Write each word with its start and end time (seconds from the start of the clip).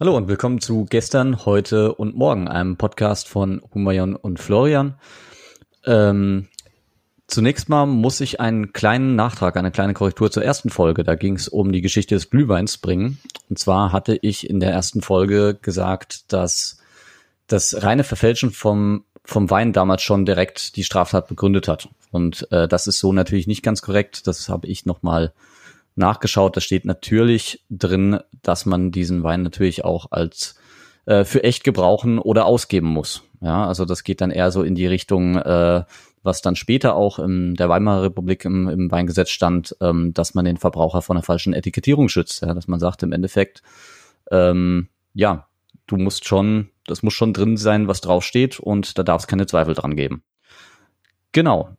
Hallo 0.00 0.16
und 0.16 0.28
willkommen 0.28 0.60
zu 0.60 0.86
gestern, 0.88 1.44
heute 1.44 1.92
und 1.92 2.14
morgen, 2.14 2.46
einem 2.46 2.76
Podcast 2.76 3.26
von 3.26 3.60
Humayon 3.74 4.14
und 4.14 4.38
Florian. 4.38 4.94
Ähm, 5.84 6.46
zunächst 7.26 7.68
mal 7.68 7.84
muss 7.84 8.20
ich 8.20 8.38
einen 8.38 8.72
kleinen 8.72 9.16
Nachtrag, 9.16 9.56
eine 9.56 9.72
kleine 9.72 9.94
Korrektur 9.94 10.30
zur 10.30 10.44
ersten 10.44 10.70
Folge. 10.70 11.02
Da 11.02 11.16
ging 11.16 11.34
es 11.34 11.48
um 11.48 11.72
die 11.72 11.80
Geschichte 11.80 12.14
des 12.14 12.30
Glühweins 12.30 12.78
bringen. 12.78 13.18
Und 13.50 13.58
zwar 13.58 13.90
hatte 13.90 14.16
ich 14.22 14.48
in 14.48 14.60
der 14.60 14.70
ersten 14.70 15.02
Folge 15.02 15.58
gesagt, 15.60 16.32
dass 16.32 16.78
das 17.48 17.82
reine 17.82 18.04
Verfälschen 18.04 18.52
vom, 18.52 19.02
vom 19.24 19.50
Wein 19.50 19.72
damals 19.72 20.02
schon 20.02 20.24
direkt 20.24 20.76
die 20.76 20.84
Straftat 20.84 21.26
begründet 21.26 21.66
hat. 21.66 21.88
Und 22.12 22.46
äh, 22.52 22.68
das 22.68 22.86
ist 22.86 23.00
so 23.00 23.12
natürlich 23.12 23.48
nicht 23.48 23.64
ganz 23.64 23.82
korrekt. 23.82 24.28
Das 24.28 24.48
habe 24.48 24.68
ich 24.68 24.86
nochmal 24.86 25.22
mal 25.22 25.32
nachgeschaut. 25.98 26.56
Da 26.56 26.60
steht 26.60 26.84
natürlich 26.84 27.64
drin, 27.70 28.20
dass 28.42 28.66
man 28.66 28.90
diesen 28.90 29.22
Wein 29.22 29.42
natürlich 29.42 29.84
auch 29.84 30.10
als 30.10 30.56
äh, 31.06 31.24
für 31.24 31.42
echt 31.44 31.64
gebrauchen 31.64 32.18
oder 32.18 32.46
ausgeben 32.46 32.88
muss. 32.88 33.22
Ja, 33.40 33.66
also 33.66 33.84
das 33.84 34.04
geht 34.04 34.20
dann 34.20 34.30
eher 34.30 34.50
so 34.50 34.62
in 34.62 34.74
die 34.74 34.86
Richtung, 34.86 35.36
äh, 35.36 35.84
was 36.22 36.42
dann 36.42 36.56
später 36.56 36.94
auch 36.94 37.18
in 37.18 37.54
der 37.54 37.68
Weimarer 37.68 38.02
Republik 38.02 38.44
im, 38.44 38.68
im 38.68 38.90
Weingesetz 38.90 39.30
stand, 39.30 39.76
ähm, 39.80 40.12
dass 40.12 40.34
man 40.34 40.44
den 40.44 40.56
Verbraucher 40.56 41.02
von 41.02 41.16
einer 41.16 41.24
falschen 41.24 41.52
Etikettierung 41.52 42.08
schützt. 42.08 42.42
Ja, 42.42 42.54
dass 42.54 42.68
man 42.68 42.80
sagt 42.80 43.02
im 43.02 43.12
Endeffekt, 43.12 43.62
ähm, 44.30 44.88
ja, 45.14 45.48
du 45.86 45.96
musst 45.96 46.26
schon, 46.26 46.70
das 46.86 47.02
muss 47.02 47.14
schon 47.14 47.32
drin 47.32 47.56
sein, 47.56 47.88
was 47.88 48.00
draufsteht 48.00 48.60
und 48.60 48.98
da 48.98 49.02
darf 49.02 49.22
es 49.22 49.26
keine 49.26 49.46
Zweifel 49.46 49.74
dran 49.74 49.96
geben. 49.96 50.22
Genau. 51.32 51.70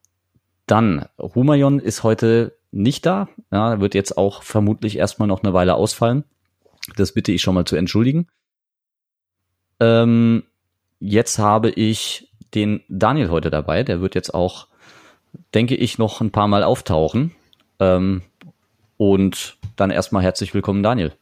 Dann, 0.65 1.05
Humayon 1.17 1.79
ist 1.79 2.03
heute 2.03 2.58
nicht 2.71 3.05
da. 3.05 3.27
Ja, 3.51 3.79
wird 3.79 3.95
jetzt 3.95 4.17
auch 4.17 4.43
vermutlich 4.43 4.97
erstmal 4.97 5.27
noch 5.27 5.43
eine 5.43 5.53
Weile 5.53 5.75
ausfallen. 5.75 6.23
Das 6.95 7.13
bitte 7.13 7.31
ich 7.31 7.41
schon 7.41 7.55
mal 7.55 7.65
zu 7.65 7.75
entschuldigen. 7.75 8.27
Ähm, 9.79 10.43
jetzt 10.99 11.39
habe 11.39 11.69
ich 11.69 12.29
den 12.53 12.81
Daniel 12.89 13.29
heute 13.29 13.49
dabei. 13.49 13.83
Der 13.83 14.01
wird 14.01 14.15
jetzt 14.15 14.33
auch, 14.33 14.67
denke 15.53 15.75
ich, 15.75 15.97
noch 15.97 16.21
ein 16.21 16.31
paar 16.31 16.47
Mal 16.47 16.63
auftauchen. 16.63 17.35
Ähm, 17.79 18.21
und 18.97 19.57
dann 19.75 19.91
erstmal 19.91 20.23
herzlich 20.23 20.53
willkommen, 20.53 20.83
Daniel. 20.83 21.13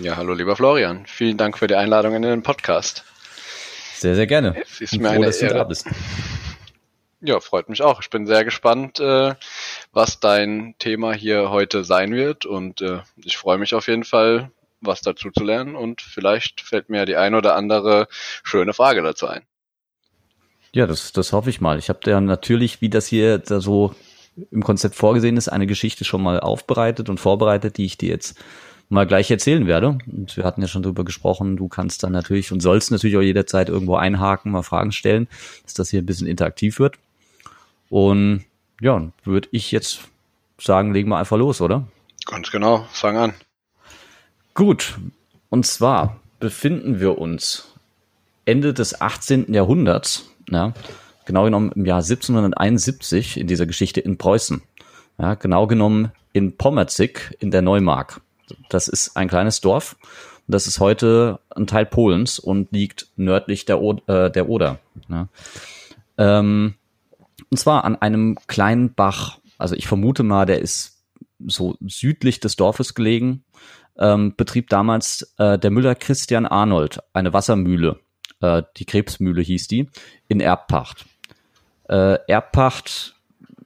Ja, 0.00 0.16
hallo 0.16 0.34
lieber 0.34 0.56
Florian. 0.56 1.04
Vielen 1.06 1.36
Dank 1.36 1.58
für 1.58 1.66
die 1.66 1.76
Einladung 1.76 2.14
in 2.14 2.22
den 2.22 2.42
Podcast. 2.42 3.04
Sehr, 3.94 4.14
sehr 4.14 4.26
gerne. 4.26 4.56
Es 4.62 4.80
ist 4.80 4.98
mir 4.98 5.08
froh, 5.08 5.14
eine 5.14 5.26
dass 5.26 5.40
Ehre. 5.40 5.52
du 5.52 5.58
da 5.58 5.64
bist. 5.64 5.86
Ja, 7.26 7.40
freut 7.40 7.68
mich 7.68 7.82
auch. 7.82 8.00
Ich 8.00 8.08
bin 8.08 8.24
sehr 8.24 8.44
gespannt, 8.44 9.00
äh, 9.00 9.34
was 9.92 10.20
dein 10.20 10.76
Thema 10.78 11.12
hier 11.12 11.50
heute 11.50 11.82
sein 11.82 12.12
wird 12.14 12.46
und 12.46 12.80
äh, 12.82 13.00
ich 13.16 13.36
freue 13.36 13.58
mich 13.58 13.74
auf 13.74 13.88
jeden 13.88 14.04
Fall, 14.04 14.52
was 14.80 15.00
dazu 15.00 15.32
zu 15.32 15.42
lernen 15.42 15.74
und 15.74 16.02
vielleicht 16.02 16.60
fällt 16.60 16.88
mir 16.88 17.04
die 17.04 17.16
ein 17.16 17.34
oder 17.34 17.56
andere 17.56 18.06
schöne 18.44 18.74
Frage 18.74 19.02
dazu 19.02 19.26
ein. 19.26 19.42
Ja, 20.72 20.86
das, 20.86 21.12
das 21.12 21.32
hoffe 21.32 21.50
ich 21.50 21.60
mal. 21.60 21.80
Ich 21.80 21.88
habe 21.88 21.98
ja 22.06 22.20
natürlich, 22.20 22.80
wie 22.80 22.90
das 22.90 23.08
hier 23.08 23.38
da 23.38 23.60
so 23.60 23.92
im 24.52 24.62
Konzept 24.62 24.94
vorgesehen 24.94 25.36
ist, 25.36 25.48
eine 25.48 25.66
Geschichte 25.66 26.04
schon 26.04 26.22
mal 26.22 26.38
aufbereitet 26.38 27.08
und 27.08 27.18
vorbereitet, 27.18 27.76
die 27.76 27.86
ich 27.86 27.98
dir 27.98 28.10
jetzt 28.10 28.38
mal 28.88 29.06
gleich 29.06 29.32
erzählen 29.32 29.66
werde. 29.66 29.98
Und 30.06 30.36
wir 30.36 30.44
hatten 30.44 30.62
ja 30.62 30.68
schon 30.68 30.84
drüber 30.84 31.04
gesprochen, 31.04 31.56
du 31.56 31.66
kannst 31.66 32.04
dann 32.04 32.12
natürlich 32.12 32.52
und 32.52 32.60
sollst 32.60 32.92
natürlich 32.92 33.16
auch 33.16 33.22
jederzeit 33.22 33.68
irgendwo 33.68 33.96
einhaken, 33.96 34.52
mal 34.52 34.62
Fragen 34.62 34.92
stellen, 34.92 35.26
dass 35.64 35.74
das 35.74 35.90
hier 35.90 36.02
ein 36.02 36.06
bisschen 36.06 36.28
interaktiv 36.28 36.78
wird. 36.78 36.98
Und 37.90 38.44
ja, 38.80 39.10
würde 39.24 39.48
ich 39.52 39.72
jetzt 39.72 40.00
sagen, 40.58 40.92
legen 40.92 41.08
wir 41.08 41.18
einfach 41.18 41.36
los, 41.36 41.60
oder? 41.60 41.86
Ganz 42.26 42.50
genau, 42.50 42.86
fang 42.90 43.16
an. 43.16 43.34
Gut, 44.54 44.98
und 45.50 45.66
zwar 45.66 46.20
befinden 46.40 47.00
wir 47.00 47.18
uns 47.18 47.74
Ende 48.44 48.74
des 48.74 49.00
18. 49.00 49.52
Jahrhunderts, 49.52 50.30
ja, 50.48 50.72
genau 51.24 51.44
genommen 51.44 51.72
im 51.72 51.84
Jahr 51.84 51.98
1771 51.98 53.38
in 53.38 53.46
dieser 53.46 53.66
Geschichte 53.66 54.00
in 54.00 54.16
Preußen. 54.16 54.62
Ja, 55.18 55.34
genau 55.34 55.66
genommen 55.66 56.12
in 56.32 56.56
Pommerzig 56.56 57.36
in 57.38 57.50
der 57.50 57.62
Neumark. 57.62 58.20
Das 58.68 58.88
ist 58.88 59.16
ein 59.16 59.28
kleines 59.28 59.60
Dorf. 59.60 59.96
Das 60.46 60.66
ist 60.66 60.78
heute 60.78 61.40
ein 61.54 61.66
Teil 61.66 61.86
Polens 61.86 62.38
und 62.38 62.70
liegt 62.70 63.08
nördlich 63.16 63.64
der, 63.64 63.80
o 63.80 63.94
äh, 64.06 64.30
der 64.30 64.48
Oder. 64.48 64.78
Ja. 65.08 65.28
Ähm, 66.18 66.74
und 67.50 67.56
zwar 67.56 67.84
an 67.84 67.96
einem 67.96 68.36
kleinen 68.46 68.94
Bach. 68.94 69.38
Also 69.58 69.74
ich 69.74 69.86
vermute 69.86 70.22
mal, 70.22 70.46
der 70.46 70.60
ist 70.60 71.04
so 71.46 71.76
südlich 71.86 72.40
des 72.40 72.56
Dorfes 72.56 72.94
gelegen. 72.94 73.44
Ähm, 73.98 74.34
betrieb 74.36 74.68
damals 74.68 75.34
äh, 75.38 75.58
der 75.58 75.70
Müller 75.70 75.94
Christian 75.94 76.46
Arnold 76.46 77.00
eine 77.12 77.32
Wassermühle. 77.32 78.00
Äh, 78.40 78.62
die 78.76 78.84
Krebsmühle 78.84 79.40
hieß 79.40 79.68
die, 79.68 79.88
in 80.28 80.40
Erbpacht. 80.40 81.06
Äh, 81.88 82.18
Erbpacht 82.28 83.14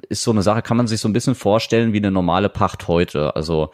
ist 0.09 0.23
so 0.23 0.31
eine 0.31 0.43
Sache, 0.43 0.63
kann 0.63 0.77
man 0.77 0.87
sich 0.87 1.01
so 1.01 1.09
ein 1.09 1.13
bisschen 1.13 1.35
vorstellen 1.35 1.93
wie 1.93 1.99
eine 1.99 2.11
normale 2.11 2.49
Pacht 2.49 2.89
heute. 2.89 3.35
Also 3.35 3.71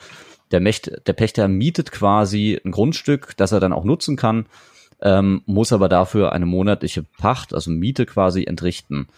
der, 0.51 0.61
Mächt, 0.61 0.91
der 1.07 1.13
Pächter 1.13 1.49
mietet 1.49 1.93
quasi 1.93 2.61
ein 2.65 2.71
Grundstück, 2.71 3.37
das 3.37 3.53
er 3.53 3.61
dann 3.61 3.73
auch 3.73 3.85
nutzen 3.85 4.17
kann, 4.17 4.47
ähm, 5.01 5.43
muss 5.47 5.73
aber 5.73 5.89
dafür 5.89 6.33
eine 6.33 6.47
monatliche 6.47 7.03
Pacht, 7.03 7.53
also 7.53 7.71
Miete 7.71 8.07
quasi 8.07 8.45
entrichten. 8.45 9.09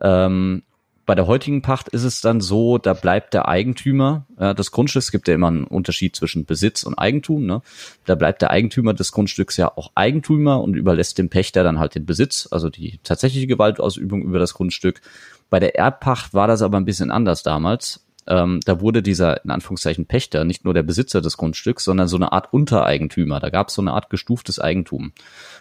Ähm, 0.00 0.62
bei 1.06 1.14
der 1.14 1.28
heutigen 1.28 1.62
Pacht 1.62 1.88
ist 1.88 2.02
es 2.02 2.20
dann 2.20 2.40
so, 2.40 2.78
da 2.78 2.92
bleibt 2.92 3.32
der 3.32 3.46
Eigentümer 3.46 4.26
äh, 4.38 4.56
des 4.56 4.72
Grundstücks, 4.72 5.12
gibt 5.12 5.28
ja 5.28 5.34
immer 5.34 5.46
einen 5.46 5.64
Unterschied 5.64 6.16
zwischen 6.16 6.46
Besitz 6.46 6.82
und 6.82 6.98
Eigentum, 6.98 7.46
ne? 7.46 7.62
Da 8.06 8.16
bleibt 8.16 8.42
der 8.42 8.50
Eigentümer 8.50 8.92
des 8.92 9.12
Grundstücks 9.12 9.56
ja 9.56 9.70
auch 9.76 9.92
Eigentümer 9.94 10.60
und 10.60 10.74
überlässt 10.74 11.18
dem 11.18 11.30
Pächter 11.30 11.62
dann 11.62 11.78
halt 11.78 11.94
den 11.94 12.06
Besitz, 12.06 12.48
also 12.50 12.70
die 12.70 12.98
tatsächliche 13.04 13.46
Gewaltausübung 13.46 14.22
über 14.22 14.40
das 14.40 14.54
Grundstück. 14.54 15.00
Bei 15.48 15.60
der 15.60 15.76
Erbpacht 15.76 16.34
war 16.34 16.48
das 16.48 16.60
aber 16.60 16.76
ein 16.76 16.84
bisschen 16.84 17.12
anders 17.12 17.44
damals. 17.44 18.04
Ähm, 18.26 18.58
da 18.64 18.80
wurde 18.80 19.02
dieser, 19.02 19.44
in 19.44 19.52
Anführungszeichen, 19.52 20.06
Pächter 20.06 20.44
nicht 20.44 20.64
nur 20.64 20.74
der 20.74 20.82
Besitzer 20.82 21.20
des 21.20 21.36
Grundstücks, 21.36 21.84
sondern 21.84 22.08
so 22.08 22.16
eine 22.16 22.32
Art 22.32 22.52
Untereigentümer. 22.52 23.38
Da 23.38 23.50
gab 23.50 23.68
es 23.68 23.74
so 23.74 23.82
eine 23.82 23.92
Art 23.92 24.10
gestuftes 24.10 24.58
Eigentum. 24.58 25.12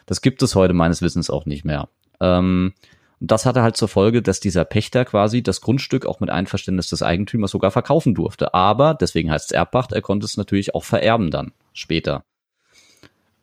Das 0.08 0.22
gibt 0.22 0.42
es 0.42 0.56
heute 0.56 0.74
meines 0.74 1.04
Wissens 1.04 1.30
auch 1.30 1.46
nicht 1.46 1.66
mehr. 1.66 1.88
Ähm, 2.20 2.74
und 3.20 3.32
das 3.32 3.46
hatte 3.46 3.62
halt 3.62 3.78
zur 3.78 3.88
Folge, 3.88 4.22
dass 4.22 4.40
dieser 4.40 4.66
Pächter 4.66 5.06
quasi 5.06 5.42
das 5.42 5.62
Grundstück 5.62 6.06
auch 6.06 6.20
mit 6.20 6.30
Einverständnis 6.30 6.90
des 6.90 7.02
Eigentümers 7.02 7.52
sogar 7.52 7.72
verkaufen 7.72 8.14
durfte. 8.14 8.54
Aber, 8.54 8.94
deswegen 8.94 9.32
heißt 9.32 9.52
es 9.52 9.52
Erbpacht, 9.52 9.94
er 9.94 10.02
konnte 10.02 10.26
es 10.26 10.38
natürlich 10.38 10.76
auch 10.76 10.84
vererben 10.84 11.32
dann 11.32 11.54
später. 11.74 12.24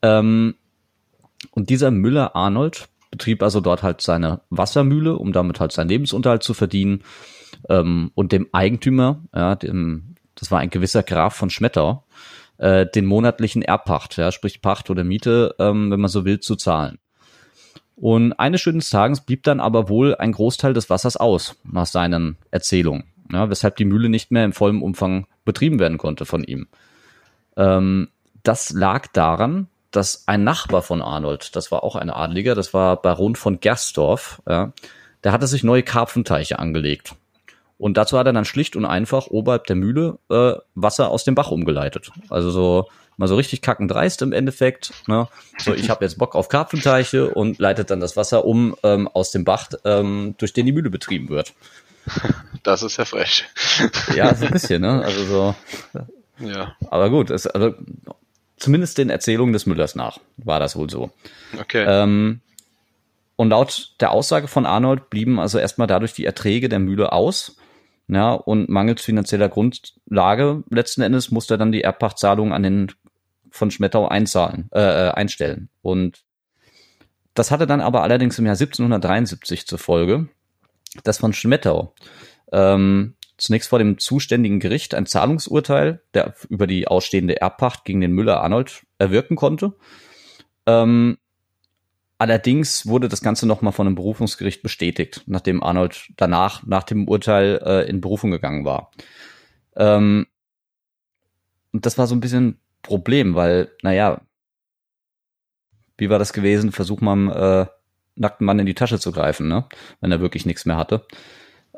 Ähm, 0.03 0.55
und 1.51 1.71
dieser 1.71 1.91
Müller 1.91 2.37
Arnold 2.37 2.89
betrieb 3.11 3.43
also 3.43 3.61
dort 3.61 3.83
halt 3.83 4.01
seine 4.01 4.41
Wassermühle, 4.51 5.17
um 5.17 5.33
damit 5.33 5.61
halt 5.61 5.73
seinen 5.73 5.89
Lebensunterhalt 5.89 6.43
zu 6.43 6.55
verdienen. 6.55 7.03
Ähm, 7.69 8.11
und 8.15 8.33
dem 8.33 8.49
Eigentümer, 8.53 9.23
ja, 9.35 9.55
dem, 9.55 10.17
das 10.35 10.51
war 10.51 10.61
ein 10.61 10.71
gewisser 10.71 11.03
Graf 11.03 11.35
von 11.35 11.51
Schmettau, 11.51 12.05
äh, 12.59 12.87
den 12.87 13.07
monatlichen 13.07 13.63
Erbpacht, 13.63 14.17
ja, 14.17 14.33
sprich 14.33 14.63
Pacht 14.63 14.91
oder 14.91 15.05
Miete, 15.05 15.55
ähm, 15.59 15.91
wenn 15.91 16.01
man 16.01 16.11
so 16.11 16.25
will, 16.25 16.41
zu 16.41 16.57
zahlen. 16.57 16.99
Und 17.97 18.33
eines 18.35 18.61
schönen 18.61 18.81
Tages 18.81 19.21
blieb 19.21 19.43
dann 19.43 19.61
aber 19.61 19.89
wohl 19.89 20.15
ein 20.17 20.33
Großteil 20.33 20.73
des 20.73 20.91
Wassers 20.91 21.17
aus, 21.17 21.57
nach 21.65 21.87
seinen 21.87 22.37
Erzählungen, 22.51 23.05
ja, 23.31 23.49
weshalb 23.51 23.77
die 23.77 23.85
Mühle 23.85 24.09
nicht 24.09 24.31
mehr 24.31 24.45
im 24.45 24.53
vollen 24.53 24.83
Umfang 24.83 25.27
betrieben 25.45 25.79
werden 25.79 25.99
konnte 25.99 26.25
von 26.25 26.43
ihm. 26.45 26.69
Ähm, 27.57 28.09
das 28.43 28.71
lag 28.71 29.07
daran, 29.09 29.69
dass 29.91 30.27
ein 30.27 30.43
Nachbar 30.43 30.83
von 30.83 31.03
Arnold, 31.03 31.55
das 31.55 31.71
war 31.71 31.85
auch 31.85 31.97
ein 31.97 32.11
Adliger, 32.11 32.55
das 32.55 32.73
war 32.73 33.01
Baron 33.01 33.37
von 33.37 33.61
Gersdorf, 33.61 34.43
ja, 34.49 34.73
der 35.23 35.33
hatte 35.33 35.47
sich 35.47 35.63
neue 35.63 35.83
Karpfenteiche 35.83 36.59
angelegt. 36.59 37.15
Und 37.79 37.97
dazu 37.97 38.19
hat 38.19 38.27
er 38.27 38.33
dann 38.33 38.45
schlicht 38.45 38.77
und 38.77 38.85
einfach 38.85 39.27
oberhalb 39.27 39.67
der 39.67 39.77
Mühle 39.77 40.19
äh, 40.31 40.55
Wasser 40.75 41.11
aus 41.11 41.25
dem 41.25 41.35
Bach 41.35 41.51
umgeleitet. 41.51 42.13
Also 42.31 42.51
so 42.51 42.89
mal 43.23 43.29
so 43.29 43.37
richtig 43.37 43.63
kackendreist 43.63 44.21
im 44.23 44.33
Endeffekt. 44.33 44.93
Ne? 45.07 45.29
So, 45.57 45.73
ich 45.73 45.89
habe 45.91 46.05
jetzt 46.05 46.19
Bock 46.19 46.35
auf 46.35 46.49
Karpfenteiche 46.49 47.31
und 47.31 47.61
leitet 47.61 47.91
dann 47.91 48.01
das 48.01 48.17
Wasser 48.17 48.45
um 48.45 48.77
ähm, 48.83 49.07
aus 49.07 49.31
dem 49.31 49.45
Bach, 49.45 49.69
ähm, 49.85 50.35
durch 50.39 50.53
den 50.53 50.67
die 50.67 50.73
Mühle 50.73 50.91
betrieben 50.91 51.29
wird. 51.29 51.55
Das 52.65 52.83
ist 52.83 52.97
ja 52.97 53.05
frech. 53.05 53.45
Ja, 54.17 54.35
so 54.35 54.47
ein 54.47 54.53
bisschen, 54.53 54.83
ne? 54.83 55.03
Also 55.05 55.25
so. 55.25 55.55
Ja. 56.41 56.77
Aber 56.91 57.11
gut, 57.11 57.31
es, 57.31 57.47
also 57.47 57.75
zumindest 58.57 58.99
den 58.99 59.09
Erzählungen 59.09 59.53
des 59.53 59.67
Müllers 59.67 59.95
nach 59.95 60.19
war 60.37 60.59
das 60.59 60.75
wohl 60.75 60.91
so. 60.91 61.11
Okay. 61.61 61.85
Ähm, 61.87 62.41
und 63.37 63.51
laut 63.51 63.95
der 64.01 64.11
Aussage 64.11 64.49
von 64.49 64.67
Arnold 64.67 65.11
blieben 65.11 65.39
also 65.39 65.59
erstmal 65.59 65.87
dadurch 65.87 66.13
die 66.13 66.25
Erträge 66.25 66.69
der 66.69 66.81
Mühle 66.81 67.13
aus 67.13 67.57
ja, 68.09 68.33
und 68.33 68.69
mangels 68.69 69.03
finanzieller 69.03 69.49
Grundlage 69.49 70.65
letzten 70.69 71.03
Endes 71.03 71.31
musste 71.31 71.55
er 71.55 71.59
dann 71.59 71.73
die 71.73 71.83
Erbpachtzahlung 71.83 72.53
an 72.53 72.63
den 72.63 72.93
von 73.53 73.71
Schmettau 73.71 74.09
einzahlen, 74.09 74.69
äh, 74.73 74.81
äh, 74.81 75.11
einstellen. 75.11 75.69
Und 75.83 76.25
das 77.35 77.51
hatte 77.51 77.67
dann 77.67 77.81
aber 77.81 78.03
allerdings 78.03 78.39
im 78.39 78.47
Jahr 78.47 78.57
1773 78.57 79.67
zur 79.67 79.79
Folge, 79.79 80.29
dass 81.05 81.19
von 81.19 81.33
Schmettau 81.33 81.95
ähm, 82.53 83.15
zunächst 83.39 83.69
vor 83.69 83.79
dem 83.79 83.99
zuständigen 83.99 84.61
Gericht 84.61 84.95
ein 84.95 85.07
Zahlungsurteil 85.07 86.03
der, 86.15 86.35
über 86.49 86.67
die 86.67 86.87
ausstehende 86.89 87.41
Erbpacht 87.41 87.85
gegen 87.85 88.01
den 88.01 88.13
Müller 88.13 88.43
Arnold 88.43 88.85
erwirken 88.99 89.37
konnte. 89.37 89.75
Ähm, 90.67 91.19
allerdings 92.19 92.87
wurde 92.87 93.09
das 93.09 93.23
Ganze 93.23 93.47
nochmal 93.47 93.73
von 93.73 93.87
einem 93.87 93.97
Berufungsgericht 93.97 94.63
bestätigt, 94.63 95.23
nachdem 95.27 95.63
Arnold 95.63 96.13
danach, 96.17 96.65
nach 96.67 96.85
dem 96.85 97.09
Urteil, 97.09 97.61
äh, 97.65 97.89
in 97.89 98.01
Berufung 98.01 98.31
gegangen 98.31 98.65
war. 98.65 98.91
Ähm, 99.77 100.27
und 101.73 101.87
das 101.87 101.99
war 101.99 102.07
so 102.07 102.15
ein 102.15 102.21
bisschen 102.21 102.61
Problem, 102.83 103.35
weil, 103.35 103.71
naja, 103.83 104.21
wie 105.99 106.11
war 106.11 106.19
das 106.19 106.33
gewesen? 106.33 106.73
Versuch 106.73 107.01
mal 107.01 107.69
äh, 107.69 107.73
nackten 108.17 108.45
Mann 108.47 108.59
in 108.59 108.67
die 108.67 108.75
Tasche 108.75 108.99
zu 108.99 109.13
greifen, 109.13 109.49
ne? 109.49 109.67
Wenn 110.01 110.13
er 110.13 110.21
wirklich 110.21 110.47
nichts 110.47 110.67
mehr 110.67 110.77
hatte. 110.77 111.07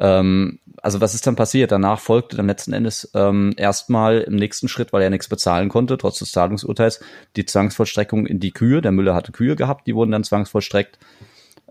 Ähm, 0.01 0.59
also 0.83 1.01
was 1.01 1.15
ist 1.15 1.27
dann 1.27 1.37
passiert? 1.37 1.71
Danach 1.73 2.01
folgte 2.01 2.37
dann 2.37 2.47
letzten 2.47 2.73
Endes 2.73 3.11
ähm, 3.15 3.53
erstmal 3.57 4.23
im 4.23 4.37
nächsten 4.37 4.69
Schritt, 4.69 4.93
weil 4.93 5.03
er 5.03 5.11
nichts 5.11 5.29
bezahlen 5.29 5.69
konnte, 5.69 5.99
trotz 5.99 6.19
des 6.19 6.33
Zahlungsurteils, 6.33 7.01
die 7.37 7.47
Zwangsvollstreckung 7.47 8.27
in 8.27 8.41
die 8.41 8.51
Kühe. 8.51 8.81
Der 8.81 8.93
Müller 8.93 9.15
hatte 9.15 9.33
Kühe 9.33 9.57
gehabt, 9.57 9.87
die 9.87 9.95
wurden 9.95 10.11
dann 10.11 10.25
zwangsvollstreckt. 10.25 10.99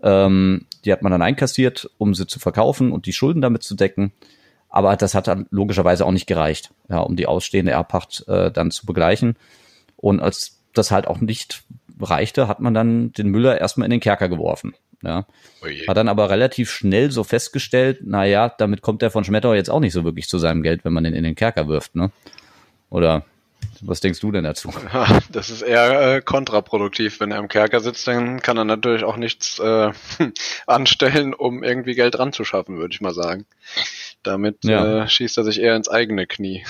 Ähm, 0.02 0.66
die 0.84 0.92
hat 0.92 1.02
man 1.02 1.12
dann 1.12 1.22
einkassiert, 1.22 1.90
um 1.98 2.14
sie 2.14 2.26
zu 2.26 2.38
verkaufen 2.38 2.92
und 2.92 3.06
die 3.06 3.12
Schulden 3.12 3.42
damit 3.42 3.62
zu 3.62 3.74
decken. 3.74 4.12
Aber 4.74 4.96
das 4.96 5.14
hat 5.14 5.28
dann 5.28 5.46
logischerweise 5.50 6.04
auch 6.04 6.10
nicht 6.10 6.26
gereicht, 6.26 6.72
ja, 6.88 6.98
um 6.98 7.14
die 7.14 7.28
ausstehende 7.28 7.70
Erbpacht 7.70 8.24
äh, 8.26 8.50
dann 8.50 8.72
zu 8.72 8.86
begleichen. 8.86 9.36
Und 9.94 10.18
als 10.18 10.58
das 10.72 10.90
halt 10.90 11.06
auch 11.06 11.20
nicht 11.20 11.62
reichte, 12.00 12.48
hat 12.48 12.58
man 12.58 12.74
dann 12.74 13.12
den 13.12 13.28
Müller 13.28 13.60
erstmal 13.60 13.86
in 13.86 13.92
den 13.92 14.00
Kerker 14.00 14.28
geworfen. 14.28 14.74
Ja. 15.04 15.26
Oje. 15.62 15.86
Hat 15.86 15.96
dann 15.96 16.08
aber 16.08 16.28
relativ 16.28 16.72
schnell 16.72 17.12
so 17.12 17.22
festgestellt, 17.22 18.00
na 18.02 18.24
ja, 18.24 18.48
damit 18.48 18.82
kommt 18.82 19.00
der 19.00 19.12
von 19.12 19.22
Schmettau 19.22 19.54
jetzt 19.54 19.70
auch 19.70 19.78
nicht 19.78 19.92
so 19.92 20.02
wirklich 20.02 20.26
zu 20.28 20.38
seinem 20.38 20.64
Geld, 20.64 20.84
wenn 20.84 20.92
man 20.92 21.04
den 21.04 21.14
in 21.14 21.22
den 21.22 21.36
Kerker 21.36 21.68
wirft, 21.68 21.94
ne? 21.94 22.10
Oder 22.90 23.24
was 23.80 24.00
denkst 24.00 24.18
du 24.18 24.32
denn 24.32 24.42
dazu? 24.42 24.72
Das 25.30 25.50
ist 25.50 25.62
eher 25.62 26.16
äh, 26.16 26.20
kontraproduktiv. 26.20 27.20
Wenn 27.20 27.30
er 27.30 27.38
im 27.38 27.46
Kerker 27.46 27.78
sitzt, 27.78 28.08
dann 28.08 28.42
kann 28.42 28.56
er 28.56 28.64
natürlich 28.64 29.04
auch 29.04 29.16
nichts 29.16 29.60
äh, 29.60 29.92
anstellen, 30.66 31.32
um 31.32 31.62
irgendwie 31.62 31.94
Geld 31.94 32.18
ranzuschaffen, 32.18 32.76
würde 32.78 32.92
ich 32.92 33.00
mal 33.00 33.14
sagen. 33.14 33.46
Damit 34.24 34.64
ja. 34.64 35.04
äh, 35.04 35.08
schießt 35.08 35.38
er 35.38 35.44
sich 35.44 35.60
eher 35.60 35.76
ins 35.76 35.88
eigene 35.88 36.26
Knie. 36.26 36.64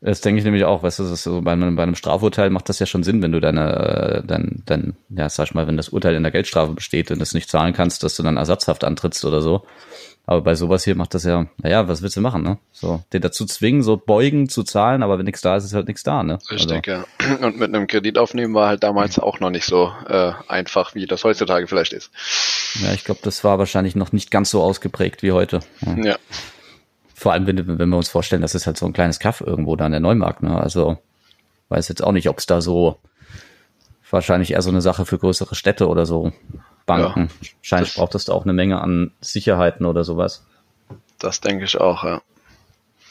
Das 0.00 0.20
denke 0.20 0.38
ich 0.38 0.44
nämlich 0.44 0.64
auch, 0.64 0.84
weißt 0.84 1.00
du, 1.00 1.02
das 1.02 1.12
ist 1.12 1.22
so 1.24 1.40
bei, 1.40 1.52
einem, 1.52 1.74
bei 1.74 1.82
einem 1.82 1.96
Strafurteil 1.96 2.50
macht 2.50 2.68
das 2.68 2.78
ja 2.78 2.86
schon 2.86 3.02
Sinn, 3.02 3.20
wenn 3.20 3.32
du 3.32 3.40
deine, 3.40 4.20
äh, 4.22 4.22
dein, 4.24 4.62
dein, 4.64 4.96
ja, 5.08 5.28
sag 5.28 5.46
ich 5.46 5.54
mal, 5.54 5.66
wenn 5.66 5.76
das 5.76 5.88
Urteil 5.88 6.14
in 6.14 6.22
der 6.22 6.30
Geldstrafe 6.30 6.72
besteht 6.72 7.10
und 7.10 7.20
es 7.20 7.34
nicht 7.34 7.50
zahlen 7.50 7.72
kannst, 7.72 8.04
dass 8.04 8.14
du 8.14 8.22
dann 8.22 8.36
ersatzhaft 8.36 8.84
antrittst 8.84 9.24
oder 9.24 9.40
so. 9.40 9.66
Aber 10.24 10.42
bei 10.42 10.54
sowas 10.54 10.84
hier 10.84 10.94
macht 10.94 11.14
das 11.14 11.24
ja, 11.24 11.46
naja, 11.56 11.88
was 11.88 12.02
willst 12.02 12.16
du 12.16 12.20
machen, 12.20 12.42
ne? 12.42 12.58
So, 12.70 13.02
den 13.14 13.22
dazu 13.22 13.46
zwingen, 13.46 13.82
so 13.82 13.96
beugen 13.96 14.50
zu 14.50 14.62
zahlen, 14.62 15.02
aber 15.02 15.18
wenn 15.18 15.24
nichts 15.24 15.40
da 15.40 15.56
ist, 15.56 15.64
ist 15.64 15.72
halt 15.72 15.88
nichts 15.88 16.02
da, 16.02 16.22
ne? 16.22 16.38
Richtig, 16.50 16.86
also. 16.86 17.06
ja. 17.18 17.36
Und 17.46 17.58
mit 17.58 17.74
einem 17.74 17.86
Kredit 17.86 18.18
aufnehmen 18.18 18.52
war 18.52 18.68
halt 18.68 18.82
damals 18.82 19.18
auch 19.18 19.40
noch 19.40 19.48
nicht 19.50 19.64
so 19.64 19.90
äh, 20.06 20.32
einfach, 20.46 20.94
wie 20.94 21.06
das 21.06 21.24
heutzutage 21.24 21.66
vielleicht 21.66 21.94
ist. 21.94 22.10
Ja, 22.82 22.92
ich 22.92 23.04
glaube, 23.04 23.20
das 23.24 23.42
war 23.42 23.58
wahrscheinlich 23.58 23.96
noch 23.96 24.12
nicht 24.12 24.30
ganz 24.30 24.50
so 24.50 24.62
ausgeprägt 24.62 25.22
wie 25.22 25.32
heute. 25.32 25.60
Ja. 25.80 25.96
ja. 25.96 26.16
Vor 27.18 27.32
allem, 27.32 27.48
wenn, 27.48 27.66
wenn 27.78 27.88
wir 27.88 27.96
uns 27.96 28.08
vorstellen, 28.08 28.42
das 28.42 28.54
ist 28.54 28.68
halt 28.68 28.78
so 28.78 28.86
ein 28.86 28.92
kleines 28.92 29.18
Kaff 29.18 29.40
irgendwo 29.40 29.74
da 29.74 29.86
in 29.86 29.90
der 29.90 30.00
Neumarkt. 30.00 30.40
Ne? 30.44 30.56
Also 30.56 30.98
weiß 31.68 31.88
jetzt 31.88 32.02
auch 32.04 32.12
nicht, 32.12 32.28
ob 32.28 32.38
es 32.38 32.46
da 32.46 32.60
so 32.60 33.00
wahrscheinlich 34.08 34.52
eher 34.52 34.62
so 34.62 34.70
eine 34.70 34.80
Sache 34.80 35.04
für 35.04 35.18
größere 35.18 35.56
Städte 35.56 35.88
oder 35.88 36.06
so 36.06 36.32
Banken. 36.86 37.28
Ja, 37.42 37.48
Wahrscheinlich 37.58 37.94
braucht 37.96 38.14
es 38.14 38.26
da 38.26 38.34
auch 38.34 38.44
eine 38.44 38.52
Menge 38.52 38.80
an 38.80 39.10
Sicherheiten 39.20 39.84
oder 39.84 40.04
sowas. 40.04 40.46
Das 41.18 41.40
denke 41.40 41.64
ich 41.64 41.80
auch, 41.80 42.04
ja. 42.04 42.22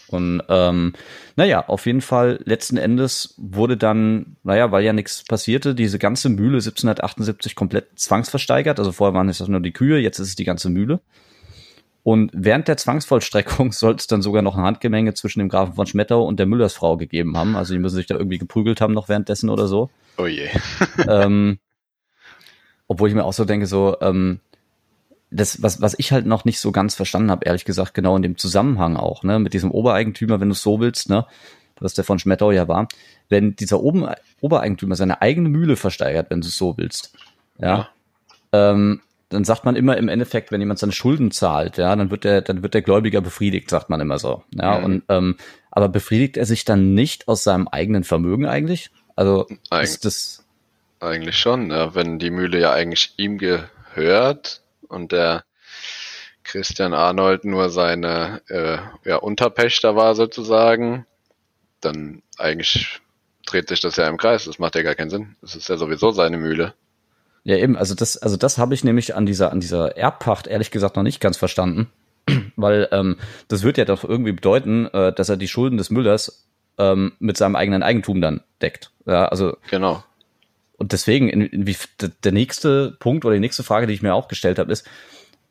Und 0.07 0.42
ähm, 0.48 0.94
naja, 1.36 1.68
auf 1.68 1.86
jeden 1.86 2.00
Fall, 2.00 2.39
letzten 2.45 2.77
Endes 2.77 3.33
wurde 3.36 3.75
dann, 3.75 4.38
naja, 4.44 4.71
weil 4.71 4.86
ja 4.86 4.94
nichts 4.94 5.25
passierte, 5.25 5.75
diese 5.75 6.00
ganze 6.00 6.30
Mühle 6.30 6.60
1778 6.60 7.56
komplett 7.56 8.00
zwangsversteigert. 8.00 8.80
Also 8.80 8.94
vorher 8.94 9.13
waren 9.13 9.27
es 9.27 9.45
nur 9.45 9.60
die 9.60 9.74
Kühe, 9.74 10.00
jetzt 10.00 10.19
ist 10.19 10.30
es 10.30 10.36
die 10.38 10.45
ganze 10.45 10.69
Mühle. 10.69 11.01
Und 12.07 12.31
während 12.33 12.69
der 12.69 12.77
Zwangsvollstreckung 12.77 13.71
soll 13.74 13.95
es 13.95 14.07
dann 14.07 14.21
sogar 14.21 14.42
noch 14.42 14.56
ein 14.56 14.63
Handgemenge 14.63 15.13
zwischen 15.13 15.39
dem 15.39 15.50
Grafen 15.50 15.74
von 15.74 15.88
Schmettau 15.88 16.24
und 16.24 16.39
der 16.39 16.45
Müllersfrau 16.45 16.95
gegeben 16.95 17.36
haben. 17.36 17.57
Also 17.57 17.74
die 17.74 17.81
müssen 17.81 17.98
sich 17.98 18.06
da 18.06 18.15
irgendwie 18.15 18.38
geprügelt 18.38 18.80
haben 18.80 18.94
noch 18.94 19.09
währenddessen 19.09 19.50
oder 19.50 19.68
so. 19.68 19.89
Oh 20.18 20.25
je. 20.25 20.48
ähm, 21.09 21.59
obwohl 22.88 23.09
ich 23.09 23.15
mir 23.15 23.25
auch 23.25 23.33
so 23.33 23.44
denke, 23.44 23.68
so, 23.68 23.98
ähm, 24.00 24.39
das, 25.31 25.62
was, 25.62 25.81
was 25.81 25.95
ich 25.98 26.13
halt 26.13 26.25
noch 26.25 26.45
nicht 26.45 26.62
so 26.62 26.71
ganz 26.71 26.95
verstanden 26.95 27.30
habe, 27.30 27.45
ehrlich 27.45 27.65
gesagt, 27.65 27.94
genau 27.94 28.15
in 28.15 28.21
dem 28.21 28.38
Zusammenhang 28.38 28.95
auch, 28.95 29.24
ne, 29.24 29.38
mit 29.38 29.53
diesem 29.53 29.71
Obereigentümer, 29.71 30.39
wenn 30.39 30.48
du 30.48 30.53
es 30.53 30.62
so 30.62 30.80
willst, 30.80 31.10
ne, 31.10 31.25
was 31.77 31.94
der 31.94 32.06
von 32.06 32.19
Schmettau 32.19 32.51
ja 32.51 32.69
war, 32.69 32.88
wenn 33.27 33.57
dieser 33.57 33.81
Oben, 33.81 34.07
Obereigentümer 34.39 34.95
seine 34.95 35.21
eigene 35.21 35.50
Mühle 35.50 35.75
versteigert, 35.75 36.30
wenn 36.30 36.39
du 36.39 36.48
es 36.48 36.57
so 36.57 36.77
willst, 36.77 37.18
ja, 37.60 37.68
ja. 37.68 37.89
Ähm, 38.53 39.01
dann 39.29 39.44
sagt 39.44 39.65
man 39.65 39.75
immer 39.75 39.97
im 39.97 40.07
Endeffekt, 40.07 40.51
wenn 40.51 40.62
jemand 40.62 40.79
seine 40.79 40.94
Schulden 40.94 41.31
zahlt, 41.31 41.77
ja, 41.77 41.95
dann 41.95 42.12
wird 42.12 42.24
der, 42.24 42.41
dann 42.41 42.63
wird 42.63 42.74
der 42.74 42.81
Gläubiger 42.81 43.21
befriedigt, 43.21 43.69
sagt 43.69 43.89
man 43.89 44.00
immer 44.00 44.19
so. 44.19 44.44
Ja, 44.53 44.79
mhm. 44.79 44.85
und 44.85 45.03
ähm, 45.09 45.38
aber 45.71 45.89
befriedigt 45.89 46.38
er 46.38 46.45
sich 46.45 46.65
dann 46.65 46.94
nicht 46.94 47.27
aus 47.27 47.44
seinem 47.44 47.68
eigenen 47.68 48.03
Vermögen 48.03 48.45
eigentlich? 48.45 48.89
Also 49.15 49.47
Eig 49.69 49.83
ist 49.83 50.06
das 50.06 50.45
eigentlich 51.00 51.38
schon, 51.38 51.71
ja, 51.71 51.94
wenn 51.94 52.19
die 52.19 52.29
Mühle 52.29 52.59
ja 52.59 52.71
eigentlich 52.71 53.13
ihm 53.18 53.38
gehört 53.38 54.62
und 54.88 55.12
der 55.12 55.44
Christian 56.44 56.94
Arnold 56.94 57.44
nur 57.44 57.69
seine 57.69 58.41
äh, 58.47 58.77
ja, 59.07 59.18
Unterpächter 59.18 59.95
war 59.95 60.15
sozusagen, 60.15 61.06
dann 61.81 62.24
eigentlich 62.38 63.01
dreht 63.45 63.68
sich 63.68 63.81
das 63.81 63.97
ja 63.97 64.07
im 64.07 64.18
Kreis. 64.18 64.45
Das 64.45 64.57
macht 64.57 64.75
ja 64.75 64.81
gar 64.81 64.95
keinen 64.95 65.09
Sinn. 65.09 65.35
Das 65.41 65.56
ist 65.56 65.68
ja 65.68 65.77
sowieso 65.77 66.12
seine 66.12 66.38
Mühle. 66.38 66.74
Ja, 67.48 67.56
eben, 67.56 67.78
also 67.78 67.96
das, 67.96 68.18
also 68.18 68.36
das 68.36 68.58
habe 68.58 68.74
ich 68.74 68.84
nämlich 68.84 69.16
an 69.16 69.25
dieser, 69.25 69.54
an 69.54 69.62
dieser 69.62 69.96
Erbpacht 69.96 70.48
ehrlich 70.48 70.70
gesagt 70.70 70.98
noch 70.98 71.04
nicht 71.04 71.22
ganz 71.22 71.38
verstanden. 71.38 71.88
Weil 72.58 72.89
ähm, 72.92 73.16
das 73.48 73.63
wird 73.63 73.77
ja 73.77 73.86
doch 73.86 74.04
irgendwie 74.04 74.34
bedeuten, 74.34 74.88
äh, 74.88 75.13
dass 75.13 75.30
er 75.30 75.38
die 75.38 75.48
Schulden 75.48 75.77
des 75.77 75.89
Müllers 75.89 76.46
ähm, 76.77 77.13
mit 77.20 77.38
seinem 77.38 77.56
eigenen 77.56 77.84
Eigentum 77.84 78.20
dann 78.20 78.42
deckt. 78.62 78.92
Ja, 79.06 79.30
also 79.30 79.56
genau. 79.72 80.04
Und 80.77 80.92
deswegen, 80.92 81.30
in, 81.30 81.39
in, 81.39 81.75
der 82.25 82.34
nächste 82.34 82.98
Punkt 83.00 83.24
oder 83.24 83.36
die 83.36 83.39
nächste 83.39 83.63
Frage, 83.63 83.88
die 83.88 83.94
ich 83.94 84.01
mir 84.01 84.13
auch 84.13 84.27
gestellt 84.27 84.60
habe, 84.60 84.74
ist, 84.74 84.86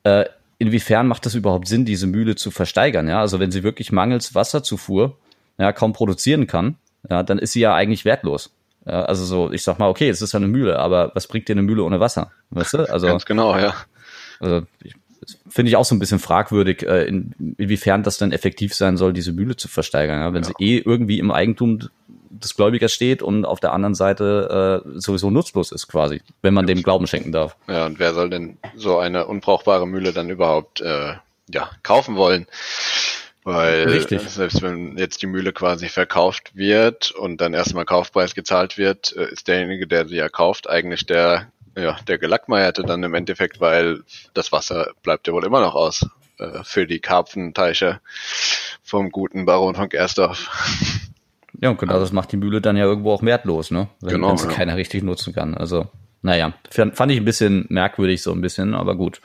äh, 0.05 0.27
inwiefern 0.59 1.09
macht 1.09 1.25
es 1.25 1.35
überhaupt 1.35 1.67
Sinn, 1.67 1.87
diese 1.87 2.07
Mühle 2.07 2.37
zu 2.37 2.51
versteigern? 2.51 3.09
Ja, 3.09 3.23
also 3.23 3.41
wenn 3.41 3.51
sie 3.51 3.63
wirklich 3.63 3.91
mangels 3.91 4.35
Wasserzufuhr 4.35 5.17
ja, 5.57 5.73
kaum 5.73 5.95
produzieren 5.95 6.47
kann, 6.47 6.77
ja, 7.09 7.23
dann 7.23 7.39
ist 7.39 7.55
sie 7.55 7.61
ja 7.61 7.75
eigentlich 7.75 8.05
wertlos. 8.05 8.51
Ja, 8.87 9.03
also 9.03 9.25
so, 9.25 9.53
ich 9.53 9.63
sag 9.63 9.79
mal, 9.79 9.89
okay, 9.89 10.09
es 10.09 10.23
ist 10.23 10.33
ja 10.33 10.39
eine 10.39 10.47
Mühle, 10.47 10.79
aber 10.79 11.11
was 11.15 11.27
bringt 11.27 11.49
dir 11.49 11.55
eine 11.55 11.63
Mühle 11.63 11.83
ohne 11.83 11.99
Wasser? 11.99 12.31
Weißt 12.51 12.75
du? 12.75 12.91
Also, 12.91 13.09
Ganz 13.09 13.27
genau, 13.27 13.59
ja. 13.59 13.75
Also 14.39 14.63
finde 15.49 15.71
ich 15.71 15.77
auch 15.77 15.85
so 15.85 15.95
ein 15.95 15.99
bisschen 15.99 16.19
fragwürdig, 16.19 16.83
äh, 16.83 17.05
in, 17.05 17.35
inwiefern 17.59 18.03
das 18.03 18.19
dann 18.19 18.33
effektiv 18.33 18.75
sein 18.75 18.97
soll, 18.97 19.13
diese 19.13 19.33
Mühle 19.33 19.57
zu 19.57 19.69
versteigern. 19.69 20.21
Ja? 20.21 20.33
Wenn 20.33 20.43
ja. 20.43 20.49
sie 20.49 20.65
eh 20.65 20.83
irgendwie 20.85 21.19
im 21.19 21.31
Eigentum 21.31 21.81
des 22.31 22.55
Gläubigers 22.55 22.93
steht 22.93 23.23
und 23.23 23.45
auf 23.45 23.61
der 23.61 23.73
anderen 23.73 23.95
Seite 23.95 24.83
äh, 24.85 25.01
sowieso 25.01 25.31
nutzlos 25.31 25.73
ist 25.73 25.89
quasi, 25.89 26.21
wenn 26.43 26.55
man 26.55 26.67
dem 26.67 26.83
Glauben 26.83 27.07
schenken 27.07 27.33
darf. 27.33 27.57
Ja, 27.67 27.87
und 27.87 27.99
wer 27.99 28.15
soll 28.15 28.31
denn 28.31 28.59
so 28.77 28.99
eine 28.99 29.27
unbrauchbare 29.27 29.87
Mühle 29.87 30.13
dann 30.13 30.29
überhaupt 30.29 30.81
äh, 30.81 31.15
ja, 31.49 31.71
kaufen 31.83 32.17
wollen? 32.17 32.47
Weil 33.47 33.85
Richtig. 33.85 34.23
selbst 34.23 34.61
wenn 34.61 34.99
jetzt 34.99 35.23
die 35.23 35.29
Mühle 35.29 35.53
quasi 35.53 35.89
verkauft 35.89 36.57
wird 36.57 37.13
und 37.13 37.41
dann 37.41 37.55
erstmal 37.55 37.85
Kaufpreis 37.85 38.35
gezahlt 38.35 38.77
wird, 38.77 39.15
äh, 39.17 39.31
ist 39.31 39.47
derjenige, 39.47 39.87
der 39.87 40.09
sie 40.09 40.17
ja 40.17 40.29
kauft, 40.29 40.69
eigentlich 40.69 41.07
der, 41.07 41.53
ja, 41.79 41.97
der 42.09 42.19
Gelackmeierte 42.19 42.83
dann 42.83 43.05
im 43.05 43.15
Endeffekt, 43.15 43.61
weil 43.61 44.03
das 44.35 44.51
Wasser 44.51 44.91
bleibt 45.05 45.29
ja 45.29 45.33
wohl 45.33 45.45
immer 45.45 45.61
noch 45.61 45.77
aus 45.77 46.09
äh, 46.41 46.65
für 46.65 46.89
die 46.89 46.99
Karpfenteiche 46.99 48.01
vom 48.83 49.11
guten 49.11 49.47
Baron 49.47 49.77
von 49.77 49.91
Gersdorf. 49.91 50.51
Ja, 51.61 51.71
und 51.71 51.79
genau 51.79 52.01
das 52.01 52.11
macht 52.11 52.33
die 52.33 52.39
Mühle 52.39 52.61
dann 52.61 52.77
ja 52.77 52.85
irgendwo 52.85 53.13
auch 53.13 53.23
wertlos, 53.23 53.71
ne? 53.71 53.87
Wenn, 54.01 54.15
genau, 54.15 54.31
wenn 54.31 54.39
sie 54.39 54.49
ja. 54.49 54.55
keiner 54.55 54.77
richtig 54.77 55.05
nutzen 55.05 55.33
kann. 55.33 55.55
Also, 55.55 55.87
naja, 56.21 56.53
fand 56.69 57.13
ich 57.13 57.19
ein 57.19 57.25
bisschen 57.25 57.67
merkwürdig 57.69 58.23
so 58.23 58.33
ein 58.33 58.41
bisschen, 58.41 58.75
aber 58.75 58.97
gut. 58.97 59.21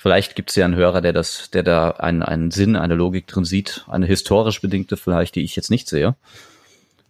Vielleicht 0.00 0.34
gibt 0.34 0.48
es 0.48 0.56
ja 0.56 0.64
einen 0.64 0.76
Hörer, 0.76 1.02
der 1.02 1.12
das, 1.12 1.50
der 1.50 1.62
da 1.62 1.90
einen, 1.90 2.22
einen 2.22 2.50
Sinn, 2.50 2.74
eine 2.74 2.94
Logik 2.94 3.26
drin 3.26 3.44
sieht, 3.44 3.84
eine 3.86 4.06
historisch 4.06 4.62
bedingte 4.62 4.96
vielleicht, 4.96 5.34
die 5.34 5.44
ich 5.44 5.54
jetzt 5.56 5.70
nicht 5.70 5.90
sehe. 5.90 6.16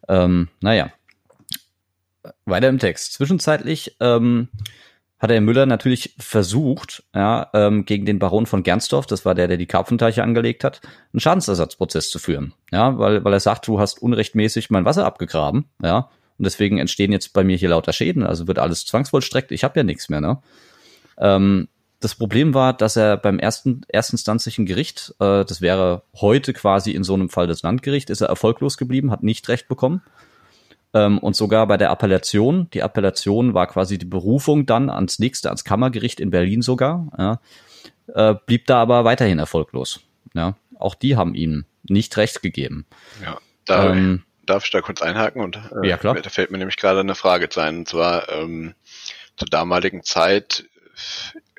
Ähm, 0.08 0.48
naja. 0.60 0.90
Weiter 2.46 2.68
im 2.68 2.80
Text. 2.80 3.12
Zwischenzeitlich 3.12 3.94
ähm, 4.00 4.48
hat 5.20 5.30
Herr 5.30 5.40
Müller 5.40 5.66
natürlich 5.66 6.16
versucht, 6.18 7.04
ja, 7.14 7.48
ähm, 7.54 7.84
gegen 7.84 8.06
den 8.06 8.18
Baron 8.18 8.46
von 8.46 8.64
Gernsdorf, 8.64 9.06
das 9.06 9.24
war 9.24 9.36
der, 9.36 9.46
der 9.46 9.56
die 9.56 9.66
Karpfenteiche 9.66 10.24
angelegt 10.24 10.64
hat, 10.64 10.80
einen 11.12 11.20
Schadensersatzprozess 11.20 12.10
zu 12.10 12.18
führen. 12.18 12.54
Ja, 12.72 12.98
weil, 12.98 13.22
weil 13.22 13.32
er 13.32 13.38
sagt, 13.38 13.68
du 13.68 13.78
hast 13.78 14.02
unrechtmäßig 14.02 14.68
mein 14.70 14.84
Wasser 14.84 15.06
abgegraben, 15.06 15.66
ja, 15.80 16.10
und 16.38 16.44
deswegen 16.44 16.78
entstehen 16.78 17.12
jetzt 17.12 17.34
bei 17.34 17.44
mir 17.44 17.56
hier 17.56 17.68
lauter 17.68 17.92
Schäden, 17.92 18.24
also 18.24 18.48
wird 18.48 18.58
alles 18.58 18.84
zwangsvollstreckt, 18.84 19.52
ich 19.52 19.62
habe 19.62 19.78
ja 19.78 19.84
nichts 19.84 20.08
mehr, 20.08 20.20
ne? 20.20 20.42
Ähm, 21.18 21.68
das 22.00 22.14
Problem 22.14 22.54
war, 22.54 22.72
dass 22.72 22.96
er 22.96 23.16
beim 23.16 23.38
ersten 23.38 23.82
erstinstanzlichen 23.88 24.66
Gericht, 24.66 25.14
äh, 25.20 25.44
das 25.44 25.60
wäre 25.60 26.02
heute 26.16 26.52
quasi 26.52 26.92
in 26.92 27.04
so 27.04 27.14
einem 27.14 27.28
Fall 27.28 27.46
das 27.46 27.62
Landgericht, 27.62 28.10
ist 28.10 28.22
er 28.22 28.28
erfolglos 28.28 28.76
geblieben, 28.78 29.10
hat 29.10 29.22
nicht 29.22 29.48
recht 29.48 29.68
bekommen. 29.68 30.02
ähm, 30.92 31.18
und 31.18 31.36
sogar 31.36 31.66
bei 31.66 31.76
der 31.76 31.90
Appellation. 31.90 32.68
Die 32.72 32.82
Appellation 32.82 33.54
war 33.54 33.66
quasi 33.66 33.98
die 33.98 34.06
Berufung 34.06 34.66
dann 34.66 34.90
ans 34.90 35.18
nächste, 35.18 35.48
ans 35.48 35.64
Kammergericht 35.64 36.20
in 36.20 36.30
Berlin 36.30 36.62
sogar. 36.62 37.06
Ja, 37.16 37.40
äh, 38.14 38.34
blieb 38.46 38.66
da 38.66 38.80
aber 38.80 39.04
weiterhin 39.04 39.38
erfolglos. 39.38 40.00
Ja, 40.34 40.56
auch 40.78 40.94
die 40.94 41.16
haben 41.16 41.34
ihm 41.34 41.64
nicht 41.84 42.16
recht 42.16 42.42
gegeben. 42.42 42.86
Ja, 43.22 43.38
da, 43.66 43.92
ähm, 43.92 44.24
darf 44.46 44.64
ich 44.64 44.70
da 44.70 44.80
kurz 44.80 45.02
einhaken? 45.02 45.42
Und 45.42 45.56
äh, 45.82 45.88
ja, 45.88 45.96
klar. 45.96 46.14
da 46.14 46.30
fällt 46.30 46.50
mir 46.50 46.58
nämlich 46.58 46.76
gerade 46.76 47.00
eine 47.00 47.14
Frage 47.14 47.48
zu 47.48 47.60
ein. 47.60 47.78
Und 47.78 47.88
zwar 47.88 48.28
ähm, 48.28 48.74
zur 49.36 49.48
damaligen 49.48 50.02
Zeit 50.02 50.64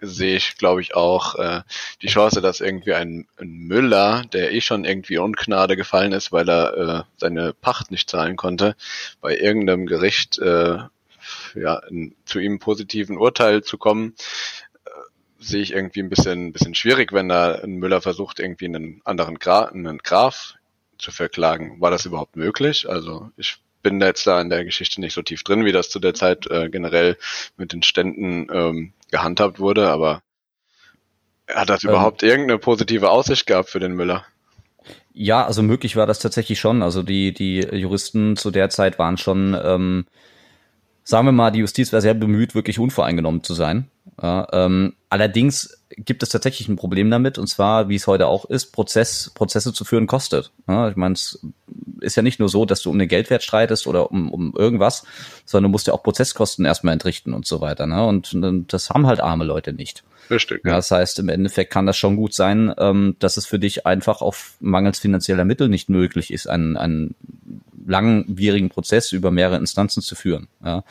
sehe 0.01 0.36
ich, 0.36 0.58
glaube 0.58 0.81
ich, 0.81 0.96
auch 0.96 1.36
äh, 1.36 1.62
die 2.01 2.08
Chance, 2.08 2.41
dass 2.41 2.60
irgendwie 2.60 2.93
ein, 2.93 3.27
ein 3.38 3.50
Müller, 3.50 4.24
der 4.34 4.51
eh 4.51 4.62
schon 4.62 4.84
irgendwie 4.84 5.20
Ungnade 5.20 5.77
gefallen 5.77 6.12
ist, 6.12 6.31
weil 6.31 6.50
er 6.50 6.77
äh, 6.77 7.03
seine 7.17 7.53
Pacht 7.53 7.91
nicht 7.91 8.10
zahlen 8.10 8.36
konnte, 8.36 8.75
bei 9.22 9.38
irgendeinem 9.38 9.86
Gericht 9.86 10.39
äh, 10.39 10.79
ja, 11.55 11.79
in, 11.89 12.15
zu 12.25 12.39
ihm 12.39 12.60
positiven 12.60 13.17
Urteil 13.17 13.63
zu 13.63 13.77
kommen, 13.77 14.15
äh, 14.86 14.89
sehe 15.39 15.62
ich 15.62 15.72
irgendwie 15.72 16.01
ein 16.01 16.10
bisschen, 16.10 16.48
ein 16.48 16.53
bisschen 16.53 16.75
schwierig, 16.75 17.13
wenn 17.13 17.29
da 17.29 17.55
ein 17.55 17.75
Müller 17.75 18.01
versucht, 18.01 18.39
irgendwie 18.39 18.65
einen 18.65 19.01
anderen 19.05 19.38
Gra 19.38 19.65
einen 19.65 20.00
Graf 20.00 20.55
zu 20.98 21.12
verklagen. 21.12 21.79
War 21.79 21.91
das 21.91 22.05
überhaupt 22.05 22.36
möglich? 22.36 22.89
Also 22.89 23.31
ich 23.38 23.60
bin 23.82 24.02
jetzt 24.02 24.26
da 24.28 24.40
in 24.42 24.50
der 24.50 24.66
Geschichte 24.66 25.02
nicht 25.02 25.14
so 25.14 25.22
tief 25.22 25.44
drin, 25.44 25.66
wie 25.66 25.72
das 25.72 25.90
zu 25.90 26.00
der 26.00 26.14
Zeit 26.14 26.48
äh, 26.50 26.70
generell 26.70 27.18
mit 27.58 27.74
den 27.74 27.84
Ständen 27.84 28.48
ähm, 28.52 28.94
gehandhabt 29.12 29.60
wurde, 29.60 29.90
aber 29.90 30.22
hat 31.48 31.70
das 31.70 31.84
ähm, 31.84 31.92
überhaupt 31.92 32.24
irgendeine 32.24 32.60
positive 32.60 33.10
Aussicht 33.10 33.46
gehabt 33.46 33.70
für 33.70 33.80
den 33.80 33.94
Müller? 33.94 34.26
Ja, 35.14 35.46
also 35.46 35.62
möglich 35.62 35.96
war 35.96 36.08
das 36.08 36.20
tatsächlich 36.20 36.60
schon. 36.60 36.82
Also 36.82 37.04
die, 37.04 37.34
die 37.34 37.60
Juristen 37.60 38.38
zu 38.38 38.52
der 38.52 38.70
Zeit 38.70 38.98
waren 38.98 39.18
schon, 39.18 39.58
ähm, 39.62 40.06
sagen 41.04 41.28
wir 41.28 41.34
mal, 41.34 41.52
die 41.52 41.60
Justiz 41.60 41.92
war 41.92 42.02
sehr 42.02 42.14
bemüht, 42.14 42.56
wirklich 42.56 42.80
unvoreingenommen 42.80 43.44
zu 43.44 43.54
sein. 43.54 43.90
Ja, 44.22 44.48
ähm, 44.54 44.94
allerdings 45.10 45.78
gibt 45.98 46.24
es 46.24 46.30
tatsächlich 46.30 46.70
ein 46.70 46.78
Problem 46.78 47.12
damit, 47.12 47.38
und 47.38 47.48
zwar, 47.48 47.90
wie 47.90 47.96
es 47.96 48.08
heute 48.08 48.28
auch 48.28 48.46
ist, 48.46 48.68
Prozess, 48.72 49.32
Prozesse 49.34 49.74
zu 49.74 49.84
führen 49.84 50.08
kostet. 50.08 50.52
Ja, 50.68 50.90
ich 50.90 50.96
meine, 50.96 51.14
es 51.14 51.40
ist 52.01 52.15
ja 52.15 52.24
nicht 52.24 52.39
nur 52.39 52.50
so, 52.50 52.65
dass 52.65 52.81
du 52.81 52.89
um 52.89 53.00
den 53.00 53.08
Geldwert 53.08 53.43
streitest 53.43 53.88
oder 53.88 54.12
um, 54.12 54.31
um 54.31 54.53
irgendwas, 54.58 55.05
sondern 55.46 55.70
du 55.70 55.74
musst 55.74 55.88
ja 55.88 55.93
auch 55.93 56.03
Prozesskosten 56.03 56.65
erstmal 56.65 56.93
entrichten 56.93 57.34
und 57.34 57.46
so 57.46 57.62
weiter. 57.62 57.88
Ne? 57.88 58.05
Und, 58.05 58.34
und 58.34 58.74
das 58.74 58.89
haben 58.89 59.08
halt 59.08 59.20
arme 59.20 59.46
Leute 59.46 59.74
nicht. 59.74 60.03
Richtig. 60.29 60.62
Ja, 60.65 60.75
das 60.77 60.91
heißt, 60.91 61.20
im 61.20 61.29
Endeffekt 61.29 61.74
kann 61.74 61.86
das 61.86 61.98
schon 61.98 62.15
gut 62.15 62.34
sein, 62.34 62.74
ähm, 62.77 63.15
dass 63.20 63.38
es 63.38 63.46
für 63.46 63.60
dich 63.60 63.86
einfach 63.86 64.22
auf 64.22 64.55
mangels 64.60 65.00
finanzieller 65.00 65.46
Mittel 65.46 65.67
nicht 65.67 65.89
möglich 65.89 66.31
ist, 66.31 66.48
einen, 66.48 66.77
einen 66.77 67.15
langwierigen 67.86 68.70
Prozess 68.70 69.12
über 69.12 69.31
mehrere 69.31 69.58
Instanzen 69.58 70.01
zu 70.01 70.15
führen. 70.15 70.48
Ja. 70.63 70.84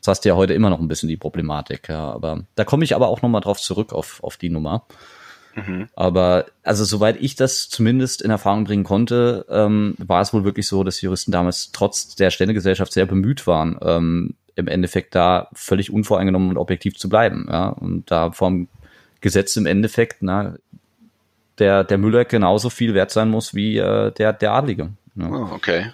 Das 0.00 0.08
hast 0.08 0.24
du 0.24 0.30
ja 0.30 0.36
heute 0.36 0.52
immer 0.52 0.68
noch 0.68 0.80
ein 0.80 0.88
bisschen 0.88 1.08
die 1.08 1.16
Problematik, 1.16 1.88
ja. 1.88 2.12
Aber 2.12 2.44
da 2.54 2.64
komme 2.64 2.84
ich 2.84 2.94
aber 2.94 3.08
auch 3.08 3.22
nochmal 3.22 3.40
drauf 3.40 3.60
zurück 3.60 3.92
auf, 3.92 4.22
auf 4.22 4.36
die 4.36 4.50
Nummer. 4.50 4.84
Mhm. 5.54 5.88
Aber 5.94 6.46
also 6.62 6.84
soweit 6.84 7.20
ich 7.20 7.34
das 7.34 7.68
zumindest 7.68 8.22
in 8.22 8.30
Erfahrung 8.30 8.64
bringen 8.64 8.84
konnte, 8.84 9.46
ähm, 9.50 9.94
war 9.98 10.20
es 10.20 10.32
wohl 10.32 10.44
wirklich 10.44 10.66
so, 10.66 10.84
dass 10.84 11.00
Juristen 11.00 11.32
damals 11.32 11.72
trotz 11.72 12.14
der 12.14 12.30
Ständegesellschaft 12.30 12.92
sehr 12.92 13.06
bemüht 13.06 13.46
waren, 13.46 13.78
ähm, 13.82 14.34
im 14.54 14.68
Endeffekt 14.68 15.14
da 15.14 15.48
völlig 15.52 15.92
unvoreingenommen 15.92 16.50
und 16.50 16.58
objektiv 16.58 16.96
zu 16.96 17.08
bleiben. 17.08 17.46
Ja? 17.50 17.68
Und 17.68 18.10
da 18.10 18.30
vom 18.32 18.68
Gesetz 19.20 19.56
im 19.56 19.66
Endeffekt, 19.66 20.18
na, 20.20 20.56
der, 21.58 21.84
der 21.84 21.98
Müller 21.98 22.24
genauso 22.24 22.70
viel 22.70 22.94
wert 22.94 23.10
sein 23.10 23.28
muss 23.28 23.54
wie 23.54 23.78
äh, 23.78 24.10
der, 24.12 24.32
der 24.32 24.52
Adlige. 24.52 24.90
Ja. 25.14 25.30
Oh, 25.30 25.48
okay. 25.52 25.86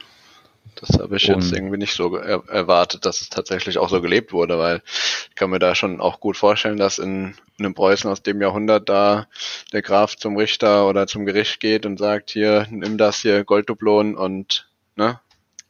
Das 0.81 0.99
habe 0.99 1.17
ich 1.17 1.25
jetzt 1.25 1.53
irgendwie 1.53 1.77
nicht 1.77 1.95
so 1.95 2.17
er 2.17 2.49
erwartet, 2.49 3.05
dass 3.05 3.21
es 3.21 3.29
tatsächlich 3.29 3.79
auch 3.79 3.89
so 3.89 4.01
gelebt 4.01 4.33
wurde, 4.33 4.59
weil 4.59 4.83
ich 5.29 5.35
kann 5.35 5.51
mir 5.51 5.59
da 5.59 5.75
schon 5.75 6.01
auch 6.01 6.21
gut 6.21 6.37
vorstellen, 6.37 6.77
dass 6.77 6.99
in, 6.99 7.35
in 7.59 7.65
einem 7.65 7.75
Preußen 7.75 8.11
aus 8.11 8.23
dem 8.23 8.41
Jahrhundert 8.41 8.89
da 8.89 9.27
der 9.73 9.83
Graf 9.83 10.17
zum 10.17 10.37
Richter 10.37 10.89
oder 10.89 11.07
zum 11.07 11.27
Gericht 11.27 11.61
geht 11.61 11.85
und 11.85 11.99
sagt, 11.99 12.31
hier, 12.31 12.67
nimm 12.71 12.97
das 12.97 13.21
hier, 13.21 13.45
Golddublonen 13.45 14.17
und, 14.17 14.69
ne, 14.95 15.21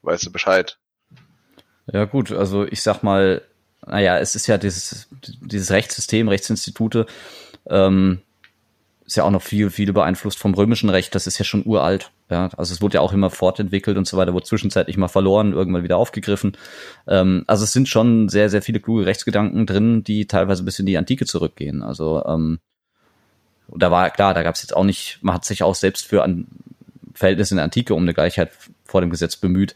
weißt 0.02 0.26
du 0.26 0.32
Bescheid. 0.32 0.78
Ja 1.90 2.04
gut, 2.04 2.32
also 2.32 2.66
ich 2.66 2.82
sag 2.82 3.02
mal, 3.02 3.42
naja, 3.86 4.18
es 4.18 4.34
ist 4.34 4.46
ja 4.46 4.58
dieses, 4.58 5.08
dieses 5.40 5.70
Rechtssystem, 5.70 6.28
Rechtsinstitute, 6.28 7.06
ähm, 7.66 8.20
ist 9.08 9.16
ja 9.16 9.24
auch 9.24 9.30
noch 9.30 9.42
viel, 9.42 9.70
viel 9.70 9.90
beeinflusst 9.94 10.38
vom 10.38 10.52
römischen 10.52 10.90
Recht. 10.90 11.14
Das 11.14 11.26
ist 11.26 11.38
ja 11.38 11.44
schon 11.44 11.64
uralt. 11.64 12.10
Ja, 12.30 12.50
also 12.58 12.74
es 12.74 12.82
wurde 12.82 12.96
ja 12.96 13.00
auch 13.00 13.14
immer 13.14 13.30
fortentwickelt 13.30 13.96
und 13.96 14.06
so 14.06 14.18
weiter, 14.18 14.34
wurde 14.34 14.44
zwischenzeitlich 14.44 14.98
mal 14.98 15.08
verloren, 15.08 15.54
irgendwann 15.54 15.82
wieder 15.82 15.96
aufgegriffen. 15.96 16.58
Ähm, 17.06 17.42
also 17.46 17.64
es 17.64 17.72
sind 17.72 17.88
schon 17.88 18.28
sehr, 18.28 18.50
sehr 18.50 18.60
viele 18.60 18.80
kluge 18.80 19.06
Rechtsgedanken 19.06 19.64
drin, 19.64 20.04
die 20.04 20.26
teilweise 20.26 20.62
bis 20.62 20.78
in 20.78 20.84
die 20.84 20.98
Antike 20.98 21.24
zurückgehen. 21.24 21.82
Also 21.82 22.22
ähm, 22.26 22.58
da 23.74 23.90
war 23.90 24.10
klar, 24.10 24.34
da 24.34 24.42
gab 24.42 24.56
es 24.56 24.62
jetzt 24.62 24.76
auch 24.76 24.84
nicht, 24.84 25.20
man 25.22 25.36
hat 25.36 25.46
sich 25.46 25.62
auch 25.62 25.74
selbst 25.74 26.04
für 26.04 26.22
ein 26.22 26.46
Verhältnis 27.14 27.50
in 27.50 27.56
der 27.56 27.64
Antike 27.64 27.94
um 27.94 28.02
eine 28.02 28.12
Gleichheit 28.12 28.50
vor 28.84 29.00
dem 29.00 29.08
Gesetz 29.08 29.36
bemüht, 29.36 29.74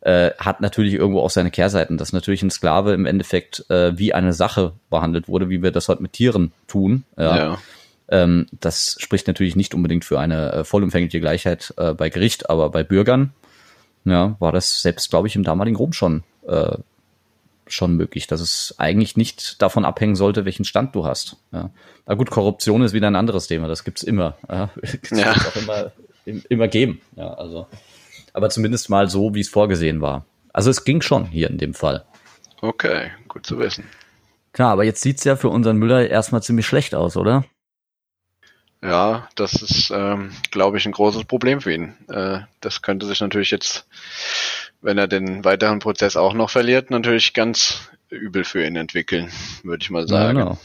äh, 0.00 0.32
hat 0.38 0.60
natürlich 0.60 0.94
irgendwo 0.94 1.20
auch 1.20 1.30
seine 1.30 1.52
Kehrseiten, 1.52 1.98
dass 1.98 2.12
natürlich 2.12 2.42
ein 2.42 2.50
Sklave 2.50 2.94
im 2.94 3.06
Endeffekt 3.06 3.64
äh, 3.70 3.96
wie 3.96 4.12
eine 4.12 4.32
Sache 4.32 4.72
behandelt 4.90 5.28
wurde, 5.28 5.50
wie 5.50 5.62
wir 5.62 5.70
das 5.70 5.88
heute 5.88 6.02
mit 6.02 6.14
Tieren 6.14 6.50
tun. 6.66 7.04
Ja. 7.16 7.36
ja 7.36 7.58
ähm, 8.12 8.46
das 8.60 8.96
spricht 8.98 9.26
natürlich 9.26 9.56
nicht 9.56 9.74
unbedingt 9.74 10.04
für 10.04 10.20
eine 10.20 10.52
äh, 10.52 10.64
vollumfängliche 10.64 11.18
Gleichheit 11.18 11.72
äh, 11.78 11.94
bei 11.94 12.10
Gericht, 12.10 12.50
aber 12.50 12.68
bei 12.68 12.82
Bürgern 12.82 13.32
ja, 14.04 14.36
war 14.38 14.52
das 14.52 14.82
selbst, 14.82 15.10
glaube 15.10 15.28
ich, 15.28 15.34
im 15.34 15.44
damaligen 15.44 15.76
Rom 15.76 15.94
schon, 15.94 16.22
äh, 16.46 16.76
schon 17.66 17.96
möglich, 17.96 18.26
dass 18.26 18.40
es 18.42 18.74
eigentlich 18.76 19.16
nicht 19.16 19.62
davon 19.62 19.86
abhängen 19.86 20.14
sollte, 20.14 20.44
welchen 20.44 20.66
Stand 20.66 20.94
du 20.94 21.06
hast. 21.06 21.36
Ja. 21.52 21.70
Na 22.06 22.14
gut, 22.14 22.30
Korruption 22.30 22.82
ist 22.82 22.92
wieder 22.92 23.06
ein 23.06 23.16
anderes 23.16 23.46
Thema, 23.46 23.66
das 23.66 23.82
gibt's 23.82 24.02
immer. 24.02 24.36
Ja. 24.48 24.70
Das 25.08 25.18
ja. 25.18 25.32
auch 25.32 25.56
immer, 25.56 25.92
immer 26.48 26.68
geben. 26.68 27.00
Ja, 27.16 27.32
also. 27.32 27.66
Aber 28.34 28.50
zumindest 28.50 28.90
mal 28.90 29.08
so, 29.08 29.34
wie 29.34 29.40
es 29.40 29.48
vorgesehen 29.48 30.02
war. 30.02 30.26
Also 30.52 30.68
es 30.68 30.84
ging 30.84 31.00
schon 31.00 31.24
hier 31.26 31.48
in 31.48 31.56
dem 31.56 31.72
Fall. 31.72 32.04
Okay, 32.60 33.10
gut 33.28 33.46
zu 33.46 33.58
wissen. 33.58 33.84
Klar, 34.52 34.72
aber 34.72 34.84
jetzt 34.84 35.00
sieht's 35.00 35.24
ja 35.24 35.36
für 35.36 35.48
unseren 35.48 35.78
Müller 35.78 36.08
erstmal 36.08 36.42
ziemlich 36.42 36.66
schlecht 36.66 36.94
aus, 36.94 37.16
oder? 37.16 37.44
Ja, 38.82 39.28
das 39.36 39.54
ist, 39.62 39.92
ähm, 39.94 40.32
glaube 40.50 40.76
ich, 40.76 40.86
ein 40.86 40.92
großes 40.92 41.24
Problem 41.24 41.60
für 41.60 41.72
ihn. 41.72 41.94
Äh, 42.08 42.40
das 42.60 42.82
könnte 42.82 43.06
sich 43.06 43.20
natürlich 43.20 43.52
jetzt, 43.52 43.86
wenn 44.80 44.98
er 44.98 45.06
den 45.06 45.44
weiteren 45.44 45.78
Prozess 45.78 46.16
auch 46.16 46.34
noch 46.34 46.50
verliert, 46.50 46.90
natürlich 46.90 47.32
ganz 47.32 47.88
übel 48.10 48.44
für 48.44 48.66
ihn 48.66 48.74
entwickeln, 48.74 49.30
würde 49.62 49.82
ich 49.82 49.90
mal 49.90 50.08
sagen. 50.08 50.36
Ja, 50.36 50.44
genau. 50.44 50.58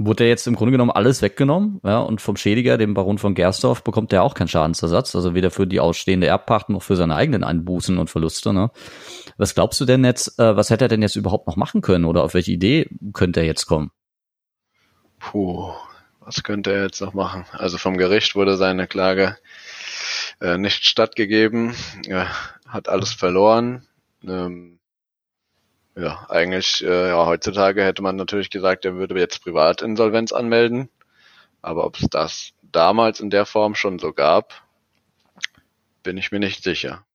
Wurde 0.00 0.28
jetzt 0.28 0.46
im 0.46 0.54
Grunde 0.54 0.70
genommen 0.70 0.92
alles 0.92 1.22
weggenommen, 1.22 1.80
ja, 1.82 1.98
und 1.98 2.20
vom 2.20 2.36
Schädiger, 2.36 2.78
dem 2.78 2.94
Baron 2.94 3.18
von 3.18 3.34
Gersdorf, 3.34 3.82
bekommt 3.82 4.12
er 4.12 4.22
auch 4.22 4.34
keinen 4.34 4.46
Schadensersatz, 4.46 5.16
also 5.16 5.34
weder 5.34 5.50
für 5.50 5.66
die 5.66 5.80
ausstehende 5.80 6.28
Erbpacht 6.28 6.68
noch 6.68 6.84
für 6.84 6.94
seine 6.94 7.16
eigenen 7.16 7.42
Einbußen 7.42 7.98
und 7.98 8.08
Verluste. 8.08 8.52
Ne? 8.52 8.70
Was 9.36 9.56
glaubst 9.56 9.80
du 9.80 9.84
denn 9.84 10.04
jetzt, 10.04 10.38
äh, 10.38 10.54
was 10.54 10.70
hätte 10.70 10.84
er 10.84 10.88
denn 10.88 11.02
jetzt 11.02 11.16
überhaupt 11.16 11.48
noch 11.48 11.56
machen 11.56 11.80
können 11.80 12.04
oder 12.04 12.22
auf 12.22 12.34
welche 12.34 12.52
Idee 12.52 12.88
könnte 13.12 13.40
er 13.40 13.46
jetzt 13.46 13.66
kommen? 13.66 13.90
Puh, 15.18 15.72
was 16.28 16.42
könnte 16.42 16.72
er 16.72 16.82
jetzt 16.82 17.00
noch 17.00 17.14
machen? 17.14 17.46
Also 17.52 17.78
vom 17.78 17.96
Gericht 17.96 18.34
wurde 18.34 18.58
seine 18.58 18.86
Klage 18.86 19.38
äh, 20.42 20.58
nicht 20.58 20.84
stattgegeben. 20.84 21.74
Er 22.06 22.28
hat 22.66 22.90
alles 22.90 23.14
verloren. 23.14 23.86
Ähm, 24.22 24.78
ja, 25.96 26.26
eigentlich, 26.28 26.84
äh, 26.84 27.08
ja, 27.08 27.24
heutzutage 27.24 27.82
hätte 27.82 28.02
man 28.02 28.16
natürlich 28.16 28.50
gesagt, 28.50 28.84
er 28.84 28.96
würde 28.96 29.18
jetzt 29.18 29.42
Privatinsolvenz 29.42 30.32
anmelden. 30.32 30.90
Aber 31.62 31.86
ob 31.86 31.98
es 31.98 32.06
das 32.10 32.50
damals 32.60 33.20
in 33.20 33.30
der 33.30 33.46
Form 33.46 33.74
schon 33.74 33.98
so 33.98 34.12
gab, 34.12 34.52
bin 36.02 36.18
ich 36.18 36.30
mir 36.30 36.40
nicht 36.40 36.62
sicher. 36.62 37.06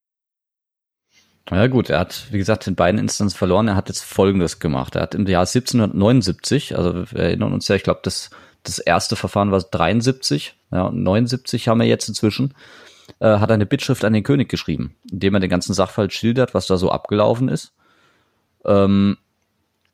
Ja 1.51 1.67
gut, 1.67 1.91
er 1.91 1.99
hat, 1.99 2.31
wie 2.31 2.39
gesagt, 2.39 2.65
in 2.65 2.73
beiden 2.73 2.99
Instanzen 2.99 3.37
verloren. 3.37 3.67
Er 3.67 3.75
hat 3.75 3.89
jetzt 3.89 4.03
Folgendes 4.03 4.57
gemacht. 4.57 4.95
Er 4.95 5.03
hat 5.03 5.13
im 5.13 5.27
Jahr 5.27 5.41
1779, 5.41 6.75
also 6.75 7.11
wir 7.11 7.19
erinnern 7.19 7.53
uns 7.53 7.67
ja, 7.67 7.75
ich 7.75 7.83
glaube, 7.83 7.99
das 8.01 8.31
das 8.63 8.79
erste 8.79 9.15
Verfahren 9.15 9.51
war 9.51 9.61
73, 9.61 10.55
ja, 10.71 10.89
79 10.89 11.67
haben 11.67 11.79
wir 11.79 11.87
jetzt 11.87 12.07
inzwischen, 12.07 12.53
äh, 13.19 13.37
hat 13.37 13.51
eine 13.51 13.65
Bittschrift 13.65 14.03
an 14.05 14.13
den 14.13 14.23
König 14.23 14.49
geschrieben, 14.49 14.95
indem 15.11 15.35
er 15.35 15.39
den 15.39 15.49
ganzen 15.49 15.73
Sachverhalt 15.73 16.13
schildert, 16.13 16.53
was 16.53 16.67
da 16.67 16.77
so 16.77 16.91
abgelaufen 16.91 17.49
ist. 17.49 17.73
Ähm, 18.65 19.17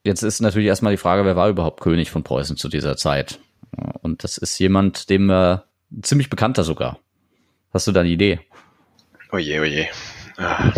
jetzt 0.04 0.22
ist 0.22 0.40
natürlich 0.40 0.68
erstmal 0.68 0.94
die 0.94 0.98
Frage, 0.98 1.26
wer 1.26 1.36
war 1.36 1.50
überhaupt 1.50 1.82
König 1.82 2.12
von 2.12 2.24
Preußen 2.24 2.58
zu 2.58 2.70
dieser 2.70 2.96
Zeit? 2.98 3.40
Und 4.02 4.24
das 4.24 4.38
ist 4.38 4.58
jemand, 4.60 5.10
dem 5.10 5.30
äh, 5.30 5.58
ziemlich 6.02 6.30
bekannter 6.30 6.64
sogar. 6.64 7.00
Hast 7.74 7.88
du 7.88 7.92
da 7.92 8.02
eine 8.02 8.10
Idee? 8.10 8.40
Oje, 9.32 9.62
oje. 9.62 9.88
Ah. 10.38 10.72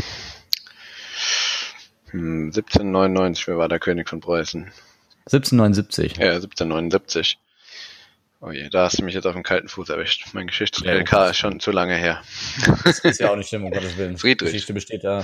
Hm, 2.11 2.47
1799, 2.47 3.47
wer 3.47 3.57
war 3.57 3.69
der 3.69 3.79
König 3.79 4.09
von 4.09 4.19
Preußen? 4.19 4.71
1779. 5.25 6.17
Ja, 6.17 6.33
1779. 6.33 7.37
Oh 8.43 8.49
je, 8.49 8.69
da 8.69 8.85
hast 8.85 8.99
du 8.99 9.05
mich 9.05 9.13
jetzt 9.13 9.27
auf 9.27 9.33
dem 9.33 9.43
kalten 9.43 9.67
Fuß 9.67 9.89
erwischt. 9.89 10.25
Mein 10.33 10.47
Geschichts-LK 10.47 11.29
ist 11.29 11.37
schon 11.37 11.59
zu 11.59 11.69
lange 11.69 11.95
her. 11.95 12.23
Das 12.83 12.97
ist 12.99 13.19
ja 13.19 13.29
auch 13.29 13.35
nicht 13.35 13.49
schlimm, 13.49 13.65
um 13.65 13.71
Gottes 13.71 13.97
Willen. 13.97 14.17
Friedrich. 14.17 14.51
Geschichte 14.51 14.73
besteht 14.73 15.03
ja 15.03 15.23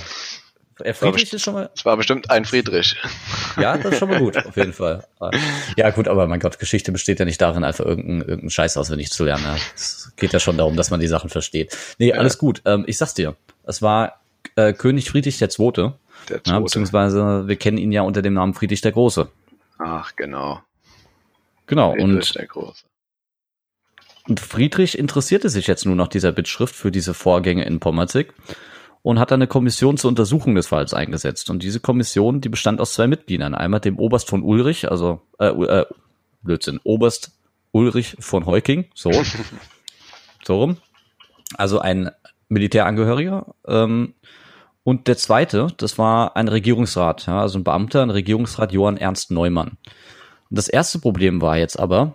Er 0.78 0.94
Friedrich 0.94 1.32
ist 1.32 1.42
schon 1.42 1.54
mal. 1.54 1.68
Es 1.74 1.84
war 1.84 1.96
bestimmt 1.96 2.30
ein 2.30 2.44
Friedrich. 2.44 2.94
Ja, 3.60 3.76
das 3.76 3.94
ist 3.94 3.98
schon 3.98 4.08
mal 4.08 4.20
gut, 4.20 4.36
auf 4.36 4.56
jeden 4.56 4.72
Fall. 4.72 5.04
Ja, 5.76 5.90
gut, 5.90 6.06
aber 6.06 6.28
mein 6.28 6.38
Gott, 6.38 6.60
Geschichte 6.60 6.92
besteht 6.92 7.18
ja 7.18 7.24
nicht 7.24 7.40
darin, 7.40 7.64
einfach 7.64 7.84
irgendeinen 7.84 8.20
irgendein 8.20 8.50
Scheiß 8.50 8.76
auswendig 8.76 9.10
zu 9.10 9.24
lernen. 9.24 9.44
Es 9.74 10.12
geht 10.16 10.32
ja 10.32 10.38
schon 10.38 10.56
darum, 10.56 10.76
dass 10.76 10.90
man 10.90 11.00
die 11.00 11.08
Sachen 11.08 11.28
versteht. 11.28 11.76
Nee, 11.98 12.12
alles 12.12 12.34
ja. 12.34 12.38
gut. 12.38 12.62
Ähm, 12.66 12.84
ich 12.86 12.98
sag's 12.98 13.14
dir. 13.14 13.34
Es 13.64 13.82
war 13.82 14.20
äh, 14.54 14.72
König 14.72 15.10
Friedrich 15.10 15.38
der 15.38 15.50
Zweite. 15.50 15.94
Der 16.28 16.36
Zweite. 16.36 16.50
Ja, 16.50 16.60
beziehungsweise 16.60 17.48
wir 17.48 17.56
kennen 17.56 17.78
ihn 17.78 17.90
ja 17.90 18.02
unter 18.02 18.22
dem 18.22 18.34
Namen 18.34 18.54
Friedrich 18.54 18.80
der 18.80 18.92
Große. 18.92 19.28
Ach, 19.78 20.14
genau. 20.14 20.62
Genau. 21.66 21.94
Friedrich 21.94 22.04
und 22.04 22.34
der 22.36 22.46
Große. 22.46 22.87
Und 24.28 24.40
Friedrich 24.40 24.98
interessierte 24.98 25.48
sich 25.48 25.66
jetzt 25.66 25.86
nur 25.86 25.96
nach 25.96 26.08
dieser 26.08 26.32
Bittschrift 26.32 26.74
für 26.74 26.90
diese 26.90 27.14
Vorgänge 27.14 27.64
in 27.64 27.80
Pommerzig 27.80 28.34
und 29.02 29.18
hat 29.18 29.32
eine 29.32 29.46
Kommission 29.46 29.96
zur 29.96 30.08
Untersuchung 30.08 30.54
des 30.54 30.66
Falls 30.66 30.92
eingesetzt. 30.92 31.48
Und 31.48 31.62
diese 31.62 31.80
Kommission, 31.80 32.42
die 32.42 32.50
bestand 32.50 32.80
aus 32.80 32.92
zwei 32.92 33.06
Mitgliedern. 33.06 33.54
Einmal 33.54 33.80
dem 33.80 33.98
Oberst 33.98 34.28
von 34.28 34.42
Ulrich, 34.42 34.90
also 34.90 35.22
äh, 35.38 35.46
äh, 35.46 35.86
Blödsinn, 36.42 36.78
Oberst 36.84 37.32
Ulrich 37.72 38.16
von 38.20 38.44
Heuking, 38.44 38.86
so, 38.94 39.10
so 40.44 40.58
rum. 40.58 40.76
Also 41.56 41.78
ein 41.78 42.10
Militärangehöriger. 42.50 43.54
Ähm, 43.66 44.12
und 44.84 45.08
der 45.08 45.16
zweite, 45.16 45.68
das 45.78 45.96
war 45.96 46.36
ein 46.36 46.48
Regierungsrat, 46.48 47.26
ja, 47.26 47.40
also 47.40 47.58
ein 47.58 47.64
Beamter, 47.64 48.02
ein 48.02 48.10
Regierungsrat 48.10 48.72
Johann 48.72 48.98
Ernst 48.98 49.30
Neumann. 49.30 49.78
Und 50.50 50.58
das 50.58 50.68
erste 50.68 50.98
Problem 50.98 51.40
war 51.40 51.56
jetzt 51.56 51.78
aber, 51.78 52.14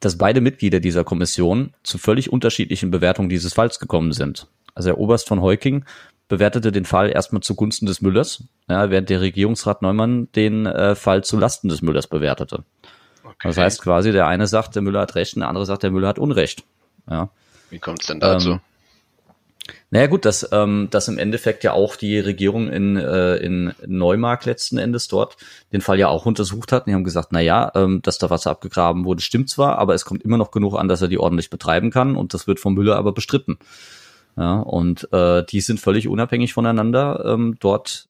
dass 0.00 0.18
beide 0.18 0.40
Mitglieder 0.40 0.80
dieser 0.80 1.04
Kommission 1.04 1.74
zu 1.82 1.98
völlig 1.98 2.32
unterschiedlichen 2.32 2.90
Bewertungen 2.90 3.28
dieses 3.28 3.54
Falls 3.54 3.78
gekommen 3.78 4.12
sind. 4.12 4.46
Also 4.74 4.88
der 4.88 4.98
Oberst 4.98 5.28
von 5.28 5.42
Heuking 5.42 5.84
bewertete 6.28 6.72
den 6.72 6.84
Fall 6.84 7.10
erstmal 7.10 7.42
zugunsten 7.42 7.86
des 7.86 8.00
Müllers, 8.00 8.44
ja, 8.68 8.90
während 8.90 9.10
der 9.10 9.20
Regierungsrat 9.20 9.82
Neumann 9.82 10.28
den 10.34 10.66
äh, 10.66 10.94
Fall 10.94 11.24
zu 11.24 11.38
Lasten 11.38 11.68
des 11.68 11.82
Müllers 11.82 12.06
bewertete. 12.06 12.64
Okay. 13.22 13.48
Das 13.48 13.58
heißt 13.58 13.82
quasi, 13.82 14.12
der 14.12 14.26
eine 14.26 14.46
sagt, 14.46 14.74
der 14.74 14.82
Müller 14.82 15.00
hat 15.00 15.14
Recht, 15.14 15.36
der 15.36 15.48
andere 15.48 15.66
sagt, 15.66 15.82
der 15.82 15.90
Müller 15.90 16.08
hat 16.08 16.18
Unrecht. 16.18 16.64
Ja. 17.08 17.28
Wie 17.70 17.78
kommt 17.78 18.00
es 18.00 18.06
denn 18.06 18.20
dazu? 18.20 18.52
Ähm, 18.52 18.60
naja 19.92 20.06
gut, 20.06 20.24
dass, 20.24 20.48
ähm, 20.52 20.88
dass 20.90 21.08
im 21.08 21.18
Endeffekt 21.18 21.64
ja 21.64 21.74
auch 21.74 21.96
die 21.96 22.18
Regierung 22.18 22.70
in, 22.70 22.96
äh, 22.96 23.36
in 23.36 23.74
Neumark 23.86 24.46
letzten 24.46 24.78
Endes 24.78 25.06
dort 25.06 25.36
den 25.70 25.82
Fall 25.82 25.98
ja 25.98 26.08
auch 26.08 26.24
untersucht 26.24 26.72
hat. 26.72 26.86
Und 26.86 26.90
die 26.90 26.94
haben 26.94 27.04
gesagt, 27.04 27.28
na 27.30 27.40
ja, 27.40 27.70
ähm, 27.74 28.00
dass 28.00 28.16
da 28.16 28.30
Wasser 28.30 28.52
abgegraben 28.52 29.04
wurde, 29.04 29.20
stimmt 29.20 29.50
zwar, 29.50 29.76
aber 29.76 29.92
es 29.92 30.06
kommt 30.06 30.22
immer 30.22 30.38
noch 30.38 30.50
genug 30.50 30.78
an, 30.78 30.88
dass 30.88 31.02
er 31.02 31.08
die 31.08 31.18
ordentlich 31.18 31.50
betreiben 31.50 31.90
kann 31.90 32.16
und 32.16 32.32
das 32.32 32.46
wird 32.46 32.58
vom 32.58 32.72
Müller 32.72 32.96
aber 32.96 33.12
bestritten. 33.12 33.58
Ja, 34.38 34.60
und 34.60 35.12
äh, 35.12 35.44
die 35.44 35.60
sind 35.60 35.78
völlig 35.78 36.08
unabhängig 36.08 36.54
voneinander 36.54 37.22
ähm, 37.26 37.56
dort 37.60 38.08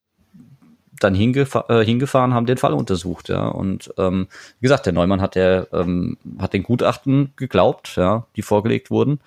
dann 1.00 1.16
hingefa 1.16 1.64
äh, 1.68 1.84
hingefahren, 1.84 2.32
haben 2.32 2.46
den 2.46 2.58
Fall 2.58 2.74
untersucht, 2.74 3.28
ja. 3.28 3.48
Und 3.48 3.92
ähm, 3.98 4.28
wie 4.60 4.66
gesagt, 4.66 4.86
der 4.86 4.92
Neumann 4.92 5.20
hat 5.20 5.34
der 5.34 5.66
ähm, 5.72 6.16
hat 6.38 6.52
den 6.52 6.62
Gutachten 6.62 7.32
geglaubt, 7.34 7.96
ja, 7.96 8.28
die 8.36 8.42
vorgelegt 8.42 8.88
wurden. 8.92 9.18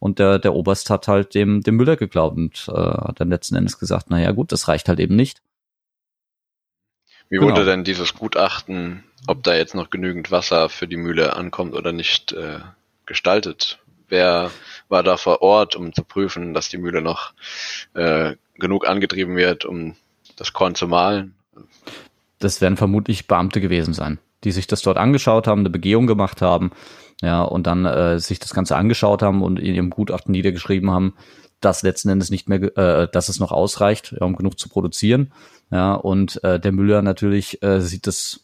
Und 0.00 0.18
der, 0.18 0.38
der 0.38 0.54
Oberst 0.54 0.90
hat 0.90 1.06
halt 1.06 1.34
dem, 1.34 1.60
dem 1.60 1.76
Müller 1.76 1.96
geglaubt 1.96 2.36
und 2.36 2.68
äh, 2.68 2.72
hat 2.72 3.20
dann 3.20 3.28
letzten 3.28 3.54
Endes 3.54 3.78
gesagt, 3.78 4.06
na 4.08 4.18
ja, 4.18 4.32
gut, 4.32 4.50
das 4.50 4.66
reicht 4.66 4.88
halt 4.88 4.98
eben 4.98 5.14
nicht. 5.14 5.42
Wie 7.28 7.36
genau. 7.36 7.50
wurde 7.50 7.64
denn 7.64 7.84
dieses 7.84 8.14
Gutachten, 8.14 9.04
ob 9.28 9.44
da 9.44 9.54
jetzt 9.54 9.74
noch 9.74 9.90
genügend 9.90 10.32
Wasser 10.32 10.68
für 10.68 10.88
die 10.88 10.96
Mühle 10.96 11.36
ankommt 11.36 11.74
oder 11.74 11.92
nicht, 11.92 12.32
äh, 12.32 12.58
gestaltet? 13.06 13.78
Wer 14.08 14.50
war 14.88 15.02
da 15.02 15.16
vor 15.16 15.42
Ort, 15.42 15.76
um 15.76 15.92
zu 15.92 16.02
prüfen, 16.02 16.54
dass 16.54 16.68
die 16.68 16.78
Mühle 16.78 17.02
noch 17.02 17.32
äh, 17.94 18.34
genug 18.54 18.88
angetrieben 18.88 19.36
wird, 19.36 19.64
um 19.64 19.96
das 20.36 20.52
Korn 20.52 20.74
zu 20.74 20.88
mahlen? 20.88 21.34
Das 22.38 22.60
werden 22.60 22.76
vermutlich 22.76 23.26
Beamte 23.26 23.60
gewesen 23.60 23.94
sein, 23.94 24.18
die 24.44 24.52
sich 24.52 24.66
das 24.66 24.82
dort 24.82 24.96
angeschaut 24.96 25.46
haben, 25.46 25.60
eine 25.60 25.70
Begehung 25.70 26.06
gemacht 26.06 26.42
haben 26.42 26.70
ja, 27.22 27.42
und 27.42 27.66
dann 27.66 27.84
äh, 27.84 28.18
sich 28.18 28.38
das 28.38 28.54
Ganze 28.54 28.76
angeschaut 28.76 29.22
haben 29.22 29.42
und 29.42 29.58
in 29.58 29.74
ihrem 29.74 29.90
Gutachten 29.90 30.32
niedergeschrieben 30.32 30.90
haben, 30.90 31.14
dass 31.60 31.82
letzten 31.82 32.08
Endes 32.08 32.30
nicht 32.30 32.48
mehr, 32.48 32.76
äh, 32.76 33.08
dass 33.10 33.28
es 33.28 33.38
noch 33.38 33.52
ausreicht, 33.52 34.14
ja, 34.18 34.26
um 34.26 34.36
genug 34.36 34.58
zu 34.58 34.68
produzieren. 34.68 35.32
Ja, 35.70 35.94
und 35.94 36.42
äh, 36.42 36.58
der 36.58 36.72
Müller 36.72 37.02
natürlich 37.02 37.62
äh, 37.62 37.80
sieht 37.80 38.06
das 38.06 38.40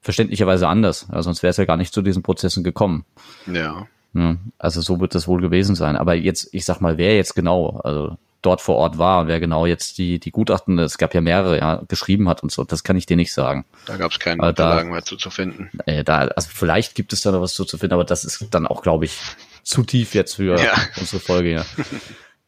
verständlicherweise 0.00 0.68
anders, 0.68 1.08
ja, 1.12 1.22
sonst 1.22 1.42
wäre 1.42 1.50
es 1.50 1.56
ja 1.56 1.64
gar 1.64 1.76
nicht 1.76 1.92
zu 1.92 2.02
diesen 2.02 2.22
Prozessen 2.22 2.64
gekommen. 2.64 3.04
Ja. 3.46 3.86
ja. 4.14 4.36
Also 4.58 4.80
so 4.80 5.00
wird 5.00 5.14
das 5.14 5.28
wohl 5.28 5.40
gewesen 5.40 5.74
sein. 5.74 5.96
Aber 5.96 6.14
jetzt, 6.14 6.48
ich 6.52 6.64
sag 6.64 6.80
mal, 6.80 6.98
wer 6.98 7.16
jetzt 7.16 7.34
genau, 7.34 7.80
also 7.84 8.16
dort 8.42 8.60
vor 8.60 8.76
Ort 8.76 8.98
war, 8.98 9.26
wer 9.26 9.40
genau 9.40 9.66
jetzt 9.66 9.98
die, 9.98 10.20
die 10.20 10.30
Gutachten, 10.30 10.78
es 10.78 10.98
gab 10.98 11.14
ja 11.14 11.20
mehrere, 11.20 11.58
ja, 11.58 11.82
geschrieben 11.88 12.28
hat 12.28 12.42
und 12.42 12.52
so, 12.52 12.64
das 12.64 12.84
kann 12.84 12.96
ich 12.96 13.06
dir 13.06 13.16
nicht 13.16 13.32
sagen. 13.32 13.64
Da 13.86 13.96
gab 13.96 14.12
es 14.12 14.18
keine 14.18 14.46
Unterlagen 14.46 14.90
mehr 14.90 15.04
zu, 15.04 15.16
zu 15.16 15.30
finden. 15.30 15.70
Äh, 15.86 16.04
da, 16.04 16.18
also 16.18 16.48
vielleicht 16.52 16.94
gibt 16.94 17.12
es 17.12 17.22
da 17.22 17.32
noch 17.32 17.40
was 17.40 17.54
zu, 17.54 17.64
zu 17.64 17.78
finden, 17.78 17.94
aber 17.94 18.04
das 18.04 18.24
ist 18.24 18.46
dann 18.50 18.66
auch, 18.66 18.82
glaube 18.82 19.06
ich, 19.06 19.18
zu 19.64 19.82
tief 19.82 20.14
jetzt 20.14 20.36
für 20.36 20.60
ja. 20.60 20.74
unsere 20.96 21.20
Folge 21.20 21.52
ja. 21.52 21.64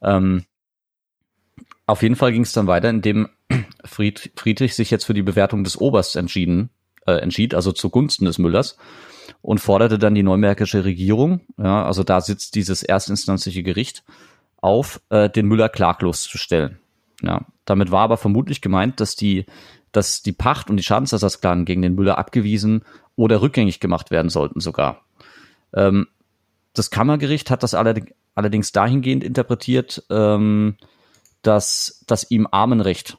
ähm, 0.02 0.44
auf 1.86 2.02
jeden 2.02 2.16
Fall 2.16 2.32
ging 2.32 2.42
es 2.42 2.52
dann 2.52 2.68
weiter, 2.68 2.88
indem 2.88 3.28
Fried, 3.84 4.30
Friedrich 4.36 4.76
sich 4.76 4.90
jetzt 4.90 5.04
für 5.04 5.14
die 5.14 5.22
Bewertung 5.22 5.64
des 5.64 5.80
Obersts 5.80 6.14
entschieden, 6.14 6.70
äh, 7.06 7.14
entschied, 7.14 7.52
also 7.54 7.72
zugunsten 7.72 8.26
des 8.26 8.38
Müllers 8.38 8.76
und 9.42 9.58
forderte 9.58 9.98
dann 9.98 10.14
die 10.14 10.22
neumärkische 10.22 10.84
Regierung, 10.84 11.40
ja, 11.58 11.84
also 11.84 12.04
da 12.04 12.20
sitzt 12.20 12.54
dieses 12.54 12.82
erstinstanzliche 12.84 13.62
Gericht, 13.62 14.04
auf, 14.60 15.00
äh, 15.10 15.28
den 15.28 15.46
Müller 15.46 15.68
klaglos 15.68 16.22
zu 16.22 16.38
stellen. 16.38 16.78
Ja, 17.22 17.46
damit 17.64 17.90
war 17.90 18.02
aber 18.02 18.16
vermutlich 18.16 18.60
gemeint, 18.60 19.00
dass 19.00 19.14
die, 19.14 19.46
dass 19.92 20.22
die 20.22 20.32
Pacht 20.32 20.70
und 20.70 20.76
die 20.76 20.82
Schadensersatzklagen 20.82 21.64
gegen 21.64 21.82
den 21.82 21.94
Müller 21.94 22.18
abgewiesen 22.18 22.82
oder 23.16 23.42
rückgängig 23.42 23.80
gemacht 23.80 24.10
werden 24.10 24.30
sollten 24.30 24.60
sogar. 24.60 25.04
Ähm, 25.74 26.08
das 26.72 26.90
Kammergericht 26.90 27.50
hat 27.50 27.62
das 27.62 27.74
allerdings 27.74 28.72
dahingehend 28.72 29.24
interpretiert, 29.24 30.04
ähm, 30.08 30.76
dass, 31.42 32.04
dass 32.06 32.30
ihm 32.30 32.46
Armenrecht 32.50 33.18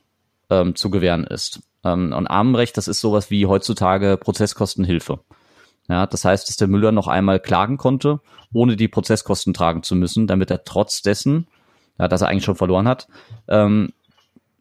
ähm, 0.49 0.75
zu 0.75 0.89
gewähren 0.89 1.25
ist. 1.25 1.61
Ähm, 1.83 2.13
und 2.13 2.27
Armenrecht, 2.27 2.77
das 2.77 2.87
ist 2.87 2.99
sowas 2.99 3.29
wie 3.29 3.45
heutzutage 3.45 4.17
Prozesskostenhilfe. 4.17 5.19
Ja, 5.91 6.07
das 6.07 6.23
heißt, 6.23 6.47
dass 6.47 6.55
der 6.55 6.69
Müller 6.69 6.93
noch 6.93 7.09
einmal 7.09 7.41
klagen 7.41 7.75
konnte, 7.75 8.21
ohne 8.53 8.77
die 8.77 8.87
Prozesskosten 8.87 9.53
tragen 9.53 9.83
zu 9.83 9.93
müssen, 9.93 10.25
damit 10.25 10.49
er 10.49 10.63
trotz 10.63 11.01
dessen, 11.01 11.47
ja, 11.99 12.07
dass 12.07 12.21
er 12.21 12.29
eigentlich 12.29 12.45
schon 12.45 12.55
verloren 12.55 12.87
hat, 12.87 13.09
ähm, 13.49 13.91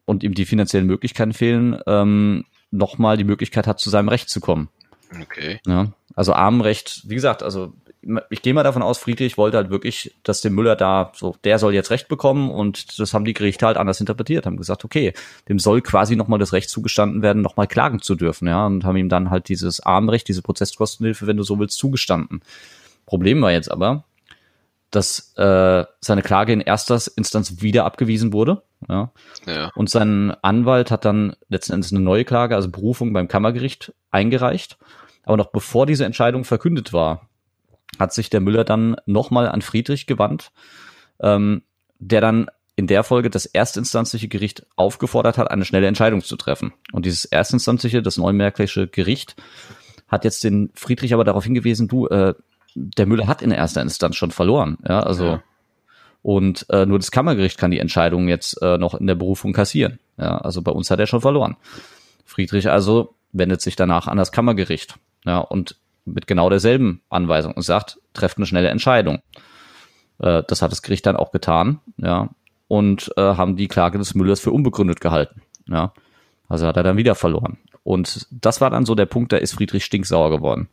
und 0.03 0.23
ihm 0.23 0.33
die 0.33 0.43
finanziellen 0.43 0.87
Möglichkeiten 0.87 1.31
fehlen, 1.31 1.79
ähm, 1.87 2.43
nochmal 2.69 3.15
die 3.15 3.23
Möglichkeit 3.23 3.65
hat, 3.65 3.79
zu 3.79 3.89
seinem 3.89 4.09
Recht 4.09 4.29
zu 4.29 4.41
kommen. 4.41 4.67
Okay. 5.21 5.61
Ja, 5.65 5.93
also 6.15 6.33
Armenrecht, 6.33 7.03
wie 7.07 7.15
gesagt, 7.15 7.43
also 7.43 7.71
ich 8.29 8.41
gehe 8.41 8.53
mal 8.53 8.63
davon 8.63 8.81
aus, 8.81 8.97
Friedrich 8.97 9.37
wollte 9.37 9.57
halt 9.57 9.69
wirklich, 9.69 10.15
dass 10.23 10.41
dem 10.41 10.55
Müller 10.55 10.75
da 10.75 11.11
so, 11.15 11.35
der 11.43 11.59
soll 11.59 11.73
jetzt 11.73 11.91
Recht 11.91 12.07
bekommen 12.07 12.49
und 12.49 12.99
das 12.99 13.13
haben 13.13 13.25
die 13.25 13.33
Gerichte 13.33 13.67
halt 13.67 13.77
anders 13.77 13.99
interpretiert, 13.99 14.45
haben 14.45 14.57
gesagt, 14.57 14.83
okay, 14.83 15.13
dem 15.47 15.59
soll 15.59 15.81
quasi 15.81 16.15
nochmal 16.15 16.39
das 16.39 16.53
Recht 16.53 16.69
zugestanden 16.69 17.21
werden, 17.21 17.41
nochmal 17.41 17.67
klagen 17.67 18.01
zu 18.01 18.15
dürfen, 18.15 18.47
ja, 18.47 18.65
und 18.65 18.83
haben 18.83 18.97
ihm 18.97 19.09
dann 19.09 19.29
halt 19.29 19.49
dieses 19.49 19.81
Armrecht, 19.81 20.27
diese 20.27 20.41
Prozesskostenhilfe, 20.41 21.27
wenn 21.27 21.37
du 21.37 21.43
so 21.43 21.59
willst, 21.59 21.77
zugestanden. 21.77 22.41
Problem 23.05 23.41
war 23.41 23.51
jetzt 23.51 23.71
aber, 23.71 24.03
dass 24.89 25.33
äh, 25.37 25.85
seine 26.01 26.21
Klage 26.21 26.53
in 26.53 26.61
erster 26.61 26.99
Instanz 27.15 27.61
wieder 27.61 27.85
abgewiesen 27.85 28.33
wurde. 28.33 28.61
Ja. 28.89 29.11
ja. 29.45 29.71
Und 29.75 29.89
sein 29.89 30.35
Anwalt 30.41 30.91
hat 30.91 31.05
dann 31.05 31.35
letzten 31.49 31.73
Endes 31.73 31.91
eine 31.91 32.01
neue 32.01 32.25
Klage, 32.25 32.55
also 32.55 32.69
Berufung 32.69 33.13
beim 33.13 33.27
Kammergericht, 33.27 33.93
eingereicht. 34.11 34.77
Aber 35.23 35.37
noch 35.37 35.51
bevor 35.51 35.85
diese 35.85 36.03
Entscheidung 36.03 36.43
verkündet 36.43 36.93
war, 36.93 37.29
hat 37.99 38.13
sich 38.13 38.29
der 38.29 38.41
Müller 38.41 38.63
dann 38.63 38.95
nochmal 39.05 39.47
an 39.47 39.61
Friedrich 39.61 40.07
gewandt, 40.07 40.51
ähm, 41.19 41.63
der 41.99 42.21
dann 42.21 42.47
in 42.75 42.87
der 42.87 43.03
Folge 43.03 43.29
das 43.29 43.45
erstinstanzliche 43.45 44.27
Gericht 44.27 44.65
aufgefordert 44.75 45.37
hat, 45.37 45.51
eine 45.51 45.65
schnelle 45.65 45.87
Entscheidung 45.87 46.23
zu 46.23 46.35
treffen. 46.35 46.73
Und 46.93 47.05
dieses 47.05 47.25
erstinstanzliche, 47.25 48.01
das 48.01 48.17
neumärkische 48.17 48.87
Gericht, 48.87 49.35
hat 50.07 50.25
jetzt 50.25 50.43
den 50.43 50.71
Friedrich 50.73 51.13
aber 51.13 51.23
darauf 51.23 51.43
hingewiesen, 51.43 51.87
du, 51.87 52.07
äh, 52.07 52.33
der 52.75 53.05
Müller 53.05 53.27
hat 53.27 53.41
in 53.41 53.51
erster 53.51 53.81
Instanz 53.81 54.15
schon 54.15 54.31
verloren. 54.31 54.77
Ja, 54.87 55.01
also 55.01 55.25
ja. 55.25 55.43
und 56.21 56.65
äh, 56.69 56.85
nur 56.85 56.99
das 56.99 57.11
Kammergericht 57.11 57.57
kann 57.57 57.71
die 57.71 57.79
Entscheidung 57.79 58.27
jetzt 58.27 58.61
äh, 58.61 58.77
noch 58.77 58.95
in 58.95 59.07
der 59.07 59.15
Berufung 59.15 59.53
kassieren. 59.53 59.99
Ja, 60.17 60.37
also 60.37 60.61
bei 60.61 60.71
uns 60.71 60.89
hat 60.89 60.99
er 60.99 61.07
schon 61.07 61.21
verloren. 61.21 61.57
Friedrich 62.25 62.69
also 62.69 63.15
wendet 63.31 63.61
sich 63.61 63.75
danach 63.75 64.07
an 64.07 64.17
das 64.17 64.31
Kammergericht. 64.31 64.95
Ja, 65.25 65.39
und 65.39 65.77
mit 66.05 66.27
genau 66.27 66.49
derselben 66.49 67.01
Anweisung 67.09 67.53
und 67.53 67.63
sagt, 67.63 67.99
trefft 68.13 68.37
eine 68.37 68.45
schnelle 68.45 68.69
Entscheidung. 68.69 69.21
Äh, 70.19 70.43
das 70.47 70.61
hat 70.61 70.71
das 70.71 70.81
Gericht 70.81 71.05
dann 71.05 71.15
auch 71.15 71.31
getan, 71.31 71.79
ja, 71.97 72.29
und 72.67 73.11
äh, 73.17 73.21
haben 73.21 73.55
die 73.55 73.67
Klage 73.67 73.97
des 73.97 74.15
Müllers 74.15 74.39
für 74.39 74.51
unbegründet 74.51 75.01
gehalten, 75.01 75.41
ja. 75.67 75.93
Also 76.47 76.67
hat 76.67 76.75
er 76.75 76.83
dann 76.83 76.97
wieder 76.97 77.15
verloren. 77.15 77.57
Und 77.83 78.27
das 78.29 78.59
war 78.59 78.69
dann 78.69 78.85
so 78.85 78.93
der 78.93 79.05
Punkt, 79.05 79.31
da 79.31 79.37
ist 79.37 79.53
Friedrich 79.53 79.85
stinksauer 79.85 80.29
geworden. 80.29 80.67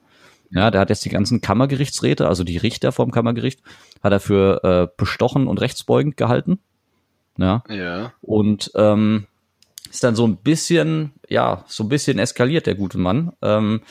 Ja, 0.50 0.70
der 0.70 0.80
hat 0.80 0.90
jetzt 0.90 1.04
die 1.04 1.10
ganzen 1.10 1.40
Kammergerichtsräte, 1.40 2.26
also 2.26 2.42
die 2.42 2.56
Richter 2.56 2.90
vom 2.90 3.10
Kammergericht, 3.10 3.60
hat 4.02 4.12
er 4.12 4.20
für 4.20 4.64
äh, 4.64 4.88
bestochen 4.96 5.46
und 5.46 5.60
rechtsbeugend 5.60 6.16
gehalten. 6.16 6.58
Ja. 7.36 7.62
ja. 7.68 8.12
Und 8.22 8.72
ähm, 8.74 9.26
ist 9.90 10.02
dann 10.04 10.14
so 10.14 10.26
ein 10.26 10.36
bisschen, 10.36 11.12
ja, 11.28 11.64
so 11.66 11.84
ein 11.84 11.88
bisschen 11.88 12.18
eskaliert, 12.18 12.66
der 12.66 12.74
gute 12.74 12.98
Mann. 12.98 13.32
Ähm, 13.42 13.82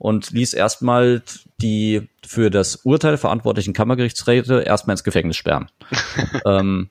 und 0.00 0.30
ließ 0.30 0.54
erstmal 0.54 1.22
die 1.60 2.08
für 2.26 2.50
das 2.50 2.76
Urteil 2.76 3.18
verantwortlichen 3.18 3.74
Kammergerichtsräte 3.74 4.62
erstmal 4.62 4.94
ins 4.94 5.04
Gefängnis 5.04 5.36
sperren. 5.36 5.70
ähm, 6.46 6.88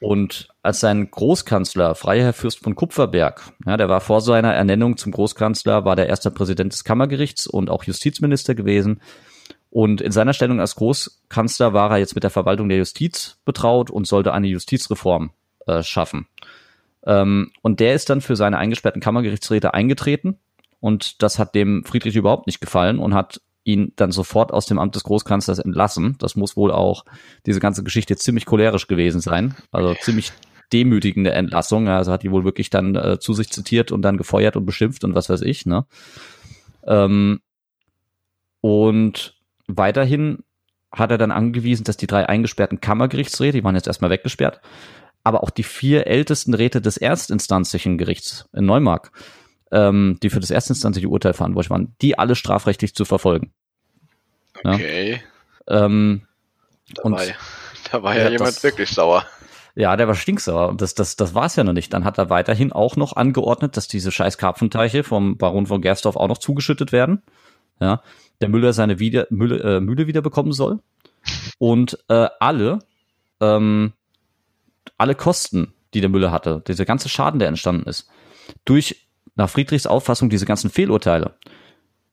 und 0.00 0.48
als 0.62 0.78
sein 0.78 1.10
Großkanzler, 1.10 1.96
Freiherr 1.96 2.32
Fürst 2.32 2.62
von 2.62 2.76
Kupferberg, 2.76 3.42
ja, 3.66 3.76
der 3.76 3.88
war 3.88 4.00
vor 4.00 4.20
seiner 4.20 4.54
Ernennung 4.54 4.96
zum 4.96 5.10
Großkanzler, 5.10 5.84
war 5.84 5.96
der 5.96 6.08
erste 6.08 6.30
Präsident 6.30 6.72
des 6.72 6.84
Kammergerichts 6.84 7.48
und 7.48 7.68
auch 7.68 7.82
Justizminister 7.82 8.54
gewesen. 8.54 9.00
Und 9.70 10.00
in 10.00 10.12
seiner 10.12 10.32
Stellung 10.32 10.60
als 10.60 10.76
Großkanzler 10.76 11.72
war 11.72 11.90
er 11.90 11.98
jetzt 11.98 12.14
mit 12.14 12.22
der 12.22 12.30
Verwaltung 12.30 12.68
der 12.68 12.78
Justiz 12.78 13.38
betraut 13.44 13.90
und 13.90 14.06
sollte 14.06 14.32
eine 14.32 14.46
Justizreform 14.46 15.32
äh, 15.66 15.82
schaffen. 15.82 16.28
Ähm, 17.04 17.50
und 17.62 17.80
der 17.80 17.94
ist 17.94 18.08
dann 18.08 18.20
für 18.20 18.36
seine 18.36 18.58
eingesperrten 18.58 19.02
Kammergerichtsräte 19.02 19.74
eingetreten. 19.74 20.38
Und 20.86 21.20
das 21.20 21.40
hat 21.40 21.56
dem 21.56 21.82
Friedrich 21.82 22.14
überhaupt 22.14 22.46
nicht 22.46 22.60
gefallen 22.60 23.00
und 23.00 23.12
hat 23.12 23.40
ihn 23.64 23.92
dann 23.96 24.12
sofort 24.12 24.52
aus 24.52 24.66
dem 24.66 24.78
Amt 24.78 24.94
des 24.94 25.02
Großkanzlers 25.02 25.58
entlassen. 25.58 26.14
Das 26.20 26.36
muss 26.36 26.56
wohl 26.56 26.70
auch 26.70 27.04
diese 27.44 27.58
ganze 27.58 27.82
Geschichte 27.82 28.14
ziemlich 28.14 28.46
cholerisch 28.46 28.86
gewesen 28.86 29.20
sein. 29.20 29.56
Also 29.72 29.94
ziemlich 29.94 30.30
demütigende 30.72 31.32
Entlassung. 31.32 31.88
Also 31.88 32.12
hat 32.12 32.22
die 32.22 32.30
wohl 32.30 32.44
wirklich 32.44 32.70
dann 32.70 32.94
äh, 32.94 33.18
zu 33.18 33.32
sich 33.32 33.50
zitiert 33.50 33.90
und 33.90 34.02
dann 34.02 34.16
gefeuert 34.16 34.54
und 34.54 34.64
beschimpft 34.64 35.02
und 35.02 35.16
was 35.16 35.28
weiß 35.28 35.42
ich. 35.42 35.66
Ne? 35.66 35.86
Ähm, 36.86 37.40
und 38.60 39.34
weiterhin 39.66 40.44
hat 40.92 41.10
er 41.10 41.18
dann 41.18 41.32
angewiesen, 41.32 41.82
dass 41.82 41.96
die 41.96 42.06
drei 42.06 42.28
eingesperrten 42.28 42.80
Kammergerichtsräte, 42.80 43.58
die 43.58 43.64
waren 43.64 43.74
jetzt 43.74 43.88
erstmal 43.88 44.10
weggesperrt, 44.10 44.60
aber 45.24 45.42
auch 45.42 45.50
die 45.50 45.64
vier 45.64 46.06
ältesten 46.06 46.54
Räte 46.54 46.80
des 46.80 46.96
erstinstanzlichen 46.96 47.98
Gerichts 47.98 48.48
in 48.52 48.66
Neumark, 48.66 49.10
ähm, 49.76 50.18
die 50.22 50.30
für 50.30 50.40
das 50.40 50.50
erstinstanzliche 50.50 51.08
Urteil 51.08 51.34
verantwortlich 51.34 51.70
waren, 51.70 51.94
die 52.00 52.18
alle 52.18 52.34
strafrechtlich 52.34 52.94
zu 52.94 53.04
verfolgen. 53.04 53.52
Okay. 54.64 55.20
Ja? 55.68 55.84
Ähm, 55.84 56.22
da, 56.94 57.02
und, 57.02 57.12
war, 57.12 57.22
da 57.92 58.02
war 58.02 58.16
ja, 58.16 58.24
ja 58.24 58.30
jemand 58.30 58.56
das, 58.56 58.62
wirklich 58.62 58.88
sauer. 58.88 59.26
Ja, 59.74 59.94
der 59.96 60.08
war 60.08 60.14
stinksauer. 60.14 60.70
Und 60.70 60.80
das, 60.80 60.94
das, 60.94 61.16
das 61.16 61.34
war 61.34 61.44
es 61.44 61.56
ja 61.56 61.64
noch 61.64 61.74
nicht. 61.74 61.92
Dann 61.92 62.04
hat 62.04 62.16
er 62.16 62.30
weiterhin 62.30 62.72
auch 62.72 62.96
noch 62.96 63.14
angeordnet, 63.14 63.76
dass 63.76 63.86
diese 63.86 64.10
scheiß 64.10 64.38
Karpfenteiche 64.38 65.04
vom 65.04 65.36
Baron 65.36 65.66
von 65.66 65.82
Gersdorf 65.82 66.16
auch 66.16 66.28
noch 66.28 66.38
zugeschüttet 66.38 66.92
werden. 66.92 67.22
Ja, 67.78 68.00
der 68.40 68.48
Müller 68.48 68.72
seine 68.72 68.98
wieder, 68.98 69.26
Mühle, 69.28 69.76
äh, 69.76 69.80
Mühle 69.80 70.06
wieder 70.06 70.22
bekommen 70.22 70.52
soll. 70.52 70.80
Und 71.58 71.98
äh, 72.08 72.28
alle, 72.40 72.78
ähm, 73.40 73.92
alle 74.96 75.14
Kosten, 75.14 75.74
die 75.92 76.00
der 76.00 76.08
Müller 76.08 76.32
hatte, 76.32 76.62
dieser 76.66 76.86
ganze 76.86 77.10
Schaden, 77.10 77.38
der 77.38 77.48
entstanden 77.48 77.86
ist, 77.86 78.08
durch 78.64 79.05
nach 79.36 79.48
Friedrichs 79.48 79.86
Auffassung 79.86 80.28
diese 80.28 80.46
ganzen 80.46 80.70
Fehlurteile, 80.70 81.36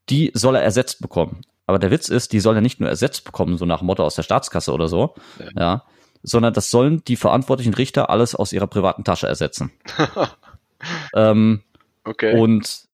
die 0.08 0.30
soll 0.34 0.56
er 0.56 0.62
ersetzt 0.62 1.00
bekommen. 1.00 1.40
Aber 1.66 1.78
der 1.78 1.90
Witz 1.90 2.08
ist, 2.08 2.32
die 2.32 2.40
soll 2.40 2.54
er 2.54 2.60
nicht 2.60 2.78
nur 2.78 2.88
ersetzt 2.88 3.24
bekommen, 3.24 3.56
so 3.56 3.64
nach 3.64 3.78
dem 3.78 3.86
Motto 3.86 4.04
aus 4.04 4.14
der 4.14 4.22
Staatskasse 4.22 4.72
oder 4.72 4.88
so, 4.88 5.14
ja, 5.38 5.50
ja 5.56 5.82
sondern 6.24 6.54
das 6.54 6.70
sollen 6.70 7.04
die 7.04 7.16
verantwortlichen 7.16 7.74
Richter 7.74 8.10
alles 8.10 8.34
aus 8.34 8.52
ihrer 8.52 8.66
privaten 8.66 9.04
Tasche 9.04 9.28
ersetzen. 9.28 9.70
ähm, 11.14 11.62
okay. 12.04 12.36
Und 12.36 12.88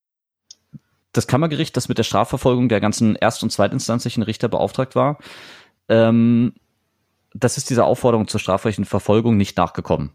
das 1.12 1.28
Kammergericht, 1.28 1.76
das 1.76 1.88
mit 1.88 1.96
der 1.96 2.02
Strafverfolgung 2.02 2.68
der 2.68 2.80
ganzen 2.80 3.14
erst- 3.14 3.42
und 3.44 3.50
zweitinstanzlichen 3.50 4.24
Richter 4.24 4.48
beauftragt 4.48 4.96
war, 4.96 5.18
ähm, 5.88 6.54
das 7.32 7.56
ist 7.56 7.70
dieser 7.70 7.86
Aufforderung 7.86 8.26
zur 8.26 8.40
strafrechtlichen 8.40 8.88
Verfolgung 8.88 9.36
nicht 9.36 9.56
nachgekommen. 9.56 10.10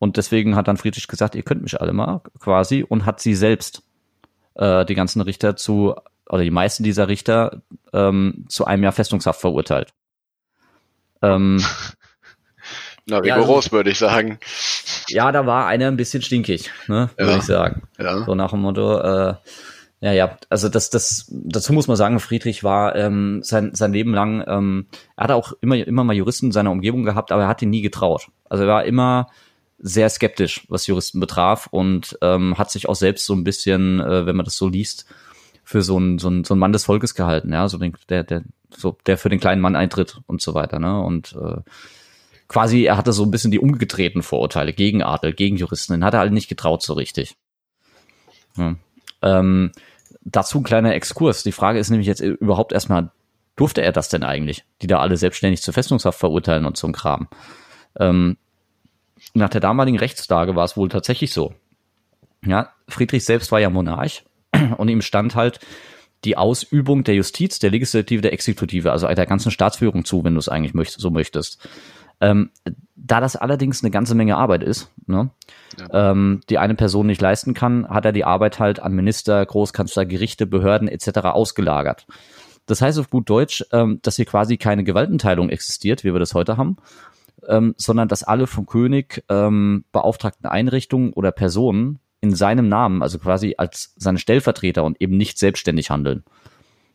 Und 0.00 0.16
deswegen 0.16 0.56
hat 0.56 0.66
dann 0.66 0.78
Friedrich 0.78 1.08
gesagt, 1.08 1.34
ihr 1.34 1.42
könnt 1.42 1.60
mich 1.62 1.78
alle 1.78 1.92
mal 1.92 2.22
quasi 2.40 2.82
und 2.82 3.04
hat 3.04 3.20
sie 3.20 3.34
selbst 3.34 3.82
äh, 4.54 4.86
die 4.86 4.94
ganzen 4.94 5.20
Richter 5.20 5.56
zu, 5.56 5.94
oder 6.26 6.42
die 6.42 6.50
meisten 6.50 6.82
dieser 6.82 7.06
Richter 7.06 7.60
ähm, 7.92 8.46
zu 8.48 8.64
einem 8.64 8.82
Jahr 8.82 8.92
Festungshaft 8.92 9.42
verurteilt. 9.42 9.92
Ähm, 11.20 11.62
Na, 13.06 13.18
rigoros, 13.18 13.46
ja, 13.46 13.56
also, 13.56 13.72
würde 13.72 13.90
ich 13.90 13.98
sagen. 13.98 14.38
Ja, 15.08 15.32
da 15.32 15.44
war 15.44 15.66
einer 15.66 15.88
ein 15.88 15.98
bisschen 15.98 16.22
stinkig, 16.22 16.70
ne, 16.88 17.10
würde 17.18 17.32
ja. 17.32 17.38
ich 17.38 17.44
sagen. 17.44 17.82
Ja. 17.98 18.24
So 18.24 18.34
nach 18.34 18.52
dem 18.52 18.60
Motto, 18.60 19.00
äh, 19.00 19.34
ja, 20.00 20.12
ja, 20.12 20.38
also 20.48 20.70
das, 20.70 20.88
das, 20.88 21.26
dazu 21.28 21.74
muss 21.74 21.88
man 21.88 21.98
sagen, 21.98 22.20
Friedrich 22.20 22.64
war 22.64 22.96
ähm, 22.96 23.42
sein, 23.42 23.74
sein 23.74 23.92
Leben 23.92 24.14
lang, 24.14 24.42
ähm, 24.46 24.86
er 25.14 25.24
hatte 25.24 25.34
auch 25.34 25.52
immer, 25.60 25.76
immer 25.76 26.04
mal 26.04 26.16
Juristen 26.16 26.46
in 26.46 26.52
seiner 26.52 26.70
Umgebung 26.70 27.04
gehabt, 27.04 27.32
aber 27.32 27.42
er 27.42 27.48
hat 27.48 27.60
ihn 27.60 27.68
nie 27.68 27.82
getraut. 27.82 28.28
Also 28.48 28.64
er 28.64 28.70
war 28.70 28.84
immer 28.86 29.28
sehr 29.82 30.08
skeptisch, 30.10 30.66
was 30.68 30.86
Juristen 30.86 31.20
betraf 31.20 31.66
und 31.70 32.18
ähm, 32.22 32.58
hat 32.58 32.70
sich 32.70 32.88
auch 32.88 32.94
selbst 32.94 33.24
so 33.24 33.34
ein 33.34 33.44
bisschen, 33.44 34.00
äh, 34.00 34.26
wenn 34.26 34.36
man 34.36 34.44
das 34.44 34.56
so 34.56 34.68
liest, 34.68 35.06
für 35.64 35.82
so 35.82 35.98
ein, 35.98 36.18
so 36.18 36.30
so 36.42 36.54
ein 36.54 36.58
Mann 36.58 36.72
des 36.72 36.84
Volkes 36.84 37.14
gehalten, 37.14 37.52
ja, 37.52 37.68
so 37.68 37.78
den, 37.78 37.94
der, 38.08 38.24
der, 38.24 38.42
so, 38.76 38.98
der 39.06 39.16
für 39.16 39.28
den 39.28 39.40
kleinen 39.40 39.60
Mann 39.60 39.76
eintritt 39.76 40.20
und 40.26 40.42
so 40.42 40.54
weiter, 40.54 40.78
ne? 40.78 41.00
Und 41.00 41.36
äh, 41.40 41.60
quasi, 42.48 42.82
er 42.82 42.96
hatte 42.96 43.12
so 43.12 43.22
ein 43.24 43.30
bisschen 43.30 43.52
die 43.52 43.60
umgedrehten 43.60 44.22
Vorurteile 44.22 44.72
gegen 44.72 45.02
Adel, 45.02 45.32
gegen 45.32 45.56
Juristen, 45.56 45.92
den 45.92 46.04
hat 46.04 46.14
er 46.14 46.20
halt 46.20 46.32
nicht 46.32 46.48
getraut 46.48 46.82
so 46.82 46.94
richtig. 46.94 47.36
Ja. 48.56 48.74
Ähm, 49.22 49.70
dazu 50.22 50.58
ein 50.58 50.64
kleiner 50.64 50.94
Exkurs. 50.94 51.42
Die 51.42 51.52
Frage 51.52 51.78
ist 51.78 51.90
nämlich 51.90 52.08
jetzt 52.08 52.20
überhaupt 52.20 52.72
erstmal, 52.72 53.12
durfte 53.56 53.82
er 53.82 53.92
das 53.92 54.08
denn 54.08 54.24
eigentlich? 54.24 54.64
Die 54.82 54.86
da 54.86 54.98
alle 54.98 55.16
selbstständig 55.16 55.62
zur 55.62 55.74
Festungshaft 55.74 56.18
verurteilen 56.18 56.64
und 56.64 56.76
zum 56.76 56.92
Kram. 56.92 57.28
Ähm, 57.98 58.36
nach 59.34 59.48
der 59.48 59.60
damaligen 59.60 59.98
Rechtslage 59.98 60.56
war 60.56 60.64
es 60.64 60.76
wohl 60.76 60.88
tatsächlich 60.88 61.32
so. 61.32 61.54
Ja, 62.44 62.70
Friedrich 62.88 63.24
selbst 63.24 63.52
war 63.52 63.60
ja 63.60 63.70
Monarch 63.70 64.24
und 64.78 64.88
ihm 64.88 65.02
stand 65.02 65.34
halt 65.34 65.60
die 66.24 66.36
Ausübung 66.36 67.04
der 67.04 67.14
Justiz, 67.14 67.58
der 67.58 67.70
Legislative, 67.70 68.22
der 68.22 68.32
Exekutive, 68.32 68.92
also 68.92 69.06
der 69.06 69.26
ganzen 69.26 69.50
Staatsführung 69.50 70.04
zu, 70.04 70.24
wenn 70.24 70.34
du 70.34 70.38
es 70.38 70.48
eigentlich 70.48 70.74
möchtest, 70.74 71.00
so 71.00 71.10
möchtest. 71.10 71.66
Ähm, 72.20 72.50
da 72.96 73.20
das 73.20 73.36
allerdings 73.36 73.82
eine 73.82 73.90
ganze 73.90 74.14
Menge 74.14 74.36
Arbeit 74.36 74.62
ist, 74.62 74.90
ne, 75.06 75.30
ja. 75.78 76.10
ähm, 76.10 76.42
die 76.50 76.58
eine 76.58 76.74
Person 76.74 77.06
nicht 77.06 77.20
leisten 77.20 77.54
kann, 77.54 77.88
hat 77.88 78.04
er 78.04 78.12
die 78.12 78.24
Arbeit 78.24 78.58
halt 78.58 78.80
an 78.80 78.92
Minister, 78.92 79.44
Großkanzler, 79.44 80.04
Gerichte, 80.04 80.46
Behörden 80.46 80.86
etc. 80.86 81.20
ausgelagert. 81.20 82.06
Das 82.66 82.82
heißt 82.82 82.98
auf 82.98 83.08
gut 83.08 83.28
Deutsch, 83.30 83.64
ähm, 83.72 84.00
dass 84.02 84.16
hier 84.16 84.26
quasi 84.26 84.58
keine 84.58 84.84
Gewaltenteilung 84.84 85.48
existiert, 85.48 86.04
wie 86.04 86.12
wir 86.12 86.20
das 86.20 86.34
heute 86.34 86.58
haben, 86.58 86.76
ähm, 87.48 87.74
sondern 87.76 88.08
dass 88.08 88.22
alle 88.22 88.46
vom 88.46 88.66
König 88.66 89.24
ähm, 89.28 89.84
beauftragten 89.92 90.48
Einrichtungen 90.48 91.12
oder 91.12 91.32
Personen 91.32 91.98
in 92.20 92.34
seinem 92.34 92.68
Namen, 92.68 93.02
also 93.02 93.18
quasi 93.18 93.54
als 93.56 93.94
seine 93.96 94.18
Stellvertreter 94.18 94.84
und 94.84 95.00
eben 95.00 95.16
nicht 95.16 95.38
selbstständig 95.38 95.90
handeln. 95.90 96.24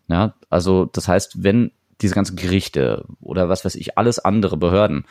Ja, 0.08 0.36
also 0.50 0.86
das 0.86 1.08
heißt, 1.08 1.44
wenn 1.44 1.72
diese 2.02 2.16
ganzen 2.16 2.36
Gerichte 2.36 3.06
oder 3.22 3.50
was 3.50 3.66
weiß 3.66 3.76
ich, 3.76 3.98
alles 3.98 4.20
andere 4.20 4.58
Behörden 4.58 5.06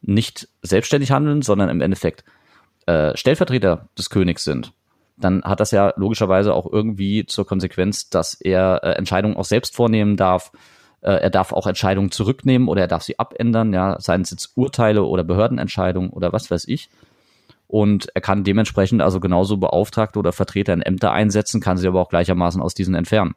nicht 0.00 0.48
selbstständig 0.62 1.10
handeln, 1.10 1.42
sondern 1.42 1.68
im 1.68 1.80
Endeffekt 1.80 2.24
äh, 2.86 3.16
Stellvertreter 3.16 3.88
des 3.96 4.10
Königs 4.10 4.44
sind, 4.44 4.72
dann 5.16 5.42
hat 5.44 5.60
das 5.60 5.70
ja 5.70 5.92
logischerweise 5.96 6.52
auch 6.54 6.70
irgendwie 6.70 7.26
zur 7.26 7.46
Konsequenz, 7.46 8.10
dass 8.10 8.34
er 8.34 8.80
äh, 8.82 8.92
Entscheidungen 8.92 9.36
auch 9.36 9.44
selbst 9.44 9.76
vornehmen 9.76 10.16
darf. 10.16 10.50
Äh, 11.04 11.16
er 11.20 11.30
darf 11.30 11.52
auch 11.52 11.66
Entscheidungen 11.66 12.10
zurücknehmen 12.10 12.66
oder 12.66 12.80
er 12.80 12.88
darf 12.88 13.02
sie 13.02 13.18
abändern, 13.18 13.74
ja, 13.74 14.00
seien 14.00 14.22
es 14.22 14.30
jetzt 14.30 14.56
Urteile 14.56 15.04
oder 15.04 15.22
Behördenentscheidungen 15.22 16.10
oder 16.10 16.32
was 16.32 16.50
weiß 16.50 16.66
ich. 16.66 16.88
Und 17.66 18.08
er 18.14 18.22
kann 18.22 18.42
dementsprechend 18.42 19.02
also 19.02 19.20
genauso 19.20 19.58
Beauftragte 19.58 20.18
oder 20.18 20.32
Vertreter 20.32 20.72
in 20.72 20.80
Ämter 20.80 21.12
einsetzen, 21.12 21.60
kann 21.60 21.76
sie 21.76 21.86
aber 21.86 22.00
auch 22.00 22.08
gleichermaßen 22.08 22.62
aus 22.62 22.72
diesen 22.72 22.94
entfernen. 22.94 23.34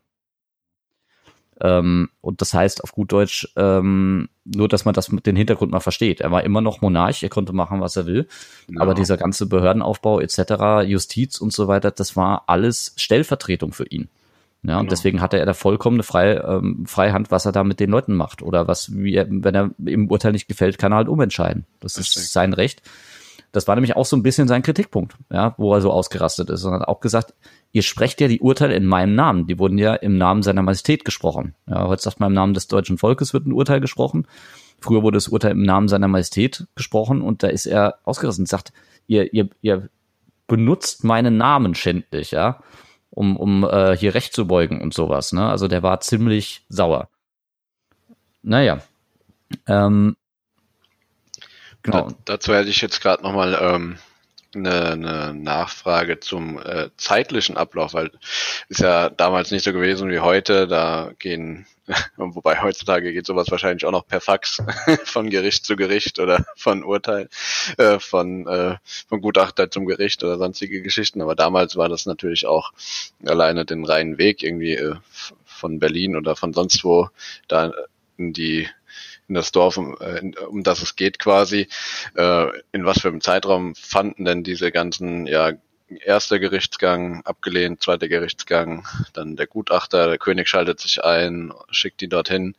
Ähm, 1.60 2.10
und 2.22 2.40
das 2.40 2.54
heißt 2.54 2.84
auf 2.84 2.94
gut 2.94 3.12
Deutsch, 3.12 3.50
ähm, 3.58 4.30
nur 4.46 4.70
dass 4.70 4.86
man 4.86 4.94
das 4.94 5.12
mit 5.12 5.26
dem 5.26 5.36
Hintergrund 5.36 5.72
mal 5.72 5.80
versteht. 5.80 6.22
Er 6.22 6.32
war 6.32 6.44
immer 6.44 6.62
noch 6.62 6.82
Monarch, 6.82 7.24
er 7.24 7.30
konnte 7.30 7.52
machen, 7.52 7.82
was 7.82 7.98
er 7.98 8.06
will. 8.06 8.28
Ja. 8.70 8.82
Aber 8.82 8.94
dieser 8.94 9.18
ganze 9.18 9.48
Behördenaufbau 9.48 10.22
etc., 10.22 10.86
Justiz 10.86 11.40
und 11.40 11.52
so 11.52 11.68
weiter, 11.68 11.92
das 11.92 12.16
war 12.16 12.44
alles 12.48 12.94
Stellvertretung 12.96 13.74
für 13.74 13.88
ihn. 13.88 14.08
Ja, 14.68 14.74
genau. 14.74 14.80
und 14.82 14.92
deswegen 14.92 15.22
hatte 15.22 15.40
er 15.40 15.46
da 15.46 15.54
vollkommene 15.54 16.04
Frei, 16.04 16.36
ähm, 16.36 16.86
Freihand, 16.86 17.32
was 17.32 17.46
er 17.46 17.54
da 17.54 17.64
mit 17.64 17.80
den 17.80 17.90
Leuten 17.90 18.14
macht. 18.14 18.42
Oder 18.42 18.68
was, 18.68 18.94
wie 18.94 19.16
er, 19.16 19.26
wenn 19.30 19.56
er 19.56 19.72
im 19.86 20.12
Urteil 20.12 20.34
nicht 20.34 20.50
gefällt, 20.50 20.78
kann 20.78 20.92
er 20.92 20.98
halt 20.98 21.08
umentscheiden. 21.08 21.66
Das, 21.80 21.94
das 21.94 22.16
ist 22.18 22.34
sein 22.34 22.52
Recht. 22.52 22.82
Das 23.54 23.66
war 23.66 23.76
nämlich 23.76 23.96
auch 23.96 24.06
so 24.06 24.18
ein 24.18 24.24
bisschen 24.24 24.50
sein 24.50 24.64
Kritikpunkt, 24.64 25.16
ja, 25.32 25.56
wo 25.58 25.74
er 25.74 25.80
so 25.80 25.90
ausgerastet 25.90 26.50
ist. 26.50 26.66
Und 26.66 26.74
hat 26.74 26.86
auch 26.86 27.00
gesagt, 27.00 27.34
ihr 27.72 27.82
sprecht 27.82 28.20
ja 28.20 28.28
die 28.28 28.42
Urteile 28.42 28.76
in 28.76 28.86
meinem 28.86 29.16
Namen. 29.16 29.48
Die 29.48 29.58
wurden 29.58 29.78
ja 29.78 29.96
im 29.96 30.18
Namen 30.18 30.44
seiner 30.44 30.64
Majestät 30.64 31.06
gesprochen. 31.06 31.56
Ja, 31.66 31.88
heute 31.88 32.04
sagt 32.04 32.20
man 32.20 32.32
im 32.32 32.36
Namen 32.36 32.54
des 32.54 32.68
deutschen 32.68 32.98
Volkes 32.98 33.34
wird 33.34 33.48
ein 33.48 33.54
Urteil 33.54 33.80
gesprochen. 33.80 34.28
Früher 34.82 35.02
wurde 35.02 35.16
das 35.16 35.30
Urteil 35.30 35.52
im 35.52 35.64
Namen 35.64 35.88
seiner 35.88 36.10
Majestät 36.10 36.68
gesprochen 36.76 37.22
und 37.22 37.42
da 37.42 37.48
ist 37.48 37.68
er 37.68 38.00
ausgerastet 38.04 38.42
und 38.42 38.50
sagt, 38.50 38.74
ihr, 39.08 39.34
ihr, 39.34 39.50
ihr 39.62 39.90
benutzt 40.48 41.06
meinen 41.06 41.38
Namen 41.38 41.74
schändlich, 41.74 42.32
ja, 42.32 42.60
um, 43.10 43.38
um 43.38 43.64
äh, 43.64 43.96
hier 43.96 44.14
Recht 44.14 44.34
zu 44.34 44.48
beugen 44.48 44.82
und 44.82 44.94
sowas. 44.94 45.34
Ne? 45.34 45.48
Also 45.48 45.68
der 45.68 45.84
war 45.84 46.00
ziemlich 46.02 46.64
sauer. 46.70 47.10
Naja. 48.42 48.80
Ähm, 49.68 50.16
Genau. 51.88 52.10
Da, 52.10 52.16
dazu 52.26 52.54
hätte 52.54 52.70
ich 52.70 52.82
jetzt 52.82 53.02
gerade 53.02 53.24
nochmal 53.24 53.58
ähm, 53.62 53.98
eine, 54.66 54.92
eine 54.92 55.34
Nachfrage 55.34 56.20
zum 56.20 56.60
äh, 56.60 56.90
zeitlichen 56.98 57.58
Ablauf, 57.58 57.94
weil 57.94 58.12
ist 58.70 58.82
ja 58.82 59.10
damals 59.10 59.52
nicht 59.52 59.64
so 59.64 59.74
gewesen 59.74 60.10
wie 60.10 60.20
heute. 60.20 60.68
Da 60.68 61.12
gehen, 61.20 61.66
wobei 62.18 62.62
heutzutage 62.62 63.14
geht 63.14 63.26
sowas 63.26 63.50
wahrscheinlich 63.52 63.86
auch 63.86 63.92
noch 63.92 64.08
per 64.08 64.22
Fax 64.22 64.62
von 65.06 65.30
Gericht 65.30 65.66
zu 65.66 65.76
Gericht 65.76 66.20
oder 66.20 66.46
von 66.56 66.84
Urteil, 66.84 67.30
äh, 67.78 68.00
von, 68.00 68.48
äh, 68.48 68.78
von 69.08 69.22
Gutachter 69.22 69.72
zum 69.72 69.86
Gericht 69.86 70.24
oder 70.24 70.38
sonstige 70.38 70.82
Geschichten. 70.82 71.22
Aber 71.22 71.36
damals 71.36 71.76
war 71.76 71.90
das 71.90 72.06
natürlich 72.06 72.46
auch 72.46 72.72
alleine 73.26 73.66
den 73.66 73.86
reinen 73.86 74.18
Weg 74.18 74.44
irgendwie 74.44 74.76
äh, 74.76 74.96
von 75.46 75.80
Berlin 75.80 76.16
oder 76.16 76.36
von 76.36 76.54
sonst 76.54 76.84
wo 76.84 77.10
da 77.48 77.72
in 78.18 78.34
die 78.34 78.68
in 79.28 79.36
das 79.36 79.52
Dorf, 79.52 79.78
um, 79.78 79.98
äh, 80.00 80.32
um 80.46 80.64
das 80.64 80.82
es 80.82 80.96
geht 80.96 81.20
quasi. 81.20 81.68
Äh, 82.16 82.48
in 82.72 82.86
was 82.86 83.02
für 83.02 83.10
einem 83.10 83.22
Zeitraum 83.22 83.76
fanden 83.76 84.26
denn 84.26 84.44
diese 84.44 84.72
ganzen, 84.72 85.28
ja, 85.28 85.54
erster 85.90 86.40
Gerichtsgang 86.40 87.22
abgelehnt, 87.26 87.82
zweiter 87.82 88.08
Gerichtsgang, 88.08 88.86
dann 89.14 89.36
der 89.36 89.48
Gutachter, 89.48 90.08
der 90.08 90.18
König 90.18 90.50
schaltet 90.50 90.80
sich 90.80 91.04
ein, 91.04 91.54
schickt 91.70 92.02
die 92.02 92.10
dorthin. 92.10 92.56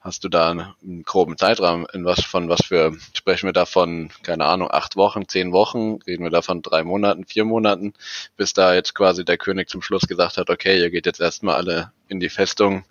Hast 0.00 0.24
du 0.24 0.28
da 0.28 0.50
einen 0.50 1.04
groben 1.04 1.38
Zeitraum? 1.38 1.86
In 1.92 2.04
was 2.04 2.24
von 2.24 2.48
was 2.48 2.64
für, 2.64 2.96
sprechen 3.14 3.46
wir 3.46 3.52
davon, 3.52 4.10
keine 4.22 4.46
Ahnung, 4.46 4.68
acht 4.70 4.96
Wochen, 4.96 5.28
zehn 5.28 5.52
Wochen, 5.52 6.00
reden 6.06 6.24
wir 6.24 6.30
davon 6.30 6.62
drei 6.62 6.82
Monaten, 6.82 7.24
vier 7.24 7.44
Monaten, 7.44 7.94
bis 8.36 8.52
da 8.52 8.74
jetzt 8.74 8.94
quasi 8.94 9.24
der 9.24 9.38
König 9.38 9.68
zum 9.68 9.82
Schluss 9.82 10.08
gesagt 10.08 10.36
hat, 10.36 10.50
okay, 10.50 10.80
ihr 10.80 10.90
geht 10.90 11.06
jetzt 11.06 11.20
erstmal 11.20 11.56
alle 11.56 11.92
in 12.08 12.18
die 12.18 12.30
Festung, 12.30 12.84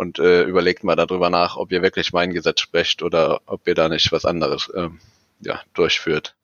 und 0.00 0.18
äh, 0.18 0.44
überlegt 0.44 0.82
mal 0.82 0.96
darüber 0.96 1.28
nach, 1.28 1.58
ob 1.58 1.70
ihr 1.72 1.82
wirklich 1.82 2.14
mein 2.14 2.32
Gesetz 2.32 2.60
sprecht 2.60 3.02
oder 3.02 3.42
ob 3.44 3.68
ihr 3.68 3.74
da 3.74 3.90
nicht 3.90 4.10
was 4.12 4.24
anderes 4.24 4.72
ähm, 4.74 4.98
ja, 5.40 5.60
durchführt. 5.74 6.34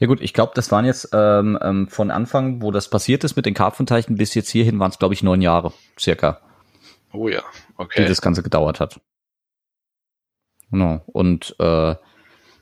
Ja 0.00 0.08
gut, 0.08 0.20
ich 0.20 0.34
glaube, 0.34 0.50
das 0.56 0.72
waren 0.72 0.84
jetzt 0.84 1.10
ähm, 1.12 1.56
ähm, 1.62 1.86
von 1.86 2.10
Anfang, 2.10 2.60
wo 2.60 2.72
das 2.72 2.90
passiert 2.90 3.22
ist 3.22 3.36
mit 3.36 3.46
den 3.46 3.54
Karpfenteichen, 3.54 4.16
bis 4.16 4.34
jetzt 4.34 4.50
hierhin 4.50 4.80
waren 4.80 4.90
es, 4.90 4.98
glaube 4.98 5.14
ich, 5.14 5.22
neun 5.22 5.42
Jahre 5.42 5.72
circa. 5.96 6.40
Oh 7.12 7.28
ja, 7.28 7.44
okay. 7.76 8.02
Wie 8.02 8.08
das 8.08 8.20
Ganze 8.20 8.42
gedauert 8.42 8.80
hat. 8.80 9.00
Genau. 10.72 11.02
Und 11.06 11.54
äh, 11.60 11.94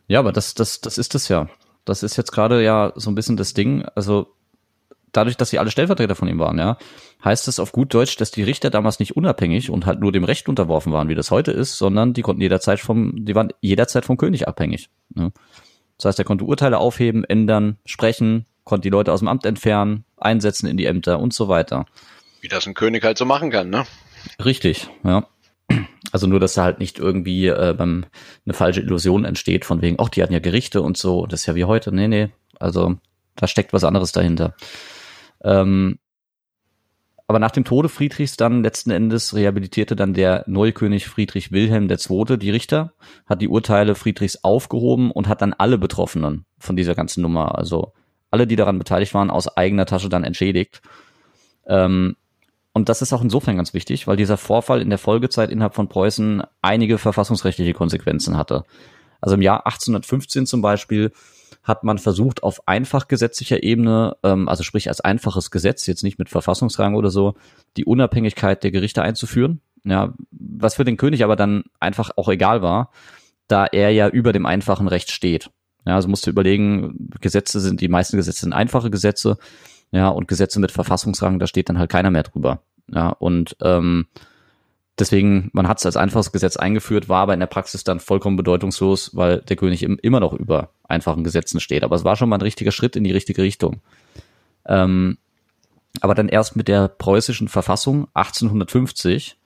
ja, 0.06 0.18
aber 0.18 0.32
das, 0.32 0.52
das, 0.52 0.82
das 0.82 0.98
ist 0.98 1.14
es 1.14 1.28
ja. 1.28 1.48
Das 1.86 2.02
ist 2.02 2.18
jetzt 2.18 2.32
gerade 2.32 2.62
ja 2.62 2.92
so 2.94 3.10
ein 3.10 3.14
bisschen 3.14 3.38
das 3.38 3.54
Ding. 3.54 3.86
Also 3.94 4.34
dadurch, 5.12 5.36
dass 5.36 5.50
sie 5.50 5.58
alle 5.58 5.70
Stellvertreter 5.70 6.14
von 6.14 6.28
ihm 6.28 6.38
waren, 6.38 6.58
ja, 6.58 6.78
heißt 7.24 7.48
es 7.48 7.60
auf 7.60 7.72
gut 7.72 7.92
Deutsch, 7.94 8.16
dass 8.16 8.30
die 8.30 8.42
Richter 8.42 8.70
damals 8.70 8.98
nicht 8.98 9.16
unabhängig 9.16 9.70
und 9.70 9.86
halt 9.86 10.00
nur 10.00 10.12
dem 10.12 10.24
Recht 10.24 10.48
unterworfen 10.48 10.92
waren, 10.92 11.08
wie 11.08 11.14
das 11.14 11.30
heute 11.30 11.52
ist, 11.52 11.76
sondern 11.78 12.12
die 12.14 12.22
konnten 12.22 12.42
jederzeit 12.42 12.80
vom, 12.80 13.24
die 13.24 13.34
waren 13.34 13.52
jederzeit 13.60 14.04
vom 14.04 14.16
König 14.16 14.48
abhängig. 14.48 14.90
Ne? 15.14 15.32
Das 15.96 16.06
heißt, 16.06 16.18
er 16.18 16.24
konnte 16.24 16.44
Urteile 16.44 16.78
aufheben, 16.78 17.24
ändern, 17.24 17.78
sprechen, 17.84 18.46
konnte 18.64 18.82
die 18.82 18.90
Leute 18.90 19.12
aus 19.12 19.20
dem 19.20 19.28
Amt 19.28 19.46
entfernen, 19.46 20.04
einsetzen 20.16 20.68
in 20.68 20.76
die 20.76 20.86
Ämter 20.86 21.18
und 21.18 21.32
so 21.34 21.48
weiter. 21.48 21.86
Wie 22.40 22.48
das 22.48 22.66
ein 22.66 22.74
König 22.74 23.04
halt 23.04 23.18
so 23.18 23.24
machen 23.24 23.50
kann, 23.50 23.70
ne? 23.70 23.84
Richtig, 24.44 24.88
ja. 25.02 25.26
Also 26.12 26.26
nur, 26.26 26.40
dass 26.40 26.54
da 26.54 26.62
halt 26.64 26.78
nicht 26.78 26.98
irgendwie 26.98 27.48
äh, 27.48 27.74
beim 27.76 28.06
eine 28.46 28.54
falsche 28.54 28.80
Illusion 28.80 29.24
entsteht, 29.24 29.64
von 29.64 29.82
wegen, 29.82 29.96
ach, 29.98 30.08
die 30.08 30.22
hatten 30.22 30.32
ja 30.32 30.38
Gerichte 30.38 30.80
und 30.80 30.96
so, 30.96 31.26
das 31.26 31.40
ist 31.40 31.46
ja 31.46 31.54
wie 31.54 31.64
heute. 31.64 31.92
Nee, 31.92 32.08
nee. 32.08 32.28
Also 32.58 32.96
da 33.36 33.46
steckt 33.46 33.72
was 33.72 33.84
anderes 33.84 34.12
dahinter. 34.12 34.54
Ähm, 35.42 35.98
aber 37.26 37.38
nach 37.38 37.50
dem 37.50 37.64
Tode 37.64 37.90
Friedrichs 37.90 38.38
dann 38.38 38.62
letzten 38.62 38.90
Endes 38.90 39.34
rehabilitierte 39.34 39.94
dann 39.94 40.14
der 40.14 40.44
Neukönig 40.46 41.08
Friedrich 41.08 41.52
Wilhelm 41.52 41.88
II. 41.90 42.38
die 42.38 42.50
Richter, 42.50 42.94
hat 43.26 43.42
die 43.42 43.48
Urteile 43.48 43.94
Friedrichs 43.94 44.42
aufgehoben 44.42 45.10
und 45.10 45.28
hat 45.28 45.42
dann 45.42 45.52
alle 45.52 45.76
Betroffenen 45.76 46.46
von 46.58 46.74
dieser 46.74 46.94
ganzen 46.94 47.20
Nummer, 47.20 47.58
also 47.58 47.92
alle, 48.30 48.46
die 48.46 48.56
daran 48.56 48.78
beteiligt 48.78 49.12
waren, 49.12 49.30
aus 49.30 49.56
eigener 49.56 49.84
Tasche 49.84 50.08
dann 50.08 50.24
entschädigt. 50.24 50.80
Ähm, 51.66 52.16
und 52.72 52.88
das 52.88 53.02
ist 53.02 53.12
auch 53.12 53.22
insofern 53.22 53.56
ganz 53.56 53.74
wichtig, 53.74 54.06
weil 54.06 54.16
dieser 54.16 54.38
Vorfall 54.38 54.80
in 54.80 54.88
der 54.88 54.98
Folgezeit 54.98 55.50
innerhalb 55.50 55.74
von 55.74 55.88
Preußen 55.88 56.42
einige 56.62 56.96
verfassungsrechtliche 56.96 57.74
Konsequenzen 57.74 58.38
hatte. 58.38 58.64
Also 59.20 59.34
im 59.34 59.42
Jahr 59.42 59.66
1815 59.66 60.46
zum 60.46 60.62
Beispiel 60.62 61.12
hat 61.68 61.84
man 61.84 61.98
versucht, 61.98 62.42
auf 62.42 62.66
einfach 62.66 63.08
gesetzlicher 63.08 63.62
Ebene, 63.62 64.16
ähm, 64.22 64.48
also 64.48 64.62
sprich 64.62 64.88
als 64.88 65.02
einfaches 65.02 65.50
Gesetz, 65.50 65.86
jetzt 65.86 66.02
nicht 66.02 66.18
mit 66.18 66.30
Verfassungsrang 66.30 66.94
oder 66.94 67.10
so, 67.10 67.34
die 67.76 67.84
Unabhängigkeit 67.84 68.64
der 68.64 68.70
Gerichte 68.70 69.02
einzuführen. 69.02 69.60
Ja, 69.84 70.14
was 70.30 70.74
für 70.74 70.84
den 70.84 70.96
König 70.96 71.22
aber 71.22 71.36
dann 71.36 71.64
einfach 71.78 72.10
auch 72.16 72.28
egal 72.28 72.62
war, 72.62 72.90
da 73.46 73.66
er 73.66 73.90
ja 73.90 74.08
über 74.08 74.32
dem 74.32 74.46
einfachen 74.46 74.88
Recht 74.88 75.10
steht. 75.10 75.50
Ja, 75.86 75.94
also 75.94 76.08
musst 76.08 76.26
du 76.26 76.30
überlegen, 76.30 77.10
Gesetze 77.20 77.60
sind, 77.60 77.80
die 77.80 77.88
meisten 77.88 78.16
Gesetze 78.16 78.40
sind 78.40 78.52
einfache 78.54 78.90
Gesetze, 78.90 79.38
ja, 79.90 80.08
und 80.08 80.26
Gesetze 80.26 80.60
mit 80.60 80.72
Verfassungsrang, 80.72 81.38
da 81.38 81.46
steht 81.46 81.68
dann 81.68 81.78
halt 81.78 81.90
keiner 81.90 82.10
mehr 82.10 82.24
drüber. 82.24 82.62
Ja, 82.90 83.10
und 83.10 83.56
ähm, 83.62 84.06
Deswegen, 84.98 85.50
man 85.52 85.68
hat 85.68 85.78
es 85.78 85.86
als 85.86 85.96
einfaches 85.96 86.32
Gesetz 86.32 86.56
eingeführt, 86.56 87.08
war 87.08 87.22
aber 87.22 87.34
in 87.34 87.40
der 87.40 87.46
Praxis 87.46 87.84
dann 87.84 88.00
vollkommen 88.00 88.36
bedeutungslos, 88.36 89.14
weil 89.14 89.38
der 89.42 89.56
König 89.56 89.82
immer 89.82 90.20
noch 90.20 90.32
über 90.32 90.70
einfachen 90.84 91.24
Gesetzen 91.24 91.60
steht. 91.60 91.84
Aber 91.84 91.94
es 91.94 92.04
war 92.04 92.16
schon 92.16 92.28
mal 92.28 92.36
ein 92.36 92.42
richtiger 92.42 92.72
Schritt 92.72 92.96
in 92.96 93.04
die 93.04 93.12
richtige 93.12 93.42
Richtung. 93.42 93.80
Ähm, 94.66 95.18
aber 96.00 96.14
dann 96.14 96.28
erst 96.28 96.56
mit 96.56 96.68
der 96.68 96.88
preußischen 96.88 97.48
Verfassung 97.48 98.08
1850 98.14 99.36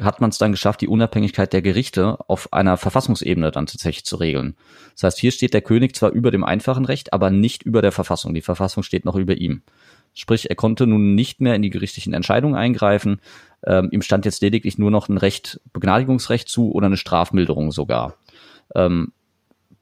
hat 0.00 0.20
man 0.20 0.30
es 0.30 0.38
dann 0.38 0.52
geschafft, 0.52 0.80
die 0.80 0.88
Unabhängigkeit 0.88 1.52
der 1.52 1.62
Gerichte 1.62 2.18
auf 2.28 2.52
einer 2.52 2.76
Verfassungsebene 2.76 3.50
dann 3.50 3.66
tatsächlich 3.66 4.04
zu 4.04 4.16
regeln. 4.16 4.54
Das 4.94 5.04
heißt, 5.04 5.18
hier 5.18 5.32
steht 5.32 5.54
der 5.54 5.62
König 5.62 5.94
zwar 5.96 6.10
über 6.10 6.30
dem 6.30 6.44
einfachen 6.44 6.84
Recht, 6.84 7.12
aber 7.12 7.30
nicht 7.30 7.62
über 7.62 7.82
der 7.82 7.92
Verfassung. 7.92 8.34
Die 8.34 8.42
Verfassung 8.42 8.82
steht 8.82 9.04
noch 9.04 9.16
über 9.16 9.36
ihm. 9.36 9.62
Sprich, 10.18 10.50
er 10.50 10.56
konnte 10.56 10.86
nun 10.86 11.14
nicht 11.14 11.40
mehr 11.40 11.54
in 11.54 11.62
die 11.62 11.70
gerichtlichen 11.70 12.12
Entscheidungen 12.12 12.56
eingreifen. 12.56 13.20
Ähm, 13.64 13.88
ihm 13.92 14.02
stand 14.02 14.24
jetzt 14.24 14.42
lediglich 14.42 14.76
nur 14.76 14.90
noch 14.90 15.08
ein 15.08 15.16
Recht, 15.16 15.60
Begnadigungsrecht 15.72 16.48
zu 16.48 16.72
oder 16.72 16.86
eine 16.86 16.96
Strafmilderung 16.96 17.70
sogar. 17.70 18.14
Ähm, 18.74 19.12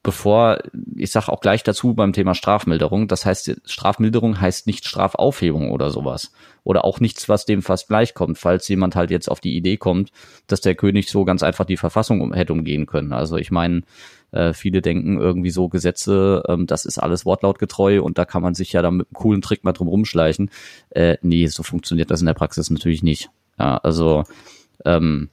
bevor, 0.06 0.60
ich 0.94 1.10
sage 1.10 1.32
auch 1.32 1.40
gleich 1.40 1.64
dazu 1.64 1.92
beim 1.92 2.12
Thema 2.12 2.36
Strafmilderung, 2.36 3.08
das 3.08 3.26
heißt, 3.26 3.62
Strafmilderung 3.64 4.40
heißt 4.40 4.68
nicht 4.68 4.86
Strafaufhebung 4.86 5.72
oder 5.72 5.90
sowas. 5.90 6.30
Oder 6.62 6.84
auch 6.84 7.00
nichts, 7.00 7.28
was 7.28 7.44
dem 7.44 7.60
fast 7.60 7.88
gleich 7.88 8.14
kommt, 8.14 8.38
falls 8.38 8.68
jemand 8.68 8.94
halt 8.94 9.10
jetzt 9.10 9.28
auf 9.28 9.40
die 9.40 9.56
Idee 9.56 9.76
kommt, 9.76 10.12
dass 10.46 10.60
der 10.60 10.76
König 10.76 11.10
so 11.10 11.24
ganz 11.24 11.42
einfach 11.42 11.64
die 11.64 11.76
Verfassung 11.76 12.20
um, 12.20 12.32
hätte 12.32 12.52
umgehen 12.52 12.86
können. 12.86 13.12
Also 13.12 13.36
ich 13.36 13.50
meine, 13.50 13.82
äh, 14.30 14.52
viele 14.52 14.80
denken 14.80 15.18
irgendwie 15.18 15.50
so 15.50 15.68
Gesetze, 15.68 16.44
ähm, 16.48 16.68
das 16.68 16.84
ist 16.84 16.98
alles 16.98 17.26
wortlautgetreu 17.26 18.00
und 18.00 18.16
da 18.16 18.24
kann 18.24 18.42
man 18.42 18.54
sich 18.54 18.72
ja 18.72 18.82
dann 18.82 18.98
mit 18.98 19.08
einem 19.08 19.14
coolen 19.14 19.42
Trick 19.42 19.64
mal 19.64 19.72
drum 19.72 19.88
rumschleichen. 19.88 20.52
Äh, 20.90 21.16
nee, 21.22 21.48
so 21.48 21.64
funktioniert 21.64 22.12
das 22.12 22.20
in 22.20 22.26
der 22.26 22.34
Praxis 22.34 22.70
natürlich 22.70 23.02
nicht. 23.02 23.28
Ja, 23.58 23.78
also 23.78 24.22
ähm, 24.84 25.30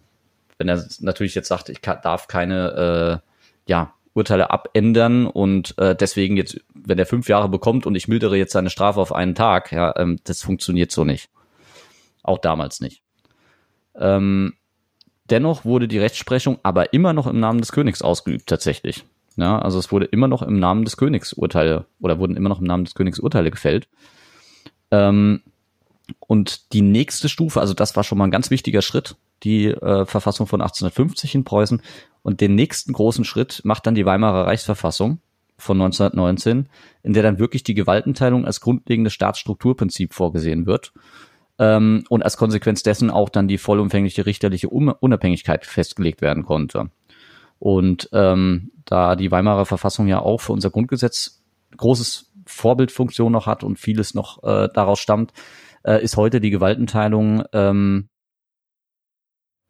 wenn 0.58 0.68
er 0.68 0.84
natürlich 1.00 1.36
jetzt 1.36 1.50
sagt, 1.50 1.70
ich 1.70 1.84
kann, 1.84 2.00
darf 2.02 2.28
keine 2.28 3.22
äh, 3.22 3.30
ja, 3.70 3.94
Urteile 4.14 4.52
abändern 4.52 5.26
und 5.26 5.78
äh, 5.78 5.96
deswegen 5.96 6.38
jetzt, 6.38 6.62
wenn 6.74 7.00
er 7.00 7.06
fünf 7.06 7.28
Jahre 7.30 7.50
bekommt 7.50 7.86
und 7.86 7.96
ich 7.96 8.08
mildere 8.08 8.38
jetzt 8.38 8.54
seine 8.54 8.70
Strafe 8.70 9.00
auf 9.00 9.14
einen 9.14 9.36
Tag, 9.36 9.72
ja, 9.72 9.96
ähm, 9.98 10.20
das 10.24 10.44
funktioniert 10.44 10.92
so 10.92 11.04
nicht. 11.04 11.30
Auch 12.22 12.38
damals 12.38 12.80
nicht. 12.80 13.02
Ähm, 13.96 14.54
dennoch 15.30 15.66
wurde 15.66 15.88
die 15.88 16.00
Rechtsprechung 16.00 16.60
aber 16.64 16.94
immer 16.94 17.14
noch 17.14 17.28
im 17.28 17.40
Namen 17.40 17.60
des 17.60 17.72
Königs 17.72 18.02
ausgeübt, 18.02 18.48
tatsächlich. 18.48 19.04
Ja, 19.36 19.58
also 19.60 19.80
es 19.80 19.92
wurde 19.92 20.06
immer 20.06 20.28
noch 20.28 20.44
im 20.44 20.60
Namen 20.60 20.86
des 20.86 20.96
Königs 20.96 21.34
Urteile 21.34 21.86
oder 22.00 22.20
wurden 22.20 22.38
immer 22.38 22.50
noch 22.50 22.60
im 22.60 22.68
Namen 22.68 22.86
des 22.86 22.94
Königs 22.94 23.20
Urteile 23.20 23.50
gefällt. 23.50 23.88
Ähm, 24.92 25.42
und 26.20 26.74
die 26.74 26.82
nächste 26.82 27.30
Stufe, 27.30 27.60
also 27.60 27.74
das 27.74 27.96
war 27.96 28.04
schon 28.04 28.18
mal 28.18 28.26
ein 28.26 28.32
ganz 28.32 28.52
wichtiger 28.52 28.82
Schritt, 28.82 29.16
die 29.44 29.68
äh, 29.68 30.06
Verfassung 30.06 30.48
von 30.48 30.62
1850 30.62 31.36
in 31.36 31.44
Preußen. 31.44 31.82
Und 32.22 32.42
den 32.42 32.56
nächsten 32.56 32.94
großen 32.94 33.26
Schritt 33.26 33.62
macht 33.64 33.86
dann 33.86 33.96
die 33.96 34.06
Weimarer 34.06 34.48
Reichsverfassung 34.48 35.20
von 35.58 35.82
1919, 35.82 36.70
in 37.04 37.14
der 37.14 37.24
dann 37.24 37.40
wirklich 37.40 37.64
die 37.64 37.74
Gewaltenteilung 37.74 38.46
als 38.46 38.62
grundlegendes 38.62 39.14
Staatsstrukturprinzip 39.14 40.14
vorgesehen 40.14 40.66
wird 40.66 40.94
ähm, 41.60 42.04
und 42.10 42.24
als 42.24 42.38
Konsequenz 42.38 42.84
dessen 42.84 43.10
auch 43.10 43.30
dann 43.30 43.48
die 43.48 43.58
vollumfängliche 43.58 44.26
richterliche 44.26 44.70
Unabhängigkeit 44.70 45.66
festgelegt 45.66 46.22
werden 46.22 46.44
konnte. 46.44 46.90
Und 47.60 48.10
ähm, 48.12 48.72
da 48.86 49.16
die 49.16 49.32
Weimarer 49.32 49.66
Verfassung 49.66 50.08
ja 50.08 50.20
auch 50.20 50.42
für 50.42 50.54
unser 50.54 50.70
Grundgesetz 50.70 51.44
großes 51.78 52.32
Vorbildfunktion 52.46 53.32
noch 53.32 53.48
hat 53.48 53.64
und 53.64 53.80
vieles 53.80 54.14
noch 54.14 54.44
äh, 54.44 54.68
daraus 54.74 55.00
stammt, 55.00 55.32
äh, 55.84 56.04
ist 56.04 56.18
heute 56.18 56.42
die 56.42 56.50
Gewaltenteilung, 56.50 57.44
ähm, 57.54 58.10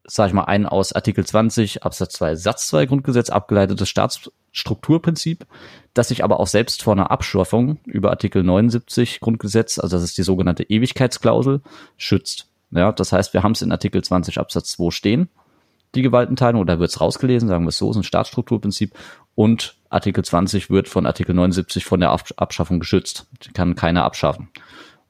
sag 0.06 0.28
ich 0.28 0.34
mal, 0.34 0.44
ein 0.46 0.66
aus 0.66 0.94
Artikel 0.94 1.26
20 1.26 1.84
Absatz 1.84 2.14
2 2.16 2.36
Satz 2.36 2.68
2 2.68 2.86
Grundgesetz 2.88 3.30
abgeleitetes 3.30 3.88
Staatsstrukturprinzip, 3.90 5.46
das 5.94 6.10
sich 6.10 6.24
aber 6.24 6.40
auch 6.40 6.48
selbst 6.48 6.84
vor 6.84 6.94
einer 6.94 7.12
Abschurfung 7.12 7.80
über 7.86 8.10
Artikel 8.10 8.44
79 8.44 9.20
Grundgesetz, 9.20 9.80
also 9.80 9.96
das 9.96 10.04
ist 10.04 10.18
die 10.18 10.24
sogenannte 10.24 10.64
Ewigkeitsklausel, 10.64 11.62
schützt. 11.98 12.48
Ja, 12.72 12.92
das 12.92 13.12
heißt, 13.12 13.34
wir 13.34 13.44
haben 13.44 13.52
es 13.52 13.62
in 13.62 13.72
Artikel 13.72 14.04
20 14.04 14.40
Absatz 14.40 14.72
2 14.72 14.92
stehen. 14.92 15.30
die 15.96 16.02
Gewaltenteilung, 16.02 16.62
oder 16.62 16.80
wird 16.80 16.90
es 16.90 17.00
rausgelesen, 17.00 17.48
sagen 17.48 17.66
wir 17.66 17.70
es 17.70 17.78
so, 17.78 17.92
ist 17.92 17.98
ein 17.98 18.04
Staatsstrukturprinzip. 18.04 18.94
Und 19.36 19.76
Artikel 19.90 20.26
20 20.26 20.70
wird 20.70 20.88
von 20.88 21.06
Artikel 21.06 21.36
79 21.36 21.86
von 21.86 22.00
der 22.00 22.12
Abschaffung 22.12 22.80
geschützt. 22.80 23.28
Kann 23.54 23.76
keiner 23.76 24.04
abschaffen. 24.04 24.50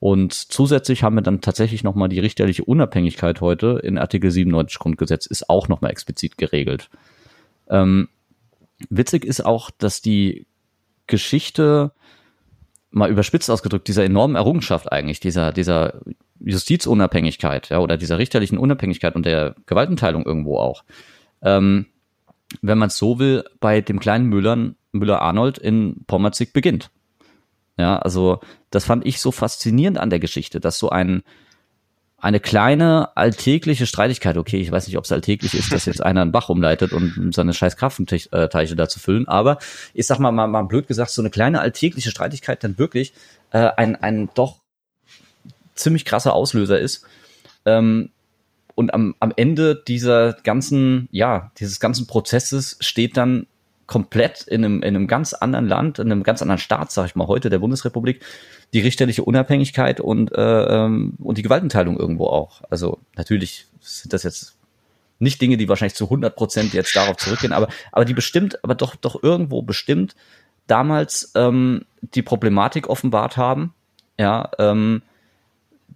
Und 0.04 0.34
zusätzlich 0.34 1.02
haben 1.02 1.16
wir 1.16 1.22
dann 1.22 1.40
tatsächlich 1.40 1.82
nochmal 1.86 2.10
die 2.10 2.20
richterliche 2.20 2.66
Unabhängigkeit 2.66 3.40
heute 3.40 3.80
in 3.84 3.98
Artikel 3.98 4.32
97 4.32 4.78
Grundgesetz 4.78 5.26
ist 5.26 5.50
auch 5.50 5.70
nochmal 5.70 5.92
explizit 5.92 6.38
geregelt. 6.38 6.90
Ähm, 7.70 8.10
witzig 8.90 9.24
ist 9.24 9.46
auch, 9.46 9.72
dass 9.72 10.02
die 10.02 10.46
Geschichte 11.08 11.94
mal 12.92 13.10
überspitzt 13.10 13.50
ausgedrückt, 13.50 13.88
dieser 13.88 14.04
enormen 14.04 14.36
Errungenschaft 14.36 14.92
eigentlich, 14.92 15.22
dieser, 15.22 15.54
dieser 15.54 16.02
Justizunabhängigkeit, 16.42 17.70
ja, 17.70 17.80
oder 17.80 17.96
dieser 17.96 18.18
richterlichen 18.18 18.58
Unabhängigkeit 18.58 19.16
und 19.16 19.26
der 19.26 19.56
Gewaltenteilung 19.68 20.26
irgendwo 20.26 20.58
auch, 20.58 20.84
ähm, 21.42 21.86
wenn 22.62 22.78
man 22.78 22.88
es 22.88 22.98
so 22.98 23.20
will, 23.20 23.46
bei 23.62 23.80
dem 23.80 24.02
kleinen 24.02 24.26
Müllern, 24.26 24.76
Müller-Arnold 24.92 25.60
in 25.60 26.04
Pommerzig 26.08 26.52
beginnt. 26.52 26.92
Ja, 27.78 27.98
also 27.98 28.40
das 28.70 28.86
fand 28.86 29.06
ich 29.06 29.20
so 29.20 29.32
faszinierend 29.32 29.98
an 29.98 30.10
der 30.10 30.20
Geschichte, 30.20 30.60
dass 30.60 30.78
so 30.78 30.90
ein 30.90 31.24
eine 32.24 32.40
kleine 32.40 33.18
alltägliche 33.18 33.86
Streitigkeit, 33.86 34.38
okay, 34.38 34.62
ich 34.62 34.72
weiß 34.72 34.88
nicht, 34.88 34.98
ob 34.98 35.04
es 35.04 35.12
alltäglich 35.12 35.54
ist, 35.56 35.74
dass 35.74 35.86
jetzt 35.86 36.02
einer 36.02 36.22
einen 36.22 36.32
Bach 36.32 36.48
umleitet 36.48 36.94
und 36.94 37.36
seine 37.36 37.54
scheiß 37.54 37.76
Kraftenteiche 37.76 38.76
da 38.78 38.88
zu 38.88 39.00
füllen, 39.00 39.28
aber 39.28 39.58
ich 39.94 40.08
sag 40.08 40.20
mal, 40.20 40.32
mal, 40.32 40.48
mal 40.48 40.64
blöd 40.64 40.88
gesagt, 40.88 41.12
so 41.12 41.22
eine 41.22 41.32
kleine 41.32 41.60
alltägliche 41.60 42.12
Streitigkeit 42.12 42.64
dann 42.64 42.78
wirklich 42.78 43.14
äh, 43.52 43.70
ein, 43.76 43.98
ein 43.98 44.30
doch 44.36 44.62
ziemlich 45.76 46.06
krasser 46.06 46.34
Auslöser 46.34 46.80
ist. 46.80 47.06
Ähm, 47.66 48.10
und 48.74 48.94
am, 48.94 49.16
am 49.20 49.34
Ende 49.36 49.76
dieser 49.76 50.32
ganzen, 50.32 51.10
ja, 51.12 51.52
dieses 51.58 51.82
ganzen 51.82 52.08
Prozesses 52.08 52.78
steht 52.80 53.18
dann 53.18 53.48
komplett 53.94 54.42
in 54.42 54.66
einem, 54.66 54.78
in 54.78 54.96
einem 54.96 55.06
ganz 55.06 55.34
anderen 55.34 55.68
Land, 55.68 56.00
in 56.00 56.12
einem 56.12 56.24
ganz 56.24 56.42
anderen 56.42 56.58
Staat, 56.58 56.92
sag 56.92 57.06
ich 57.06 57.14
mal, 57.14 57.28
heute 57.28 57.52
der 57.52 57.60
Bundesrepublik, 57.60 58.26
die 58.74 58.80
richterliche 58.80 59.24
Unabhängigkeit 59.24 60.00
und, 60.00 60.32
äh, 60.32 60.42
ähm, 60.64 61.14
und 61.20 61.38
die 61.38 61.44
Gewaltenteilung 61.44 62.00
irgendwo 62.00 62.26
auch. 62.26 62.64
Also 62.72 62.98
natürlich 63.16 63.68
sind 63.82 64.12
das 64.12 64.24
jetzt 64.24 64.58
nicht 65.20 65.40
Dinge, 65.40 65.58
die 65.58 65.70
wahrscheinlich 65.70 65.94
zu 65.94 66.06
100 66.06 66.36
Prozent 66.36 66.74
jetzt 66.74 66.96
darauf 66.96 67.18
zurückgehen, 67.18 67.54
aber, 67.54 67.68
aber 67.92 68.04
die 68.04 68.16
bestimmt, 68.16 68.64
aber 68.64 68.74
doch, 68.74 68.96
doch 68.96 69.22
irgendwo 69.22 69.62
bestimmt 69.62 70.16
damals 70.66 71.32
ähm, 71.36 71.86
die 72.02 72.24
Problematik 72.24 72.90
offenbart 72.90 73.38
haben, 73.38 73.76
ja, 74.18 74.50
ähm, 74.58 75.04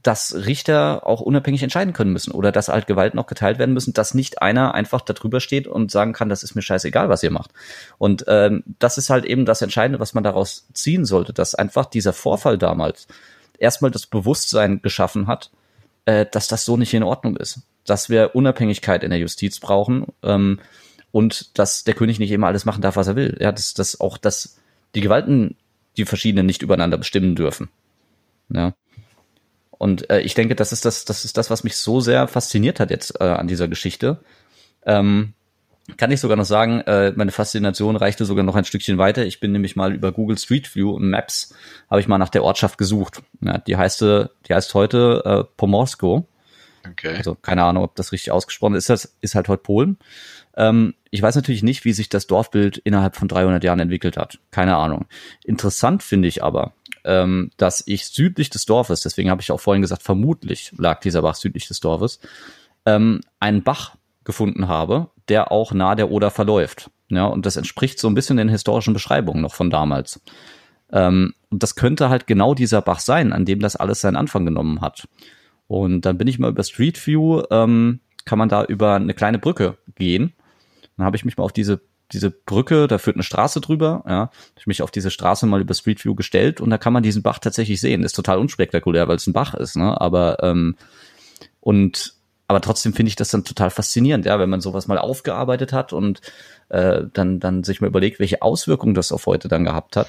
dass 0.03 0.35
Richter 0.35 1.05
auch 1.05 1.21
unabhängig 1.21 1.63
entscheiden 1.63 1.93
können 1.93 2.11
müssen 2.11 2.31
oder 2.31 2.51
dass 2.51 2.67
halt 2.67 2.87
Gewalten 2.87 3.19
auch 3.19 3.27
geteilt 3.27 3.59
werden 3.59 3.73
müssen, 3.73 3.93
dass 3.93 4.13
nicht 4.13 4.41
einer 4.41 4.73
einfach 4.73 5.01
darüber 5.01 5.39
steht 5.39 5.67
und 5.67 5.91
sagen 5.91 6.13
kann, 6.13 6.29
das 6.29 6.43
ist 6.43 6.55
mir 6.55 6.61
scheißegal, 6.61 7.09
was 7.09 7.23
ihr 7.23 7.31
macht. 7.31 7.51
Und 7.97 8.25
ähm, 8.27 8.63
das 8.79 8.97
ist 8.97 9.09
halt 9.09 9.25
eben 9.25 9.45
das 9.45 9.61
Entscheidende, 9.61 9.99
was 9.99 10.13
man 10.13 10.23
daraus 10.23 10.67
ziehen 10.73 11.05
sollte, 11.05 11.33
dass 11.33 11.55
einfach 11.55 11.85
dieser 11.85 12.13
Vorfall 12.13 12.57
damals 12.57 13.07
erstmal 13.57 13.91
das 13.91 14.05
Bewusstsein 14.05 14.81
geschaffen 14.81 15.27
hat, 15.27 15.51
äh, 16.05 16.25
dass 16.29 16.47
das 16.47 16.65
so 16.65 16.77
nicht 16.77 16.93
in 16.93 17.03
Ordnung 17.03 17.37
ist, 17.37 17.61
dass 17.85 18.09
wir 18.09 18.35
Unabhängigkeit 18.35 19.03
in 19.03 19.09
der 19.09 19.19
Justiz 19.19 19.59
brauchen 19.59 20.07
ähm, 20.23 20.59
und 21.11 21.57
dass 21.57 21.83
der 21.83 21.93
König 21.93 22.19
nicht 22.19 22.31
immer 22.31 22.47
alles 22.47 22.65
machen 22.65 22.81
darf, 22.81 22.95
was 22.95 23.07
er 23.07 23.15
will. 23.15 23.37
Ja, 23.39 23.51
dass, 23.51 23.73
dass 23.73 23.99
auch, 23.99 24.17
dass 24.17 24.57
die 24.95 25.01
Gewalten 25.01 25.55
die 25.97 26.05
verschiedenen 26.05 26.45
nicht 26.45 26.61
übereinander 26.61 26.97
bestimmen 26.97 27.35
dürfen. 27.35 27.69
Ja. 28.49 28.73
Und 29.77 30.09
äh, 30.09 30.21
ich 30.21 30.33
denke, 30.33 30.55
das 30.55 30.71
ist 30.71 30.85
das, 30.85 31.05
das 31.05 31.25
ist 31.25 31.37
das, 31.37 31.49
was 31.49 31.63
mich 31.63 31.77
so 31.77 31.99
sehr 31.99 32.27
fasziniert 32.27 32.79
hat 32.79 32.89
jetzt 32.89 33.19
äh, 33.19 33.23
an 33.23 33.47
dieser 33.47 33.67
Geschichte. 33.67 34.19
Ähm, 34.85 35.33
kann 35.95 36.11
ich 36.11 36.19
sogar 36.19 36.35
noch 36.35 36.45
sagen, 36.45 36.81
äh, 36.81 37.13
meine 37.15 37.31
Faszination 37.31 37.95
reichte 37.95 38.25
sogar 38.25 38.43
noch 38.43 38.55
ein 38.55 38.65
Stückchen 38.65 38.97
weiter. 38.97 39.25
Ich 39.25 39.39
bin 39.39 39.53
nämlich 39.53 39.75
mal 39.75 39.93
über 39.93 40.11
Google 40.11 40.37
Street 40.37 40.75
View 40.75 40.91
und 40.91 41.09
Maps 41.09 41.53
habe 41.89 42.01
ich 42.01 42.07
mal 42.07 42.17
nach 42.17 42.29
der 42.29 42.43
Ortschaft 42.43 42.77
gesucht. 42.77 43.21
Ja, 43.41 43.57
die 43.59 43.77
heißt, 43.77 44.01
die 44.01 44.53
heißt 44.53 44.73
heute 44.73 45.21
äh, 45.23 45.53
Pomorsko. 45.55 46.27
Okay. 46.91 47.15
Also 47.17 47.35
keine 47.35 47.63
Ahnung, 47.63 47.83
ob 47.83 47.95
das 47.95 48.11
richtig 48.11 48.31
ausgesprochen 48.31 48.75
ist. 48.75 48.89
Das 48.89 49.15
ist 49.21 49.35
halt 49.35 49.47
heute 49.47 49.63
Polen. 49.63 49.97
Ähm, 50.55 50.93
ich 51.09 51.21
weiß 51.21 51.35
natürlich 51.35 51.63
nicht, 51.63 51.85
wie 51.85 51.93
sich 51.93 52.09
das 52.09 52.27
Dorfbild 52.27 52.77
innerhalb 52.77 53.15
von 53.15 53.27
300 53.27 53.63
Jahren 53.63 53.79
entwickelt 53.79 54.17
hat. 54.17 54.39
Keine 54.51 54.75
Ahnung. 54.75 55.05
Interessant 55.43 56.03
finde 56.03 56.27
ich 56.27 56.43
aber, 56.43 56.73
ähm, 57.07 57.49
dass 57.57 57.83
ich 57.87 58.05
südlich 58.07 58.49
des 58.49 58.65
Dorfes, 58.65 59.01
deswegen 59.01 59.31
habe 59.31 59.41
ich 59.41 59.51
auch 59.51 59.59
vorhin 59.59 59.81
gesagt, 59.81 60.03
vermutlich 60.03 60.71
lag 60.77 60.99
dieser 60.99 61.21
Bach 61.21 61.35
südlich 61.35 61.67
des 61.67 61.79
Dorfes, 61.79 62.19
ähm, 62.85 63.21
einen 63.39 63.63
Bach 63.63 63.95
gefunden 64.23 64.67
habe, 64.67 65.09
der 65.29 65.51
auch 65.51 65.71
nahe 65.71 65.95
der 65.95 66.11
Oder 66.11 66.29
verläuft. 66.29 66.91
Ja, 67.09 67.25
und 67.25 67.45
das 67.45 67.55
entspricht 67.55 67.99
so 67.99 68.09
ein 68.09 68.13
bisschen 68.13 68.37
den 68.37 68.49
historischen 68.49 68.93
Beschreibungen 68.93 69.41
noch 69.41 69.55
von 69.55 69.69
damals. 69.69 70.21
Ähm, 70.91 71.33
und 71.49 71.63
das 71.63 71.75
könnte 71.75 72.09
halt 72.09 72.27
genau 72.27 72.53
dieser 72.53 72.81
Bach 72.81 72.99
sein, 72.99 73.31
an 73.31 73.45
dem 73.45 73.61
das 73.61 73.77
alles 73.77 74.01
seinen 74.01 74.17
Anfang 74.17 74.45
genommen 74.45 74.81
hat. 74.81 75.07
Und 75.67 76.01
dann 76.01 76.17
bin 76.17 76.27
ich 76.27 76.39
mal 76.39 76.51
über 76.51 76.63
Street 76.63 77.05
View, 77.07 77.43
ähm, 77.51 78.01
kann 78.25 78.37
man 78.37 78.49
da 78.49 78.65
über 78.65 78.95
eine 78.95 79.13
kleine 79.13 79.39
Brücke 79.39 79.77
gehen. 79.95 80.33
Dann 80.97 81.05
habe 81.05 81.15
ich 81.15 81.23
mich 81.23 81.37
mal 81.37 81.45
auf 81.45 81.53
diese 81.53 81.81
diese 82.11 82.31
Brücke, 82.31 82.87
da 82.87 82.97
führt 82.97 83.15
eine 83.15 83.23
Straße 83.23 83.61
drüber, 83.61 84.03
ja, 84.07 84.31
ich 84.57 84.67
mich 84.67 84.81
auf 84.81 84.91
diese 84.91 85.11
Straße 85.11 85.45
mal 85.45 85.61
über 85.61 85.73
Street 85.73 86.03
View 86.03 86.15
gestellt 86.15 86.61
und 86.61 86.69
da 86.69 86.77
kann 86.77 86.93
man 86.93 87.03
diesen 87.03 87.21
Bach 87.21 87.39
tatsächlich 87.39 87.81
sehen. 87.81 88.03
Ist 88.03 88.13
total 88.15 88.39
unspektakulär, 88.39 89.07
weil 89.07 89.17
es 89.17 89.27
ein 89.27 89.33
Bach 89.33 89.53
ist, 89.53 89.75
ne? 89.75 89.99
Aber 89.99 90.41
ähm, 90.43 90.75
und 91.59 92.13
aber 92.47 92.61
trotzdem 92.61 92.93
finde 92.93 93.09
ich 93.09 93.17
das 93.17 93.29
dann 93.29 93.43
total 93.43 93.69
faszinierend, 93.69 94.25
ja, 94.25 94.39
wenn 94.39 94.49
man 94.49 94.61
sowas 94.61 94.87
mal 94.87 94.97
aufgearbeitet 94.97 95.73
hat 95.73 95.91
und 95.91 96.21
äh, 96.69 97.03
dann 97.11 97.39
dann 97.41 97.63
sich 97.63 97.81
mal 97.81 97.87
überlegt, 97.87 98.19
welche 98.19 98.41
Auswirkungen 98.41 98.93
das 98.93 99.11
auf 99.11 99.25
heute 99.25 99.49
dann 99.49 99.65
gehabt 99.65 99.97
hat. 99.97 100.07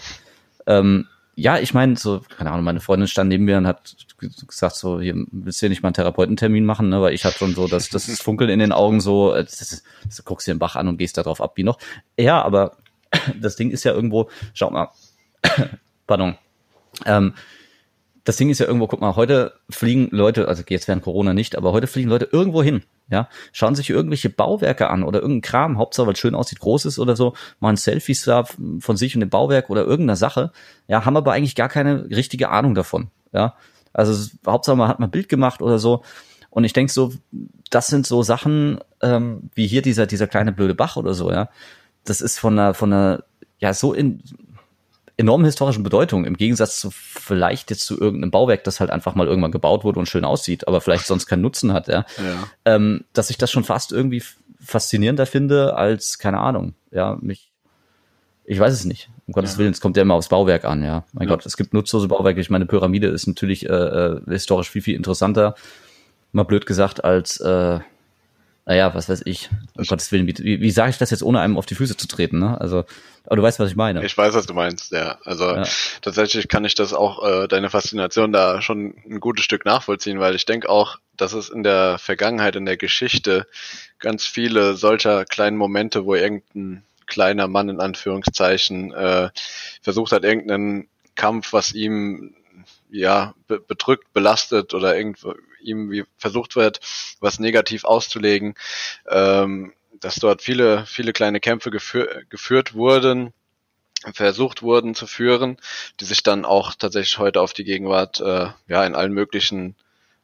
Ähm, 0.66 1.08
ja, 1.38 1.56
ich 1.56 1.72
meine, 1.72 1.96
so, 1.96 2.20
keine 2.36 2.50
Ahnung, 2.50 2.64
meine 2.64 2.80
Freundin 2.80 3.06
stand 3.06 3.28
neben 3.28 3.44
mir 3.44 3.58
und 3.58 3.66
hat 3.68 3.94
gesagt, 4.18 4.74
so, 4.74 5.00
hier 5.00 5.14
willst 5.30 5.60
du 5.60 5.64
hier 5.64 5.68
nicht 5.68 5.84
mal 5.84 5.88
einen 5.88 5.94
Therapeutentermin 5.94 6.64
machen, 6.64 6.88
ne? 6.88 7.00
Weil 7.00 7.14
ich 7.14 7.24
hatte 7.24 7.38
schon 7.38 7.54
so, 7.54 7.68
das, 7.68 7.90
das 7.90 8.20
Funkeln 8.20 8.50
in 8.50 8.58
den 8.58 8.72
Augen 8.72 9.00
so, 9.00 9.32
äh, 9.32 9.44
das, 9.44 9.58
das, 9.58 9.84
das, 10.04 10.24
guckst 10.24 10.48
dir 10.48 10.54
den 10.54 10.58
Bach 10.58 10.74
an 10.74 10.88
und 10.88 10.96
gehst 10.96 11.16
da 11.16 11.22
drauf 11.22 11.40
ab, 11.40 11.52
wie 11.54 11.62
noch. 11.62 11.78
Ja, 12.18 12.42
aber 12.42 12.76
das 13.40 13.54
Ding 13.54 13.70
ist 13.70 13.84
ja 13.84 13.92
irgendwo, 13.92 14.28
schau 14.52 14.70
mal, 14.70 14.90
pardon. 16.08 16.36
Ähm, 17.06 17.34
das 18.28 18.36
Ding 18.36 18.50
ist 18.50 18.58
ja 18.58 18.66
irgendwo, 18.66 18.86
guck 18.88 19.00
mal, 19.00 19.16
heute 19.16 19.54
fliegen 19.70 20.08
Leute, 20.10 20.48
also 20.48 20.62
jetzt 20.68 20.86
während 20.86 21.02
Corona 21.02 21.32
nicht, 21.32 21.56
aber 21.56 21.72
heute 21.72 21.86
fliegen 21.86 22.10
Leute 22.10 22.28
irgendwo 22.30 22.62
hin, 22.62 22.82
ja, 23.10 23.30
schauen 23.52 23.74
sich 23.74 23.88
irgendwelche 23.88 24.28
Bauwerke 24.28 24.90
an 24.90 25.02
oder 25.02 25.22
irgendein 25.22 25.40
Kram, 25.40 25.78
Hauptsache, 25.78 26.06
weil 26.06 26.12
es 26.12 26.18
schön 26.18 26.34
aussieht, 26.34 26.60
groß 26.60 26.84
ist 26.84 26.98
oder 26.98 27.16
so, 27.16 27.32
machen 27.58 27.78
Selfies 27.78 28.24
da 28.24 28.44
von 28.80 28.98
sich 28.98 29.16
und 29.16 29.20
dem 29.20 29.30
Bauwerk 29.30 29.70
oder 29.70 29.86
irgendeiner 29.86 30.16
Sache, 30.16 30.52
ja, 30.88 31.06
haben 31.06 31.16
aber 31.16 31.32
eigentlich 31.32 31.54
gar 31.54 31.70
keine 31.70 32.10
richtige 32.10 32.50
Ahnung 32.50 32.74
davon, 32.74 33.08
ja. 33.32 33.54
Also 33.94 34.30
Hauptsache, 34.46 34.76
man 34.76 34.88
hat 34.88 35.00
mal 35.00 35.06
ein 35.06 35.10
Bild 35.10 35.30
gemacht 35.30 35.62
oder 35.62 35.78
so. 35.78 36.02
Und 36.50 36.64
ich 36.64 36.74
denke 36.74 36.92
so, 36.92 37.14
das 37.70 37.86
sind 37.86 38.06
so 38.06 38.22
Sachen, 38.22 38.78
ähm, 39.00 39.48
wie 39.54 39.66
hier 39.66 39.80
dieser, 39.80 40.06
dieser 40.06 40.26
kleine 40.26 40.52
blöde 40.52 40.74
Bach 40.74 40.96
oder 40.96 41.14
so, 41.14 41.32
ja. 41.32 41.48
Das 42.04 42.20
ist 42.20 42.38
von 42.38 42.58
einer, 42.58 42.74
von 42.74 42.92
einer, 42.92 43.24
ja, 43.58 43.72
so 43.72 43.94
in, 43.94 44.22
enormen 45.18 45.44
historischen 45.44 45.82
Bedeutung, 45.82 46.24
im 46.24 46.36
Gegensatz 46.36 46.78
zu 46.78 46.90
vielleicht 46.90 47.70
jetzt 47.70 47.84
zu 47.84 48.00
irgendeinem 48.00 48.30
Bauwerk, 48.30 48.64
das 48.64 48.80
halt 48.80 48.90
einfach 48.90 49.14
mal 49.14 49.26
irgendwann 49.26 49.50
gebaut 49.50 49.84
wurde 49.84 49.98
und 49.98 50.06
schön 50.06 50.24
aussieht, 50.24 50.66
aber 50.66 50.80
vielleicht 50.80 51.06
sonst 51.06 51.26
keinen 51.26 51.42
Nutzen 51.42 51.72
hat, 51.72 51.88
ja. 51.88 52.06
ja. 52.16 52.48
Ähm, 52.64 53.04
dass 53.12 53.28
ich 53.28 53.36
das 53.36 53.50
schon 53.50 53.64
fast 53.64 53.92
irgendwie 53.92 54.22
faszinierender 54.60 55.26
finde 55.26 55.76
als, 55.76 56.18
keine 56.18 56.38
Ahnung, 56.38 56.74
ja, 56.92 57.18
mich, 57.20 57.52
ich 58.44 58.58
weiß 58.58 58.72
es 58.72 58.84
nicht. 58.84 59.10
Um 59.26 59.34
Gottes 59.34 59.52
ja. 59.52 59.58
Willen, 59.58 59.72
es 59.72 59.80
kommt 59.80 59.96
ja 59.96 60.02
immer 60.02 60.14
aufs 60.14 60.28
Bauwerk 60.28 60.64
an, 60.64 60.82
ja. 60.82 61.04
Mein 61.12 61.28
ja. 61.28 61.34
Gott, 61.34 61.44
es 61.44 61.56
gibt 61.56 61.74
nutzlose 61.74 62.08
Bauwerke. 62.08 62.40
Ich 62.40 62.48
meine, 62.48 62.64
Pyramide 62.64 63.08
ist 63.08 63.26
natürlich 63.26 63.68
äh, 63.68 63.72
äh, 63.72 64.20
historisch 64.26 64.70
viel, 64.70 64.82
viel 64.82 64.96
interessanter, 64.96 65.54
mal 66.32 66.44
blöd 66.44 66.64
gesagt, 66.64 67.04
als 67.04 67.40
äh, 67.40 67.80
naja, 68.68 68.94
was 68.94 69.08
weiß 69.08 69.22
ich, 69.24 69.48
um 69.78 69.84
Gottes 69.84 70.12
Willen, 70.12 70.26
wie, 70.26 70.60
wie 70.60 70.70
sage 70.70 70.90
ich 70.90 70.98
das 70.98 71.10
jetzt, 71.10 71.22
ohne 71.22 71.40
einem 71.40 71.56
auf 71.56 71.64
die 71.64 71.74
Füße 71.74 71.96
zu 71.96 72.06
treten, 72.06 72.38
ne? 72.38 72.60
Also, 72.60 72.84
aber 73.24 73.36
du 73.36 73.42
weißt, 73.42 73.58
was 73.60 73.70
ich 73.70 73.76
meine. 73.76 74.04
Ich 74.04 74.16
weiß, 74.16 74.34
was 74.34 74.44
du 74.44 74.52
meinst, 74.52 74.92
ja. 74.92 75.16
Also 75.24 75.46
ja. 75.46 75.64
tatsächlich 76.02 76.48
kann 76.48 76.66
ich 76.66 76.74
das 76.74 76.92
auch, 76.92 77.26
äh, 77.26 77.48
deine 77.48 77.70
Faszination 77.70 78.30
da 78.30 78.60
schon 78.60 78.94
ein 79.08 79.20
gutes 79.20 79.46
Stück 79.46 79.64
nachvollziehen, 79.64 80.20
weil 80.20 80.34
ich 80.34 80.44
denke 80.44 80.68
auch, 80.68 80.98
dass 81.16 81.32
es 81.32 81.48
in 81.48 81.62
der 81.62 81.96
Vergangenheit, 81.96 82.56
in 82.56 82.66
der 82.66 82.76
Geschichte 82.76 83.46
ganz 84.00 84.26
viele 84.26 84.74
solcher 84.74 85.24
kleinen 85.24 85.56
Momente, 85.56 86.04
wo 86.04 86.14
irgendein 86.14 86.84
kleiner 87.06 87.48
Mann 87.48 87.70
in 87.70 87.80
Anführungszeichen 87.80 88.92
äh, 88.92 89.30
versucht 89.80 90.12
hat, 90.12 90.24
irgendeinen 90.24 90.88
Kampf, 91.14 91.54
was 91.54 91.72
ihm 91.72 92.34
ja 92.90 93.34
be 93.46 93.60
bedrückt, 93.60 94.12
belastet 94.12 94.74
oder 94.74 94.96
irgendwo 94.96 95.34
ihm 95.60 95.90
wie 95.90 96.04
versucht 96.16 96.56
wird, 96.56 96.80
was 97.20 97.38
negativ 97.38 97.84
auszulegen, 97.84 98.54
ähm, 99.08 99.72
dass 100.00 100.16
dort 100.16 100.42
viele, 100.42 100.86
viele 100.86 101.12
kleine 101.12 101.40
Kämpfe 101.40 101.70
gefür 101.70 102.22
geführt 102.28 102.74
wurden, 102.74 103.32
versucht 104.12 104.62
wurden 104.62 104.94
zu 104.94 105.06
führen, 105.06 105.58
die 106.00 106.04
sich 106.04 106.22
dann 106.22 106.44
auch 106.44 106.74
tatsächlich 106.74 107.18
heute 107.18 107.40
auf 107.40 107.52
die 107.52 107.64
Gegenwart 107.64 108.20
äh, 108.20 108.48
ja 108.68 108.84
in 108.84 108.94
allen 108.94 109.12
möglichen 109.12 109.74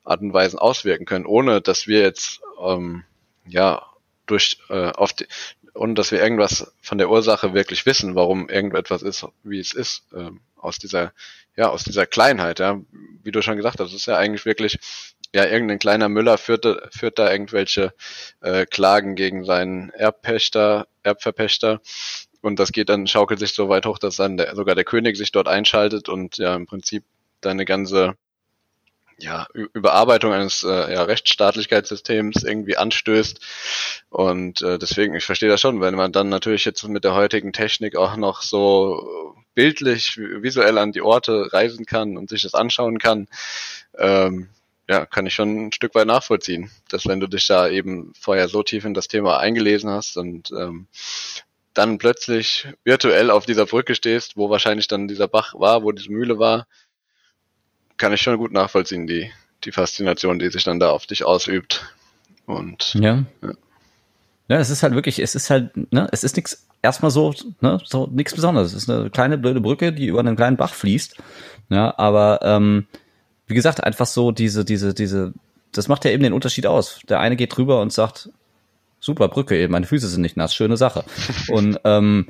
Arten 0.05 0.27
und 0.27 0.33
Weisen 0.33 0.59
auswirken 0.59 1.07
können, 1.07 1.27
ohne 1.27 1.61
dass 1.61 1.87
wir 1.87 2.01
jetzt 2.01 2.41
ähm, 2.62 3.05
ja 3.47 3.83
durch 4.27 4.59
äh, 4.69 4.91
auf 4.91 5.12
die, 5.12 5.27
ohne 5.75 5.95
dass 5.95 6.12
wir 6.12 6.23
irgendwas 6.23 6.73
von 6.81 6.99
der 6.99 7.11
Ursache 7.11 7.53
wirklich 7.53 7.85
wissen, 7.85 8.15
warum 8.15 8.49
irgendetwas 8.49 9.03
ist, 9.03 9.27
wie 9.43 9.59
es 9.59 9.73
ist, 9.73 10.05
äh, 10.12 10.31
aus 10.65 10.79
dieser, 10.79 11.12
ja, 11.57 11.69
aus 11.69 11.85
dieser 11.85 12.07
Kleinheit, 12.07 12.59
ja, 12.59 12.81
wie 13.23 13.33
du 13.33 13.43
schon 13.43 13.57
gesagt 13.57 13.81
hast, 13.81 13.93
ist 13.93 14.07
ja 14.07 14.17
eigentlich 14.17 14.45
wirklich, 14.45 14.79
ja, 15.35 15.45
irgendein 15.45 15.79
kleiner 15.79 16.09
Müller 16.09 16.39
führt, 16.39 16.67
führt 16.95 17.19
da 17.19 17.31
irgendwelche 17.31 17.93
äh, 18.41 18.67
Klagen 18.67 19.15
gegen 19.15 19.45
seinen 19.45 19.91
Erbpächter, 19.91 20.87
Erbverpächter. 21.03 21.81
Und 22.41 22.59
das 22.59 22.73
geht 22.73 22.89
dann, 22.89 23.07
schaukelt 23.07 23.41
sich 23.41 23.55
so 23.55 23.69
weit 23.69 23.87
hoch, 23.87 23.99
dass 23.99 24.17
dann 24.17 24.37
der, 24.37 24.55
sogar 24.55 24.75
der 24.75 24.85
König 24.85 25.17
sich 25.17 25.33
dort 25.33 25.49
einschaltet 25.49 26.09
und 26.09 26.37
ja 26.39 26.55
im 26.55 26.67
Prinzip 26.67 27.05
deine 27.41 27.65
ganze 27.65 28.17
ja, 29.19 29.47
Überarbeitung 29.53 30.33
eines 30.33 30.62
äh, 30.62 30.93
ja, 30.93 31.03
Rechtsstaatlichkeitssystems 31.03 32.43
irgendwie 32.43 32.77
anstößt. 32.77 33.41
Und 34.11 34.62
äh, 34.62 34.79
deswegen, 34.79 35.15
ich 35.15 35.25
verstehe 35.25 35.49
das 35.49 35.61
schon, 35.61 35.81
wenn 35.81 35.95
man 35.95 36.12
dann 36.12 36.29
natürlich 36.29 36.65
jetzt 36.65 36.87
mit 36.89 37.05
der 37.05 37.15
heutigen 37.15 37.53
Technik 37.53 37.97
auch 37.97 38.17
noch 38.17 38.43
so 38.43 39.35
bildlich, 39.55 40.17
visuell 40.19 40.79
an 40.79 40.93
die 40.93 41.03
Orte 41.03 41.53
reisen 41.53 41.87
kann 41.87 42.17
und 42.17 42.29
sich 42.29 42.43
das 42.43 42.55
anschauen 42.55 42.99
kann, 42.99 43.29
ähm, 43.97 44.49
ja, 44.89 45.07
kann 45.07 45.27
ich 45.27 45.35
schon 45.35 45.67
ein 45.67 45.73
Stück 45.73 45.95
weit 45.95 46.07
nachvollziehen, 46.07 46.71
dass 46.91 47.07
wenn 47.07 47.21
du 47.21 47.27
dich 47.27 47.47
da 47.47 47.69
eben 47.69 48.12
vorher 48.21 48.49
so 48.49 48.62
tief 48.62 48.85
in 48.85 48.95
das 48.95 49.09
Thema 49.09 49.39
eingelesen 49.39 49.91
hast 49.91 50.17
und 50.17 50.51
ähm, 50.51 50.89
dann 51.73 51.99
plötzlich 51.99 52.69
virtuell 52.85 53.31
auf 53.31 53.47
dieser 53.47 53.67
Brücke 53.67 53.95
stehst, 53.95 54.37
wo 54.37 54.51
wahrscheinlich 54.51 54.87
dann 54.87 55.09
dieser 55.09 55.27
Bach 55.27 55.55
war, 55.55 55.83
wo 55.83 55.91
diese 55.91 56.12
Mühle 56.12 56.39
war, 56.39 56.67
kann 58.05 58.12
ich 58.12 58.20
schon 58.20 58.36
gut 58.36 58.52
nachvollziehen, 58.52 59.07
die, 59.07 59.30
die 59.64 59.72
Faszination, 59.72 60.38
die 60.38 60.50
sich 60.50 60.62
dann 60.62 60.78
da 60.78 60.90
auf 60.90 61.07
dich 61.07 61.24
ausübt. 61.24 61.86
Und 62.44 62.92
ja. 62.92 63.24
ja. 63.40 63.52
Ja, 64.46 64.59
es 64.59 64.68
ist 64.68 64.82
halt 64.82 64.94
wirklich, 64.94 65.20
es 65.20 65.34
ist 65.34 65.48
halt, 65.48 65.90
ne, 65.90 66.07
es 66.12 66.22
ist 66.22 66.36
nichts 66.36 66.66
erstmal 66.82 67.11
so, 67.11 67.32
ne, 67.62 67.80
so 67.82 68.07
nichts 68.12 68.34
Besonderes. 68.34 68.74
Es 68.74 68.82
ist 68.82 68.90
eine 68.90 69.09
kleine 69.09 69.38
blöde 69.38 69.62
Brücke, 69.62 69.94
die 69.94 70.05
über 70.05 70.20
einen 70.20 70.36
kleinen 70.36 70.59
Bach 70.59 70.74
fließt. 70.74 71.16
Ja, 71.70 71.94
aber 71.96 72.40
ähm, 72.42 72.86
wie 73.46 73.55
gesagt, 73.55 73.82
einfach 73.82 74.05
so 74.05 74.32
diese, 74.32 74.66
diese, 74.66 74.92
diese, 74.92 75.32
das 75.72 75.88
macht 75.88 76.05
ja 76.05 76.11
eben 76.11 76.24
den 76.24 76.34
Unterschied 76.34 76.66
aus. 76.66 77.00
Der 77.09 77.20
eine 77.20 77.36
geht 77.36 77.57
drüber 77.57 77.80
und 77.80 77.90
sagt, 77.90 78.28
super 79.00 79.28
Brücke, 79.28 79.57
eben, 79.57 79.72
meine 79.72 79.86
Füße 79.86 80.09
sind 80.09 80.20
nicht 80.20 80.36
nass, 80.36 80.55
schöne 80.55 80.76
Sache. 80.76 81.07
und 81.48 81.80
ähm, 81.84 82.26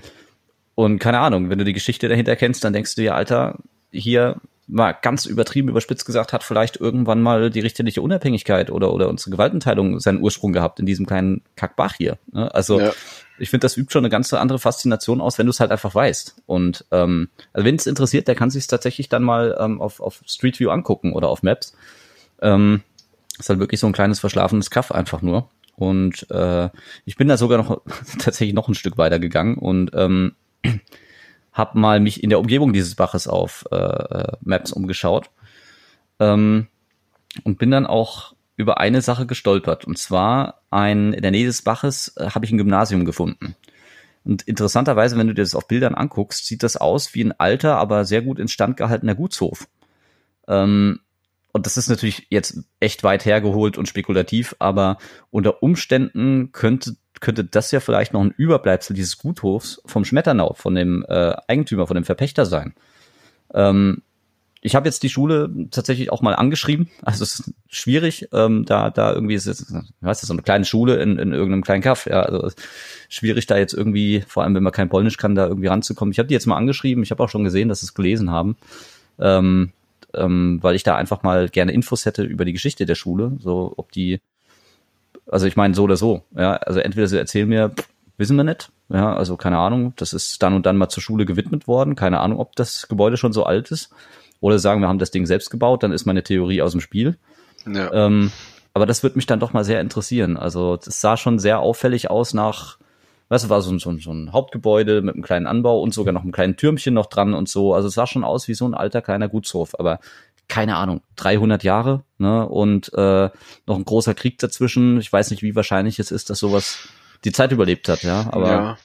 und 0.76 1.00
keine 1.00 1.18
Ahnung, 1.18 1.50
wenn 1.50 1.58
du 1.58 1.64
die 1.64 1.72
Geschichte 1.72 2.08
dahinter 2.08 2.36
kennst, 2.36 2.62
dann 2.62 2.72
denkst 2.72 2.94
du 2.94 3.02
dir, 3.02 3.16
Alter, 3.16 3.58
hier 3.90 4.40
mal 4.66 4.92
ganz 4.92 5.26
übertrieben 5.26 5.68
überspitzt 5.68 6.06
gesagt, 6.06 6.32
hat 6.32 6.42
vielleicht 6.42 6.76
irgendwann 6.76 7.20
mal 7.20 7.50
die 7.50 7.60
richterliche 7.60 8.02
Unabhängigkeit 8.02 8.70
oder, 8.70 8.92
oder 8.92 9.08
unsere 9.08 9.30
Gewaltenteilung 9.30 10.00
seinen 10.00 10.22
Ursprung 10.22 10.52
gehabt 10.52 10.80
in 10.80 10.86
diesem 10.86 11.06
kleinen 11.06 11.42
Kackbach 11.56 11.94
hier. 11.94 12.18
Ne? 12.32 12.52
Also 12.54 12.80
ja. 12.80 12.92
ich 13.38 13.50
finde, 13.50 13.64
das 13.64 13.76
übt 13.76 13.92
schon 13.92 14.04
eine 14.04 14.10
ganz 14.10 14.32
andere 14.32 14.58
Faszination 14.58 15.20
aus, 15.20 15.38
wenn 15.38 15.46
du 15.46 15.50
es 15.50 15.60
halt 15.60 15.70
einfach 15.70 15.94
weißt. 15.94 16.36
Und 16.46 16.84
ähm, 16.92 17.28
also 17.52 17.66
wenn 17.66 17.76
es 17.76 17.86
interessiert, 17.86 18.26
der 18.26 18.34
kann 18.34 18.50
sich 18.50 18.66
tatsächlich 18.66 19.08
dann 19.08 19.22
mal 19.22 19.56
ähm, 19.60 19.80
auf, 19.80 20.00
auf 20.00 20.22
Street 20.26 20.58
View 20.58 20.70
angucken 20.70 21.12
oder 21.12 21.28
auf 21.28 21.42
Maps. 21.42 21.76
Ähm, 22.40 22.82
ist 23.38 23.48
halt 23.48 23.58
wirklich 23.58 23.80
so 23.80 23.86
ein 23.86 23.92
kleines 23.92 24.20
verschlafenes 24.20 24.70
Kaff 24.70 24.92
einfach 24.92 25.20
nur. 25.20 25.50
Und 25.76 26.30
äh, 26.30 26.70
ich 27.04 27.16
bin 27.16 27.28
da 27.28 27.36
sogar 27.36 27.58
noch 27.58 27.82
tatsächlich 28.18 28.54
noch 28.54 28.68
ein 28.68 28.74
Stück 28.74 28.96
weiter 28.96 29.18
gegangen 29.18 29.56
und 29.56 29.90
ähm, 29.94 30.34
habe 31.54 31.78
mal 31.78 32.00
mich 32.00 32.22
in 32.22 32.28
der 32.28 32.40
Umgebung 32.40 32.72
dieses 32.72 32.96
Baches 32.96 33.26
auf 33.28 33.64
äh, 33.70 33.76
äh, 33.76 34.32
Maps 34.42 34.72
umgeschaut 34.72 35.30
ähm, 36.18 36.66
und 37.44 37.58
bin 37.58 37.70
dann 37.70 37.86
auch 37.86 38.34
über 38.56 38.78
eine 38.78 39.00
Sache 39.00 39.24
gestolpert. 39.24 39.84
Und 39.84 39.96
zwar 39.96 40.62
ein, 40.70 41.12
in 41.12 41.22
der 41.22 41.30
Nähe 41.30 41.46
des 41.46 41.62
Baches 41.62 42.12
äh, 42.16 42.30
habe 42.30 42.44
ich 42.44 42.52
ein 42.52 42.58
Gymnasium 42.58 43.04
gefunden. 43.04 43.54
Und 44.24 44.42
interessanterweise, 44.42 45.16
wenn 45.16 45.28
du 45.28 45.34
dir 45.34 45.42
das 45.42 45.54
auf 45.54 45.68
Bildern 45.68 45.94
anguckst, 45.94 46.46
sieht 46.46 46.62
das 46.62 46.76
aus 46.76 47.14
wie 47.14 47.22
ein 47.22 47.38
alter, 47.38 47.76
aber 47.76 48.04
sehr 48.04 48.22
gut 48.22 48.38
instand 48.38 48.76
gehaltener 48.76 49.14
Gutshof. 49.14 49.68
Ähm, 50.48 51.00
und 51.52 51.66
das 51.66 51.76
ist 51.76 51.88
natürlich 51.88 52.26
jetzt 52.30 52.58
echt 52.80 53.04
weit 53.04 53.24
hergeholt 53.24 53.78
und 53.78 53.88
spekulativ, 53.88 54.56
aber 54.58 54.98
unter 55.30 55.62
Umständen 55.62 56.50
könnte 56.50 56.96
könnte 57.24 57.42
das 57.42 57.70
ja 57.70 57.80
vielleicht 57.80 58.12
noch 58.12 58.20
ein 58.20 58.34
Überbleibsel 58.36 58.94
dieses 58.94 59.18
Guthofs 59.18 59.80
vom 59.86 60.04
Schmetternau, 60.04 60.52
von 60.52 60.74
dem 60.74 61.04
äh, 61.08 61.34
Eigentümer, 61.48 61.86
von 61.86 61.94
dem 61.94 62.04
Verpächter 62.04 62.44
sein. 62.44 62.74
Ähm, 63.54 64.02
ich 64.60 64.74
habe 64.74 64.86
jetzt 64.86 65.02
die 65.02 65.08
Schule 65.08 65.50
tatsächlich 65.70 66.12
auch 66.12 66.20
mal 66.20 66.34
angeschrieben. 66.34 66.90
Also 67.02 67.22
es 67.22 67.40
ist 67.40 67.54
schwierig, 67.68 68.28
ähm, 68.32 68.66
da 68.66 68.90
da 68.90 69.12
irgendwie 69.12 69.34
ist 69.34 69.46
es, 69.46 69.74
weißt 70.00 70.24
so 70.24 70.32
eine 70.32 70.42
kleine 70.42 70.66
Schule 70.66 70.96
in, 70.96 71.18
in 71.18 71.32
irgendeinem 71.32 71.64
kleinen 71.64 71.82
Kaff. 71.82 72.06
Ja, 72.06 72.22
also 72.22 72.50
schwierig 73.08 73.46
da 73.46 73.56
jetzt 73.56 73.72
irgendwie, 73.72 74.22
vor 74.26 74.42
allem 74.42 74.54
wenn 74.54 74.62
man 74.62 74.72
kein 74.72 74.90
Polnisch 74.90 75.16
kann, 75.16 75.34
da 75.34 75.46
irgendwie 75.46 75.68
ranzukommen. 75.68 76.12
Ich 76.12 76.18
habe 76.18 76.28
die 76.28 76.34
jetzt 76.34 76.46
mal 76.46 76.56
angeschrieben. 76.56 77.02
Ich 77.02 77.10
habe 77.10 77.22
auch 77.22 77.30
schon 77.30 77.44
gesehen, 77.44 77.70
dass 77.70 77.80
sie 77.80 77.86
es 77.86 77.94
gelesen 77.94 78.30
haben, 78.30 78.56
ähm, 79.18 79.72
ähm, 80.12 80.58
weil 80.60 80.76
ich 80.76 80.82
da 80.82 80.96
einfach 80.96 81.22
mal 81.22 81.48
gerne 81.48 81.72
Infos 81.72 82.04
hätte 82.04 82.22
über 82.22 82.44
die 82.44 82.52
Geschichte 82.52 82.84
der 82.84 82.94
Schule, 82.94 83.32
so 83.40 83.72
ob 83.76 83.92
die 83.92 84.20
also 85.26 85.46
ich 85.46 85.56
meine 85.56 85.74
so 85.74 85.84
oder 85.84 85.96
so. 85.96 86.22
Ja, 86.36 86.54
also 86.56 86.80
entweder 86.80 87.06
sie 87.06 87.18
erzählen 87.18 87.48
mir, 87.48 87.70
pff, 87.70 87.88
wissen 88.16 88.36
wir 88.36 88.44
nicht. 88.44 88.70
Ja, 88.88 89.14
also 89.14 89.36
keine 89.36 89.58
Ahnung, 89.58 89.94
das 89.96 90.12
ist 90.12 90.42
dann 90.42 90.54
und 90.54 90.66
dann 90.66 90.76
mal 90.76 90.88
zur 90.88 91.02
Schule 91.02 91.24
gewidmet 91.24 91.66
worden. 91.66 91.96
Keine 91.96 92.20
Ahnung, 92.20 92.38
ob 92.38 92.54
das 92.56 92.88
Gebäude 92.88 93.16
schon 93.16 93.32
so 93.32 93.44
alt 93.44 93.70
ist. 93.70 93.90
Oder 94.40 94.58
sagen, 94.58 94.80
wir 94.82 94.88
haben 94.88 94.98
das 94.98 95.10
Ding 95.10 95.24
selbst 95.26 95.50
gebaut, 95.50 95.82
dann 95.82 95.92
ist 95.92 96.04
meine 96.04 96.22
Theorie 96.22 96.60
aus 96.60 96.72
dem 96.72 96.80
Spiel. 96.82 97.16
Ja. 97.66 97.92
Ähm, 97.92 98.30
aber 98.74 98.86
das 98.86 99.02
würde 99.02 99.16
mich 99.16 99.26
dann 99.26 99.40
doch 99.40 99.52
mal 99.52 99.64
sehr 99.64 99.80
interessieren. 99.80 100.36
Also 100.36 100.76
das 100.76 101.00
sah 101.00 101.16
schon 101.16 101.38
sehr 101.38 101.60
auffällig 101.60 102.10
aus 102.10 102.34
nach, 102.34 102.76
weißt 103.28 103.44
du, 103.44 103.48
war 103.48 103.62
so, 103.62 103.78
so, 103.78 103.96
so 103.96 104.12
ein 104.12 104.32
Hauptgebäude 104.32 105.00
mit 105.00 105.14
einem 105.14 105.22
kleinen 105.22 105.46
Anbau 105.46 105.80
und 105.80 105.94
sogar 105.94 106.12
noch 106.12 106.22
einem 106.22 106.32
kleinen 106.32 106.56
Türmchen 106.56 106.92
noch 106.92 107.06
dran 107.06 107.32
und 107.32 107.48
so. 107.48 107.72
Also 107.72 107.88
es 107.88 107.94
sah 107.94 108.06
schon 108.06 108.24
aus 108.24 108.48
wie 108.48 108.54
so 108.54 108.66
ein 108.66 108.74
alter 108.74 109.00
kleiner 109.00 109.28
Gutshof. 109.28 109.78
Aber 109.78 110.00
keine 110.48 110.76
Ahnung, 110.76 111.00
300 111.16 111.62
Jahre 111.64 112.04
ne? 112.18 112.46
und 112.48 112.92
äh, 112.94 113.30
noch 113.66 113.76
ein 113.76 113.84
großer 113.84 114.14
Krieg 114.14 114.38
dazwischen. 114.38 114.98
Ich 115.00 115.12
weiß 115.12 115.30
nicht, 115.30 115.42
wie 115.42 115.54
wahrscheinlich 115.54 115.98
es 115.98 116.10
ist, 116.10 116.30
dass 116.30 116.38
sowas 116.38 116.88
die 117.24 117.32
Zeit 117.32 117.52
überlebt 117.52 117.88
hat, 117.88 118.02
ja. 118.02 118.26
Aber 118.30 118.50
ja. 118.50 118.78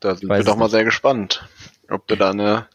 da 0.00 0.14
sind 0.14 0.28
wir 0.28 0.42
doch 0.42 0.56
mal 0.56 0.70
sehr 0.70 0.84
gespannt, 0.84 1.46
ob 1.90 2.06
du 2.06 2.16
da 2.16 2.30
eine 2.30 2.66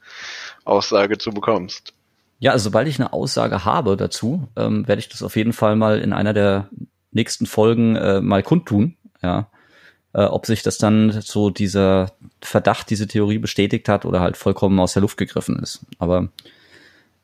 Aussage 0.63 1.17
zu 1.17 1.31
bekommst. 1.31 1.93
Ja, 2.39 2.51
also 2.51 2.63
sobald 2.63 2.87
ich 2.87 2.99
eine 2.99 3.13
Aussage 3.13 3.65
habe 3.65 3.97
dazu, 3.97 4.47
ähm, 4.55 4.87
werde 4.87 4.99
ich 4.99 5.09
das 5.09 5.21
auf 5.21 5.35
jeden 5.35 5.53
Fall 5.53 5.75
mal 5.75 5.99
in 5.99 6.13
einer 6.13 6.33
der 6.33 6.69
nächsten 7.11 7.45
Folgen 7.45 7.95
äh, 7.95 8.21
mal 8.21 8.43
kundtun, 8.43 8.97
ja. 9.21 9.47
Äh, 10.13 10.23
ob 10.23 10.45
sich 10.45 10.61
das 10.61 10.77
dann 10.77 11.21
so 11.21 11.49
dieser 11.49 12.11
Verdacht, 12.41 12.89
diese 12.89 13.07
Theorie 13.07 13.37
bestätigt 13.37 13.87
hat 13.87 14.03
oder 14.05 14.19
halt 14.19 14.35
vollkommen 14.35 14.79
aus 14.79 14.93
der 14.93 15.01
Luft 15.01 15.17
gegriffen 15.17 15.57
ist. 15.59 15.85
Aber 15.99 16.27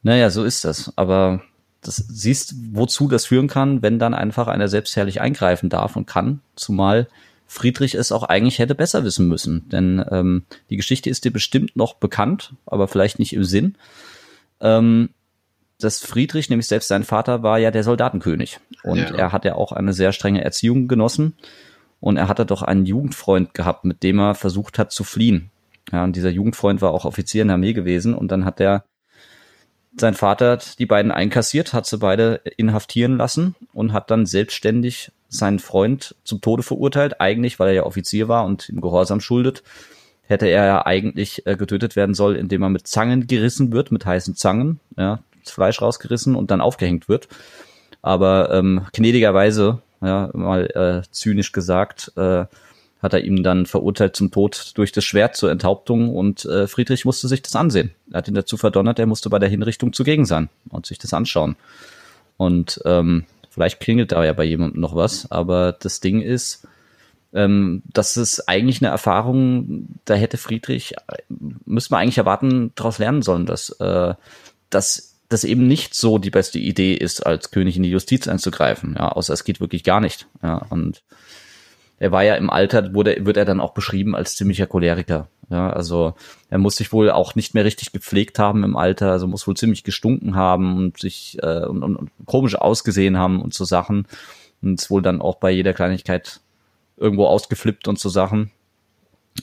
naja, 0.07 0.29
so 0.29 0.45
ist 0.45 0.63
das. 0.63 0.93
Aber 0.95 1.41
das 1.81 1.97
siehst, 1.97 2.55
wozu 2.71 3.09
das 3.09 3.25
führen 3.25 3.49
kann, 3.49 3.81
wenn 3.81 3.99
dann 3.99 4.13
einfach 4.13 4.47
einer 4.47 4.69
selbstherrlich 4.69 5.19
eingreifen 5.19 5.67
darf 5.67 5.97
und 5.97 6.07
kann, 6.07 6.39
zumal 6.55 7.09
Friedrich 7.45 7.93
es 7.93 8.13
auch 8.13 8.23
eigentlich 8.23 8.59
hätte 8.59 8.73
besser 8.73 9.03
wissen 9.03 9.27
müssen. 9.27 9.67
Denn 9.67 10.03
ähm, 10.09 10.45
die 10.69 10.77
Geschichte 10.77 11.09
ist 11.09 11.25
dir 11.25 11.31
bestimmt 11.31 11.75
noch 11.75 11.95
bekannt, 11.95 12.53
aber 12.65 12.87
vielleicht 12.87 13.19
nicht 13.19 13.33
im 13.33 13.43
Sinn. 13.43 13.75
Ähm, 14.61 15.09
dass 15.77 15.99
Friedrich, 15.99 16.49
nämlich 16.49 16.67
selbst 16.67 16.87
sein 16.87 17.03
Vater, 17.03 17.43
war 17.43 17.59
ja 17.59 17.69
der 17.69 17.83
Soldatenkönig. 17.83 18.61
Und 18.83 18.99
ja. 18.99 19.15
er 19.15 19.31
hat 19.33 19.43
ja 19.43 19.55
auch 19.55 19.73
eine 19.73 19.91
sehr 19.91 20.13
strenge 20.13 20.41
Erziehung 20.41 20.87
genossen. 20.87 21.35
Und 21.99 22.15
er 22.15 22.29
hatte 22.29 22.45
doch 22.45 22.61
einen 22.61 22.85
Jugendfreund 22.85 23.53
gehabt, 23.53 23.83
mit 23.83 24.03
dem 24.03 24.19
er 24.19 24.35
versucht 24.35 24.79
hat 24.79 24.93
zu 24.93 25.03
fliehen. 25.03 25.51
Ja, 25.91 26.05
und 26.05 26.15
dieser 26.15 26.29
Jugendfreund 26.29 26.81
war 26.81 26.91
auch 26.91 27.03
Offizier 27.03 27.41
in 27.41 27.49
der 27.49 27.55
Armee 27.55 27.73
gewesen. 27.73 28.13
Und 28.13 28.31
dann 28.31 28.45
hat 28.45 28.61
er 28.61 28.85
sein 29.99 30.13
Vater 30.13 30.51
hat 30.51 30.79
die 30.79 30.85
beiden 30.85 31.11
einkassiert, 31.11 31.73
hat 31.73 31.85
sie 31.85 31.97
beide 31.97 32.41
inhaftieren 32.57 33.17
lassen 33.17 33.55
und 33.73 33.93
hat 33.93 34.11
dann 34.11 34.25
selbstständig 34.25 35.11
seinen 35.29 35.59
Freund 35.59 36.15
zum 36.23 36.41
Tode 36.41 36.63
verurteilt. 36.63 37.19
Eigentlich, 37.19 37.59
weil 37.59 37.69
er 37.69 37.73
ja 37.73 37.83
Offizier 37.83 38.27
war 38.27 38.45
und 38.45 38.69
im 38.69 38.81
Gehorsam 38.81 39.19
schuldet, 39.19 39.63
hätte 40.23 40.47
er 40.47 40.65
ja 40.65 40.85
eigentlich 40.85 41.45
äh, 41.45 41.55
getötet 41.55 41.95
werden 41.95 42.15
soll, 42.15 42.35
indem 42.35 42.61
er 42.61 42.69
mit 42.69 42.87
Zangen 42.87 43.27
gerissen 43.27 43.71
wird, 43.71 43.91
mit 43.91 44.05
heißen 44.05 44.35
Zangen, 44.35 44.79
ja, 44.97 45.19
das 45.43 45.53
Fleisch 45.53 45.81
rausgerissen 45.81 46.35
und 46.35 46.51
dann 46.51 46.61
aufgehängt 46.61 47.09
wird. 47.09 47.27
Aber 48.01 48.53
ähm, 48.53 48.85
gnädigerweise, 48.93 49.81
ja, 50.01 50.29
mal 50.33 50.67
äh, 51.05 51.09
zynisch 51.11 51.51
gesagt, 51.51 52.11
äh, 52.17 52.45
hat 53.07 53.13
er 53.13 53.23
ihm 53.23 53.41
dann 53.41 53.65
verurteilt 53.65 54.15
zum 54.15 54.31
Tod 54.31 54.73
durch 54.75 54.91
das 54.91 55.05
Schwert 55.05 55.35
zur 55.35 55.49
Enthauptung 55.49 56.13
und 56.13 56.43
äh, 56.45 56.67
Friedrich 56.67 57.05
musste 57.05 57.27
sich 57.27 57.41
das 57.41 57.55
ansehen. 57.55 57.91
Er 58.11 58.19
hat 58.19 58.27
ihn 58.27 58.35
dazu 58.35 58.57
verdonnert, 58.57 58.99
er 58.99 59.05
musste 59.05 59.29
bei 59.29 59.39
der 59.39 59.49
Hinrichtung 59.49 59.93
zugegen 59.93 60.25
sein 60.25 60.49
und 60.69 60.85
sich 60.85 60.97
das 60.99 61.13
anschauen. 61.13 61.55
Und 62.35 62.81
ähm, 62.85 63.23
vielleicht 63.49 63.79
klingelt 63.79 64.11
da 64.11 64.25
ja 64.25 64.33
bei 64.33 64.43
jemandem 64.43 64.81
noch 64.81 64.95
was, 64.95 65.31
aber 65.31 65.71
das 65.71 66.01
Ding 66.01 66.21
ist, 66.21 66.67
ähm, 67.33 67.81
das 67.85 68.17
ist 68.17 68.47
eigentlich 68.49 68.81
eine 68.81 68.91
Erfahrung, 68.91 69.87
da 70.05 70.15
hätte 70.15 70.37
Friedrich, 70.37 70.93
müsste 71.65 71.93
man 71.93 72.01
eigentlich 72.01 72.17
erwarten, 72.17 72.71
daraus 72.75 72.99
lernen 72.99 73.21
sollen, 73.21 73.45
dass, 73.45 73.69
äh, 73.79 74.13
dass 74.69 75.15
das 75.29 75.43
eben 75.43 75.67
nicht 75.67 75.93
so 75.93 76.17
die 76.17 76.29
beste 76.29 76.59
Idee 76.59 76.93
ist, 76.93 77.25
als 77.25 77.51
König 77.51 77.77
in 77.77 77.83
die 77.83 77.89
Justiz 77.89 78.27
einzugreifen, 78.27 78.95
ja, 78.97 79.09
außer 79.09 79.33
es 79.33 79.43
geht 79.43 79.59
wirklich 79.59 79.83
gar 79.83 80.01
nicht. 80.01 80.27
Ja, 80.43 80.65
und 80.69 81.03
er 81.99 82.11
war 82.11 82.23
ja 82.23 82.35
im 82.35 82.49
Alter, 82.49 82.93
wurde, 82.93 83.25
wird 83.25 83.37
er 83.37 83.45
dann 83.45 83.59
auch 83.59 83.73
beschrieben 83.73 84.15
als 84.15 84.35
ziemlicher 84.35 84.67
Choleriker. 84.67 85.27
Ja, 85.49 85.69
also 85.69 86.13
er 86.49 86.57
muss 86.57 86.75
sich 86.75 86.91
wohl 86.91 87.09
auch 87.09 87.35
nicht 87.35 87.53
mehr 87.53 87.63
richtig 87.63 87.91
gepflegt 87.91 88.37
haben 88.37 88.63
im 88.63 88.75
Alter, 88.75 89.11
also 89.11 89.27
muss 89.27 89.47
wohl 89.47 89.55
ziemlich 89.55 89.83
gestunken 89.83 90.35
haben 90.35 90.75
und 90.77 90.99
sich 90.99 91.37
äh, 91.41 91.65
und, 91.65 91.83
und, 91.83 91.95
und 91.95 92.11
komisch 92.25 92.55
ausgesehen 92.55 93.17
haben 93.17 93.41
und 93.41 93.53
so 93.53 93.63
Sachen. 93.63 94.07
Und 94.61 94.79
ist 94.79 94.89
wohl 94.89 95.01
dann 95.01 95.21
auch 95.21 95.35
bei 95.35 95.51
jeder 95.51 95.73
Kleinigkeit 95.73 96.41
irgendwo 96.97 97.25
ausgeflippt 97.25 97.87
und 97.87 97.97
so 97.99 98.09
Sachen. 98.09 98.51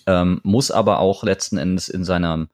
Ähm, 0.07 0.41
muss 0.43 0.71
aber 0.71 0.99
auch 0.99 1.23
letzten 1.23 1.57
Endes 1.57 1.89
in 1.89 2.05
seiner 2.05 2.49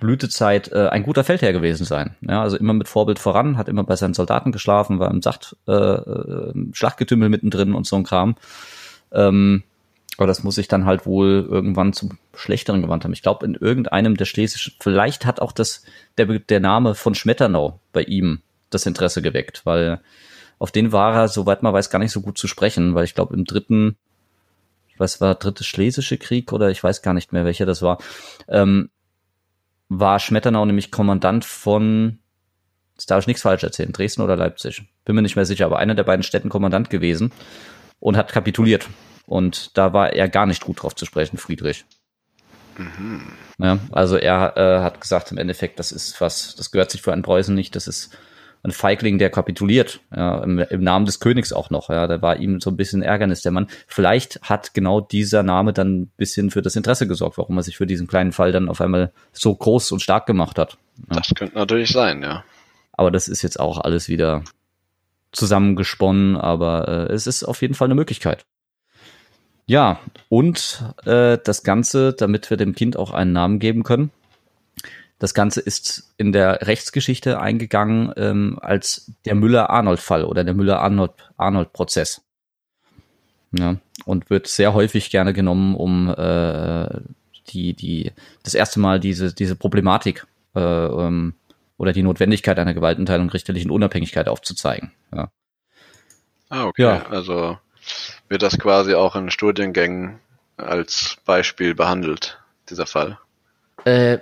Blütezeit 0.00 0.72
äh, 0.72 0.88
ein 0.88 1.02
guter 1.02 1.24
Feldherr 1.24 1.52
gewesen 1.52 1.84
sein. 1.84 2.16
Ja, 2.20 2.42
also 2.42 2.56
immer 2.56 2.72
mit 2.72 2.88
Vorbild 2.88 3.18
voran, 3.18 3.56
hat 3.56 3.68
immer 3.68 3.84
bei 3.84 3.96
seinen 3.96 4.14
Soldaten 4.14 4.52
geschlafen, 4.52 4.98
war 4.98 5.10
im 5.10 5.22
Sacht 5.22 5.56
äh, 5.66 5.72
äh, 5.72 6.52
Schlachtgetümmel 6.72 7.28
mittendrin 7.28 7.74
und 7.74 7.86
so 7.86 7.96
ein 7.96 8.04
Kram. 8.04 8.36
Ähm, 9.12 9.62
aber 10.18 10.26
das 10.26 10.44
muss 10.44 10.56
sich 10.56 10.68
dann 10.68 10.84
halt 10.84 11.06
wohl 11.06 11.46
irgendwann 11.48 11.92
zum 11.92 12.18
Schlechteren 12.34 12.82
gewandt 12.82 13.04
haben. 13.04 13.12
Ich 13.12 13.22
glaube, 13.22 13.46
in 13.46 13.54
irgendeinem 13.54 14.16
der 14.16 14.26
schlesischen, 14.26 14.74
vielleicht 14.78 15.24
hat 15.24 15.40
auch 15.40 15.52
das, 15.52 15.84
der, 16.18 16.26
der 16.26 16.60
Name 16.60 16.94
von 16.94 17.14
Schmetternau 17.14 17.80
bei 17.92 18.02
ihm 18.02 18.40
das 18.70 18.86
Interesse 18.86 19.22
geweckt, 19.22 19.62
weil 19.64 20.00
auf 20.58 20.70
den 20.70 20.92
war 20.92 21.14
er, 21.14 21.28
soweit 21.28 21.62
man 21.62 21.72
weiß, 21.72 21.90
gar 21.90 21.98
nicht 21.98 22.12
so 22.12 22.20
gut 22.20 22.38
zu 22.38 22.46
sprechen, 22.46 22.94
weil 22.94 23.04
ich 23.04 23.14
glaube, 23.14 23.34
im 23.34 23.44
dritten, 23.44 23.96
ich 24.88 25.00
weiß, 25.00 25.20
war 25.20 25.34
dritte 25.34 25.64
Schlesische 25.64 26.18
Krieg 26.18 26.52
oder 26.52 26.70
ich 26.70 26.82
weiß 26.82 27.02
gar 27.02 27.14
nicht 27.14 27.32
mehr, 27.32 27.44
welcher 27.44 27.66
das 27.66 27.82
war, 27.82 27.98
ähm, 28.48 28.90
war 29.98 30.18
Schmetternau 30.18 30.64
nämlich 30.64 30.90
Kommandant 30.90 31.44
von, 31.44 32.18
jetzt 32.94 33.10
darf 33.10 33.20
ich 33.20 33.26
nichts 33.26 33.42
falsch 33.42 33.62
erzählen, 33.62 33.92
Dresden 33.92 34.22
oder 34.22 34.36
Leipzig. 34.36 34.82
Bin 35.04 35.14
mir 35.14 35.22
nicht 35.22 35.36
mehr 35.36 35.44
sicher, 35.44 35.66
aber 35.66 35.78
einer 35.78 35.94
der 35.94 36.04
beiden 36.04 36.22
Städten 36.22 36.48
Kommandant 36.48 36.90
gewesen 36.90 37.32
und 38.00 38.16
hat 38.16 38.32
kapituliert. 38.32 38.88
Und 39.26 39.76
da 39.76 39.92
war 39.92 40.12
er 40.12 40.28
gar 40.28 40.46
nicht 40.46 40.64
gut 40.64 40.82
drauf 40.82 40.94
zu 40.94 41.04
sprechen, 41.04 41.36
Friedrich. 41.36 41.84
Mhm. 42.78 43.32
Ja, 43.58 43.78
also 43.92 44.16
er 44.16 44.56
äh, 44.56 44.82
hat 44.82 45.00
gesagt 45.00 45.30
im 45.30 45.38
Endeffekt, 45.38 45.78
das 45.78 45.92
ist 45.92 46.20
was, 46.20 46.56
das 46.56 46.70
gehört 46.70 46.90
sich 46.90 47.02
für 47.02 47.12
einen 47.12 47.22
Preußen 47.22 47.54
nicht, 47.54 47.76
das 47.76 47.86
ist 47.86 48.16
ein 48.64 48.70
Feigling, 48.70 49.18
der 49.18 49.30
kapituliert, 49.30 50.00
ja, 50.14 50.42
im, 50.42 50.58
im, 50.60 50.84
Namen 50.84 51.04
des 51.04 51.18
Königs 51.18 51.52
auch 51.52 51.70
noch, 51.70 51.88
ja, 51.88 52.06
da 52.06 52.22
war 52.22 52.36
ihm 52.36 52.60
so 52.60 52.70
ein 52.70 52.76
bisschen 52.76 53.02
Ärgernis 53.02 53.42
der 53.42 53.50
Mann. 53.50 53.66
Vielleicht 53.88 54.40
hat 54.42 54.72
genau 54.72 55.00
dieser 55.00 55.42
Name 55.42 55.72
dann 55.72 56.02
ein 56.02 56.12
bisschen 56.16 56.50
für 56.50 56.62
das 56.62 56.76
Interesse 56.76 57.08
gesorgt, 57.08 57.38
warum 57.38 57.56
er 57.56 57.64
sich 57.64 57.76
für 57.76 57.86
diesen 57.86 58.06
kleinen 58.06 58.30
Fall 58.32 58.52
dann 58.52 58.68
auf 58.68 58.80
einmal 58.80 59.12
so 59.32 59.54
groß 59.54 59.90
und 59.92 60.00
stark 60.00 60.26
gemacht 60.26 60.58
hat. 60.58 60.78
Ja. 61.10 61.16
Das 61.16 61.32
könnte 61.34 61.56
natürlich 61.56 61.90
sein, 61.90 62.22
ja. 62.22 62.44
Aber 62.92 63.10
das 63.10 63.26
ist 63.26 63.42
jetzt 63.42 63.58
auch 63.58 63.78
alles 63.78 64.08
wieder 64.08 64.44
zusammengesponnen, 65.32 66.36
aber 66.36 66.88
äh, 66.88 67.12
es 67.12 67.26
ist 67.26 67.42
auf 67.42 67.62
jeden 67.62 67.74
Fall 67.74 67.86
eine 67.86 67.94
Möglichkeit. 67.94 68.44
Ja, 69.66 70.00
und 70.28 70.84
äh, 71.04 71.38
das 71.42 71.62
Ganze, 71.62 72.12
damit 72.12 72.50
wir 72.50 72.56
dem 72.56 72.74
Kind 72.74 72.96
auch 72.96 73.12
einen 73.12 73.32
Namen 73.32 73.58
geben 73.58 73.82
können, 73.82 74.10
das 75.22 75.34
Ganze 75.34 75.60
ist 75.60 76.12
in 76.16 76.32
der 76.32 76.66
Rechtsgeschichte 76.66 77.40
eingegangen 77.40 78.12
ähm, 78.16 78.58
als 78.60 79.12
der 79.24 79.36
Müller-Arnold-Fall 79.36 80.24
oder 80.24 80.42
der 80.42 80.52
Müller-Arnold-Prozess. 80.52 82.22
Ja, 83.52 83.76
und 84.04 84.30
wird 84.30 84.48
sehr 84.48 84.74
häufig 84.74 85.10
gerne 85.10 85.32
genommen, 85.32 85.76
um 85.76 86.08
äh, 86.08 86.88
die, 87.50 87.72
die, 87.74 88.10
das 88.42 88.54
erste 88.54 88.80
Mal 88.80 88.98
diese, 88.98 89.32
diese 89.32 89.54
Problematik 89.54 90.26
äh, 90.56 90.60
ähm, 90.60 91.34
oder 91.76 91.92
die 91.92 92.02
Notwendigkeit 92.02 92.58
einer 92.58 92.74
Gewaltenteilung 92.74 93.30
richterlichen 93.30 93.70
Unabhängigkeit 93.70 94.26
aufzuzeigen. 94.26 94.90
Ja. 95.14 95.30
Ah, 96.48 96.64
okay. 96.64 96.82
Ja. 96.82 97.06
Also 97.06 97.58
wird 98.28 98.42
das 98.42 98.58
quasi 98.58 98.94
auch 98.94 99.14
in 99.14 99.30
Studiengängen 99.30 100.18
als 100.56 101.18
Beispiel 101.24 101.76
behandelt, 101.76 102.40
dieser 102.68 102.86
Fall? 102.86 103.20
Äh, 103.84 104.18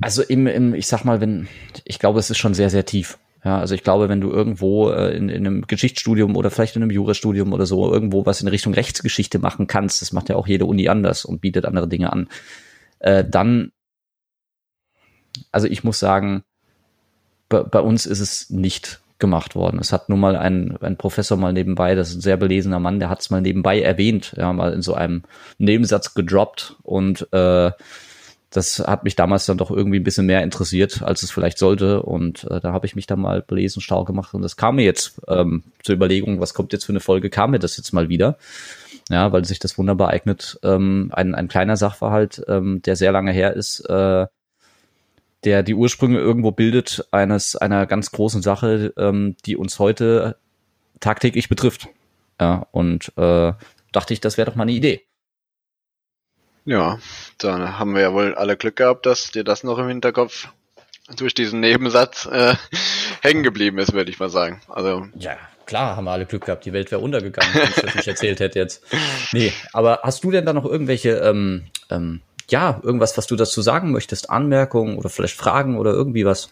also 0.00 0.22
im, 0.22 0.46
im, 0.46 0.74
ich 0.74 0.86
sag 0.86 1.04
mal, 1.04 1.20
wenn, 1.20 1.48
ich 1.84 1.98
glaube, 1.98 2.18
es 2.18 2.30
ist 2.30 2.38
schon 2.38 2.54
sehr, 2.54 2.70
sehr 2.70 2.84
tief. 2.84 3.18
Ja, 3.44 3.60
also 3.60 3.74
ich 3.74 3.84
glaube, 3.84 4.08
wenn 4.08 4.20
du 4.20 4.30
irgendwo 4.30 4.90
äh, 4.90 5.16
in, 5.16 5.28
in 5.28 5.46
einem 5.46 5.66
Geschichtsstudium 5.66 6.36
oder 6.36 6.50
vielleicht 6.50 6.74
in 6.74 6.82
einem 6.82 6.90
Jurastudium 6.90 7.52
oder 7.52 7.66
so 7.66 7.92
irgendwo 7.92 8.26
was 8.26 8.40
in 8.40 8.48
Richtung 8.48 8.74
Rechtsgeschichte 8.74 9.38
machen 9.38 9.68
kannst, 9.68 10.02
das 10.02 10.12
macht 10.12 10.28
ja 10.28 10.36
auch 10.36 10.48
jede 10.48 10.64
Uni 10.64 10.88
anders 10.88 11.24
und 11.24 11.40
bietet 11.40 11.64
andere 11.64 11.86
Dinge 11.86 12.12
an, 12.12 12.28
äh, 12.98 13.24
dann, 13.24 13.70
also 15.52 15.68
ich 15.68 15.84
muss 15.84 16.00
sagen, 16.00 16.42
bei, 17.48 17.80
uns 17.80 18.06
ist 18.06 18.20
es 18.20 18.50
nicht 18.50 19.00
gemacht 19.18 19.54
worden. 19.54 19.78
Es 19.80 19.92
hat 19.92 20.08
nun 20.08 20.20
mal 20.20 20.36
ein, 20.36 20.76
ein 20.80 20.96
Professor 20.96 21.38
mal 21.38 21.52
nebenbei, 21.52 21.94
das 21.94 22.10
ist 22.10 22.16
ein 22.16 22.20
sehr 22.20 22.36
belesener 22.36 22.80
Mann, 22.80 22.98
der 22.98 23.08
hat 23.08 23.20
es 23.20 23.30
mal 23.30 23.40
nebenbei 23.40 23.80
erwähnt, 23.80 24.34
ja, 24.36 24.52
mal 24.52 24.72
in 24.72 24.82
so 24.82 24.94
einem 24.94 25.22
Nebensatz 25.58 26.14
gedroppt 26.14 26.76
und 26.82 27.32
äh, 27.32 27.70
das 28.50 28.78
hat 28.78 29.04
mich 29.04 29.14
damals 29.14 29.44
dann 29.44 29.58
doch 29.58 29.70
irgendwie 29.70 29.98
ein 29.98 30.04
bisschen 30.04 30.26
mehr 30.26 30.42
interessiert, 30.42 31.02
als 31.02 31.22
es 31.22 31.30
vielleicht 31.30 31.58
sollte. 31.58 32.02
Und 32.02 32.44
äh, 32.44 32.60
da 32.60 32.72
habe 32.72 32.86
ich 32.86 32.96
mich 32.96 33.06
dann 33.06 33.20
mal 33.20 33.42
belesen, 33.42 33.82
stark 33.82 34.06
gemacht. 34.06 34.32
Und 34.32 34.42
das 34.42 34.56
kam 34.56 34.76
mir 34.76 34.84
jetzt 34.84 35.20
ähm, 35.28 35.64
zur 35.82 35.94
Überlegung, 35.94 36.40
was 36.40 36.54
kommt 36.54 36.72
jetzt 36.72 36.84
für 36.84 36.92
eine 36.92 37.00
Folge, 37.00 37.28
kam 37.28 37.50
mir 37.50 37.58
das 37.58 37.76
jetzt 37.76 37.92
mal 37.92 38.08
wieder. 38.08 38.38
Ja, 39.10 39.32
weil 39.32 39.44
sich 39.44 39.58
das 39.58 39.76
wunderbar 39.76 40.08
eignet. 40.08 40.58
Ähm, 40.62 41.10
ein, 41.12 41.34
ein 41.34 41.48
kleiner 41.48 41.76
Sachverhalt, 41.76 42.42
ähm, 42.48 42.80
der 42.82 42.96
sehr 42.96 43.12
lange 43.12 43.32
her 43.32 43.54
ist, 43.54 43.80
äh, 43.80 44.26
der 45.44 45.62
die 45.62 45.74
Ursprünge 45.74 46.18
irgendwo 46.18 46.50
bildet 46.50 47.06
eines 47.10 47.54
einer 47.56 47.86
ganz 47.86 48.10
großen 48.10 48.42
Sache, 48.42 48.92
ähm, 48.96 49.36
die 49.46 49.56
uns 49.56 49.78
heute 49.78 50.36
tagtäglich 51.00 51.48
betrifft. 51.48 51.88
Ja, 52.40 52.66
und 52.70 53.12
äh, 53.16 53.52
dachte 53.92 54.14
ich, 54.14 54.20
das 54.20 54.36
wäre 54.36 54.50
doch 54.50 54.56
mal 54.56 54.62
eine 54.62 54.72
Idee. 54.72 55.07
Ja, 56.64 56.98
dann 57.38 57.78
haben 57.78 57.94
wir 57.94 58.02
ja 58.02 58.12
wohl 58.12 58.34
alle 58.34 58.56
Glück 58.56 58.76
gehabt, 58.76 59.06
dass 59.06 59.30
dir 59.30 59.44
das 59.44 59.64
noch 59.64 59.78
im 59.78 59.88
Hinterkopf 59.88 60.48
durch 61.16 61.34
diesen 61.34 61.60
Nebensatz 61.60 62.26
äh, 62.26 62.54
hängen 63.22 63.42
geblieben 63.42 63.78
ist, 63.78 63.92
würde 63.92 64.10
ich 64.10 64.18
mal 64.18 64.28
sagen. 64.28 64.60
Also 64.68 65.06
ja, 65.18 65.36
klar, 65.66 65.96
haben 65.96 66.04
wir 66.04 66.12
alle 66.12 66.26
Glück 66.26 66.44
gehabt. 66.44 66.64
Die 66.64 66.72
Welt 66.72 66.90
wäre 66.90 67.00
untergegangen, 67.00 67.54
wenn 67.54 67.68
ich 67.68 67.74
das 67.74 67.94
nicht 67.94 68.08
erzählt 68.08 68.40
hätte 68.40 68.58
jetzt. 68.58 68.84
Nee, 69.32 69.52
aber 69.72 70.00
hast 70.02 70.24
du 70.24 70.30
denn 70.30 70.44
da 70.44 70.52
noch 70.52 70.64
irgendwelche, 70.64 71.10
ähm, 71.18 71.64
ähm, 71.90 72.20
ja, 72.50 72.80
irgendwas, 72.82 73.16
was 73.16 73.26
du 73.26 73.36
dazu 73.36 73.62
sagen 73.62 73.92
möchtest? 73.92 74.30
Anmerkungen 74.30 74.98
oder 74.98 75.08
vielleicht 75.08 75.36
Fragen 75.36 75.78
oder 75.78 75.92
irgendwie 75.92 76.24
was? 76.24 76.50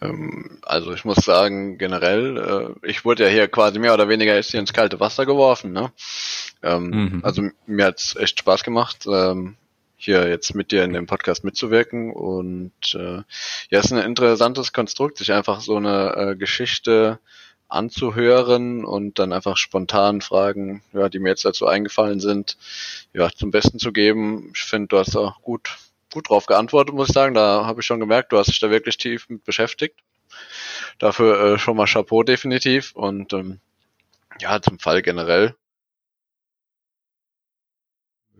Ähm, 0.00 0.58
also 0.62 0.92
ich 0.92 1.04
muss 1.04 1.18
sagen, 1.18 1.78
generell, 1.78 2.74
äh, 2.82 2.88
ich 2.88 3.04
wurde 3.04 3.24
ja 3.24 3.30
hier 3.30 3.48
quasi 3.48 3.78
mehr 3.78 3.94
oder 3.94 4.08
weniger 4.08 4.34
jetzt 4.34 4.50
hier 4.50 4.60
ins 4.60 4.72
kalte 4.72 5.00
Wasser 5.00 5.26
geworfen. 5.26 5.72
Ne? 5.72 5.92
Ähm, 6.64 6.90
mhm. 6.90 7.20
Also 7.22 7.42
mir 7.66 7.86
hat's 7.86 8.16
echt 8.16 8.40
Spaß 8.40 8.64
gemacht, 8.64 9.06
ähm, 9.06 9.56
hier 9.96 10.28
jetzt 10.28 10.54
mit 10.54 10.72
dir 10.72 10.82
in 10.84 10.92
dem 10.92 11.06
Podcast 11.06 11.44
mitzuwirken. 11.44 12.12
Und 12.12 12.72
äh, 12.94 13.22
ja, 13.70 13.78
es 13.78 13.86
ist 13.86 13.92
ein 13.92 14.04
interessantes 14.04 14.72
Konstrukt, 14.72 15.18
sich 15.18 15.32
einfach 15.32 15.60
so 15.60 15.76
eine 15.76 16.14
äh, 16.16 16.36
Geschichte 16.36 17.18
anzuhören 17.68 18.84
und 18.84 19.18
dann 19.18 19.32
einfach 19.32 19.56
spontan 19.56 20.20
Fragen, 20.20 20.82
ja, 20.92 21.08
die 21.08 21.18
mir 21.18 21.30
jetzt 21.30 21.44
dazu 21.44 21.66
eingefallen 21.66 22.20
sind, 22.20 22.56
ja, 23.12 23.30
zum 23.30 23.50
Besten 23.50 23.78
zu 23.78 23.92
geben. 23.92 24.52
Ich 24.54 24.62
finde, 24.62 24.88
du 24.88 24.98
hast 24.98 25.16
auch 25.16 25.40
gut 25.42 25.76
gut 26.14 26.30
drauf 26.30 26.46
geantwortet, 26.46 26.94
muss 26.94 27.08
ich 27.08 27.14
sagen. 27.14 27.34
Da 27.34 27.66
habe 27.66 27.80
ich 27.80 27.86
schon 27.86 28.00
gemerkt, 28.00 28.32
du 28.32 28.38
hast 28.38 28.46
dich 28.46 28.60
da 28.60 28.70
wirklich 28.70 28.96
tief 28.96 29.28
mit 29.28 29.44
beschäftigt. 29.44 29.98
Dafür 30.98 31.54
äh, 31.54 31.58
schon 31.58 31.76
mal 31.76 31.86
Chapeau 31.86 32.22
definitiv. 32.22 32.92
Und 32.94 33.32
ähm, 33.32 33.58
ja, 34.40 34.62
zum 34.62 34.78
Fall 34.78 35.02
generell 35.02 35.54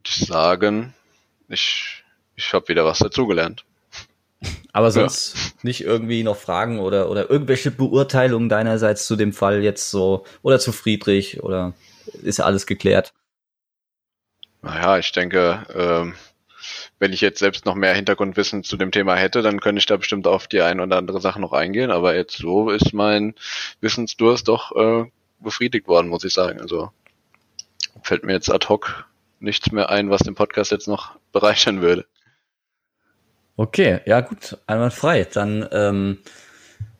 würde 0.05 0.17
ich 0.23 0.27
sagen, 0.27 0.95
ich, 1.49 2.05
ich 2.37 2.53
habe 2.53 2.69
wieder 2.69 2.85
was 2.85 2.99
dazugelernt. 2.99 3.65
Aber 4.73 4.91
sonst 4.91 5.35
ja. 5.35 5.41
nicht 5.63 5.81
irgendwie 5.83 6.23
noch 6.23 6.37
Fragen 6.37 6.79
oder, 6.79 7.09
oder 7.09 7.31
irgendwelche 7.31 7.71
Beurteilungen 7.71 8.49
deinerseits 8.49 9.07
zu 9.07 9.17
dem 9.17 9.33
Fall 9.33 9.63
jetzt 9.63 9.91
so 9.91 10.27
oder 10.43 10.59
zu 10.59 10.73
Friedrich 10.73 11.43
oder 11.43 11.73
ist 12.23 12.41
alles 12.41 12.67
geklärt? 12.67 13.15
Naja, 14.61 14.99
ich 14.99 15.13
denke, 15.13 15.65
ähm, 15.75 16.15
wenn 16.99 17.13
ich 17.13 17.23
jetzt 17.23 17.39
selbst 17.39 17.65
noch 17.65 17.75
mehr 17.75 17.95
Hintergrundwissen 17.95 18.65
zu 18.65 18.77
dem 18.77 18.91
Thema 18.91 19.15
hätte, 19.15 19.41
dann 19.41 19.61
könnte 19.61 19.79
ich 19.79 19.87
da 19.87 19.97
bestimmt 19.97 20.27
auf 20.27 20.47
die 20.47 20.61
ein 20.61 20.81
oder 20.81 20.97
andere 20.97 21.21
Sache 21.21 21.41
noch 21.41 21.53
eingehen. 21.53 21.91
Aber 21.91 22.15
jetzt 22.15 22.37
so 22.37 22.69
ist 22.71 22.93
mein 22.93 23.35
Wissensdurst 23.81 24.49
doch 24.49 24.77
äh, 24.77 25.11
befriedigt 25.39 25.89
worden, 25.89 26.09
muss 26.09 26.25
ich 26.25 26.35
sagen. 26.35 26.61
Also 26.61 26.91
fällt 28.03 28.25
mir 28.25 28.33
jetzt 28.33 28.51
ad 28.51 28.69
hoc 28.69 29.07
nichts 29.45 29.71
mehr 29.71 29.91
ein, 29.91 30.11
was 30.11 30.23
den 30.23 30.35
Podcast 30.35 30.71
jetzt 30.73 30.89
noch 30.89 31.13
bereichern 31.33 31.81
würde. 31.81 32.07
Okay, 33.57 34.01
ja 34.07 34.21
gut, 34.21 34.59
einmal 34.67 34.91
frei. 34.91 35.25
Dann 35.33 35.69
ähm, 35.71 36.19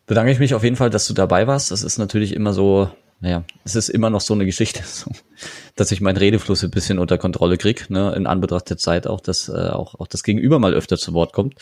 bedanke 0.07 0.31
ich 0.31 0.39
mich 0.39 0.55
auf 0.55 0.63
jeden 0.63 0.77
Fall, 0.77 0.91
dass 0.91 1.09
du 1.09 1.15
dabei 1.15 1.47
warst. 1.47 1.73
Das 1.73 1.83
ist 1.83 1.99
natürlich 1.99 2.33
immer 2.33 2.53
so 2.53 2.91
naja, 3.25 3.45
es 3.65 3.75
ist 3.75 3.89
immer 3.89 4.11
noch 4.11 4.21
so 4.21 4.35
eine 4.35 4.45
Geschichte, 4.45 4.83
dass 5.77 5.93
ich 5.93 6.03
meinen 6.03 6.19
Redefluss 6.19 6.63
ein 6.63 6.71
bisschen 6.71 6.99
unter 6.99 7.17
Kontrolle 7.17 7.57
krieg, 7.57 7.89
ne, 7.89 8.13
in 8.15 8.27
Anbetracht 8.27 8.69
der 8.69 8.77
Zeit 8.77 9.07
auch, 9.07 9.21
dass 9.21 9.49
äh, 9.49 9.71
auch, 9.71 9.95
auch 9.99 10.07
das 10.07 10.23
Gegenüber 10.23 10.59
mal 10.59 10.75
öfter 10.75 10.99
zu 10.99 11.15
Wort 11.15 11.33
kommt. 11.33 11.55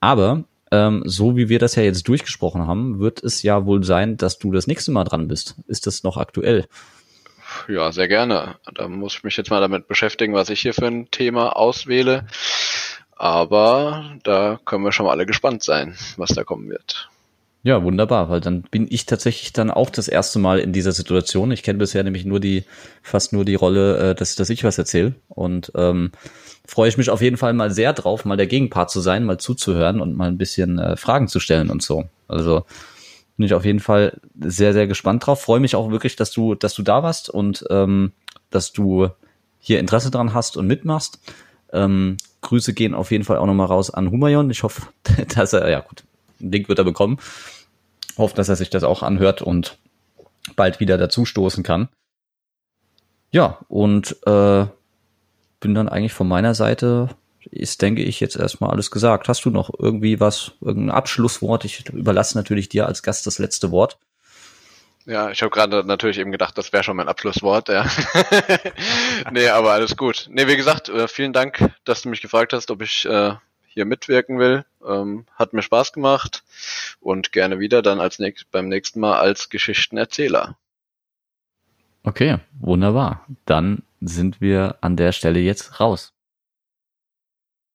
Aber 0.00 0.42
ähm, 0.72 1.04
so 1.06 1.36
wie 1.36 1.48
wir 1.48 1.60
das 1.60 1.76
ja 1.76 1.84
jetzt 1.84 2.08
durchgesprochen 2.08 2.66
haben, 2.66 2.98
wird 2.98 3.22
es 3.22 3.44
ja 3.44 3.64
wohl 3.64 3.84
sein, 3.84 4.16
dass 4.16 4.38
du 4.38 4.50
das 4.50 4.66
nächste 4.66 4.90
Mal 4.90 5.04
dran 5.04 5.28
bist. 5.28 5.54
Ist 5.68 5.86
das 5.86 6.02
noch 6.02 6.16
aktuell? 6.16 6.66
Ja, 7.68 7.92
sehr 7.92 8.08
gerne. 8.08 8.56
Da 8.74 8.88
muss 8.88 9.16
ich 9.16 9.24
mich 9.24 9.36
jetzt 9.36 9.50
mal 9.50 9.60
damit 9.60 9.88
beschäftigen, 9.88 10.34
was 10.34 10.50
ich 10.50 10.60
hier 10.60 10.74
für 10.74 10.86
ein 10.86 11.10
Thema 11.10 11.56
auswähle. 11.56 12.26
Aber 13.16 14.16
da 14.24 14.58
können 14.64 14.84
wir 14.84 14.92
schon 14.92 15.06
mal 15.06 15.12
alle 15.12 15.26
gespannt 15.26 15.62
sein, 15.62 15.96
was 16.16 16.30
da 16.30 16.44
kommen 16.44 16.68
wird. 16.68 17.08
Ja, 17.62 17.82
wunderbar, 17.82 18.28
weil 18.28 18.40
dann 18.40 18.60
bin 18.60 18.86
ich 18.90 19.06
tatsächlich 19.06 19.54
dann 19.54 19.70
auch 19.70 19.88
das 19.88 20.06
erste 20.06 20.38
Mal 20.38 20.58
in 20.58 20.74
dieser 20.74 20.92
Situation. 20.92 21.50
Ich 21.50 21.62
kenne 21.62 21.78
bisher 21.78 22.04
nämlich 22.04 22.26
nur 22.26 22.38
die, 22.38 22.64
fast 23.02 23.32
nur 23.32 23.46
die 23.46 23.54
Rolle, 23.54 24.10
äh, 24.10 24.14
dass, 24.14 24.34
dass 24.34 24.50
ich 24.50 24.64
was 24.64 24.76
erzähle. 24.76 25.14
Und 25.28 25.72
ähm, 25.74 26.12
freue 26.66 26.90
ich 26.90 26.98
mich 26.98 27.08
auf 27.08 27.22
jeden 27.22 27.38
Fall 27.38 27.54
mal 27.54 27.70
sehr 27.70 27.94
drauf, 27.94 28.26
mal 28.26 28.36
der 28.36 28.48
Gegenpart 28.48 28.90
zu 28.90 29.00
sein, 29.00 29.24
mal 29.24 29.38
zuzuhören 29.38 30.02
und 30.02 30.14
mal 30.14 30.28
ein 30.28 30.36
bisschen 30.36 30.78
äh, 30.78 30.98
Fragen 30.98 31.26
zu 31.26 31.40
stellen 31.40 31.70
und 31.70 31.82
so. 31.82 32.04
Also 32.28 32.66
bin 33.36 33.46
ich 33.46 33.54
auf 33.54 33.64
jeden 33.64 33.80
Fall 33.80 34.20
sehr, 34.40 34.72
sehr 34.72 34.86
gespannt 34.86 35.26
drauf. 35.26 35.42
Freue 35.42 35.60
mich 35.60 35.76
auch 35.76 35.90
wirklich, 35.90 36.16
dass 36.16 36.30
du, 36.30 36.54
dass 36.54 36.74
du 36.74 36.82
da 36.82 37.02
warst 37.02 37.28
und 37.28 37.64
ähm, 37.70 38.12
dass 38.50 38.72
du 38.72 39.08
hier 39.58 39.80
Interesse 39.80 40.10
dran 40.10 40.34
hast 40.34 40.56
und 40.56 40.66
mitmachst. 40.66 41.18
Ähm, 41.72 42.16
Grüße 42.42 42.74
gehen 42.74 42.94
auf 42.94 43.10
jeden 43.10 43.24
Fall 43.24 43.38
auch 43.38 43.46
nochmal 43.46 43.66
raus 43.66 43.90
an 43.90 44.10
Humayon. 44.10 44.50
Ich 44.50 44.62
hoffe, 44.62 44.82
dass 45.34 45.52
er, 45.52 45.68
ja 45.70 45.80
gut, 45.80 46.04
einen 46.40 46.52
Link 46.52 46.68
wird 46.68 46.78
er 46.78 46.84
bekommen 46.84 47.18
hoffe, 48.16 48.36
dass 48.36 48.48
er 48.48 48.56
sich 48.56 48.70
das 48.70 48.84
auch 48.84 49.02
anhört 49.02 49.42
und 49.42 49.78
bald 50.56 50.80
wieder 50.80 50.98
dazustoßen 50.98 51.62
kann. 51.62 51.88
Ja, 53.30 53.58
und 53.68 54.16
äh, 54.26 54.66
bin 55.60 55.74
dann 55.74 55.88
eigentlich 55.88 56.12
von 56.12 56.28
meiner 56.28 56.54
Seite, 56.54 57.08
ist, 57.54 57.82
denke 57.82 58.02
ich, 58.02 58.20
jetzt 58.20 58.36
erstmal 58.36 58.70
alles 58.70 58.90
gesagt. 58.90 59.28
Hast 59.28 59.44
du 59.44 59.50
noch 59.50 59.70
irgendwie 59.78 60.20
was, 60.20 60.52
irgendein 60.60 60.94
Abschlusswort? 60.94 61.64
Ich 61.64 61.88
überlasse 61.90 62.36
natürlich 62.36 62.68
dir 62.68 62.86
als 62.86 63.02
Gast 63.02 63.26
das 63.26 63.38
letzte 63.38 63.70
Wort. 63.70 63.98
Ja, 65.06 65.30
ich 65.30 65.42
habe 65.42 65.50
gerade 65.50 65.84
natürlich 65.84 66.18
eben 66.18 66.32
gedacht, 66.32 66.56
das 66.56 66.72
wäre 66.72 66.82
schon 66.82 66.96
mein 66.96 67.08
Abschlusswort, 67.08 67.68
ja. 67.68 67.86
nee, 69.32 69.48
aber 69.48 69.72
alles 69.72 69.96
gut. 69.96 70.28
Nee, 70.30 70.48
wie 70.48 70.56
gesagt, 70.56 70.88
äh, 70.88 71.08
vielen 71.08 71.34
Dank, 71.34 71.72
dass 71.84 72.02
du 72.02 72.08
mich 72.08 72.22
gefragt 72.22 72.54
hast, 72.54 72.70
ob 72.70 72.80
ich 72.80 73.04
äh, 73.04 73.34
hier 73.66 73.84
mitwirken 73.84 74.38
will. 74.38 74.64
Ähm, 74.86 75.26
hat 75.34 75.52
mir 75.52 75.62
Spaß 75.62 75.92
gemacht 75.92 76.42
und 77.00 77.32
gerne 77.32 77.58
wieder 77.58 77.82
dann 77.82 78.00
als 78.00 78.18
nächst, 78.18 78.50
beim 78.50 78.68
nächsten 78.68 79.00
Mal 79.00 79.18
als 79.18 79.50
Geschichtenerzähler. 79.50 80.56
Okay, 82.02 82.38
wunderbar. 82.58 83.26
Dann 83.44 83.82
sind 84.00 84.40
wir 84.40 84.78
an 84.80 84.96
der 84.96 85.12
Stelle 85.12 85.40
jetzt 85.40 85.80
raus. 85.80 86.13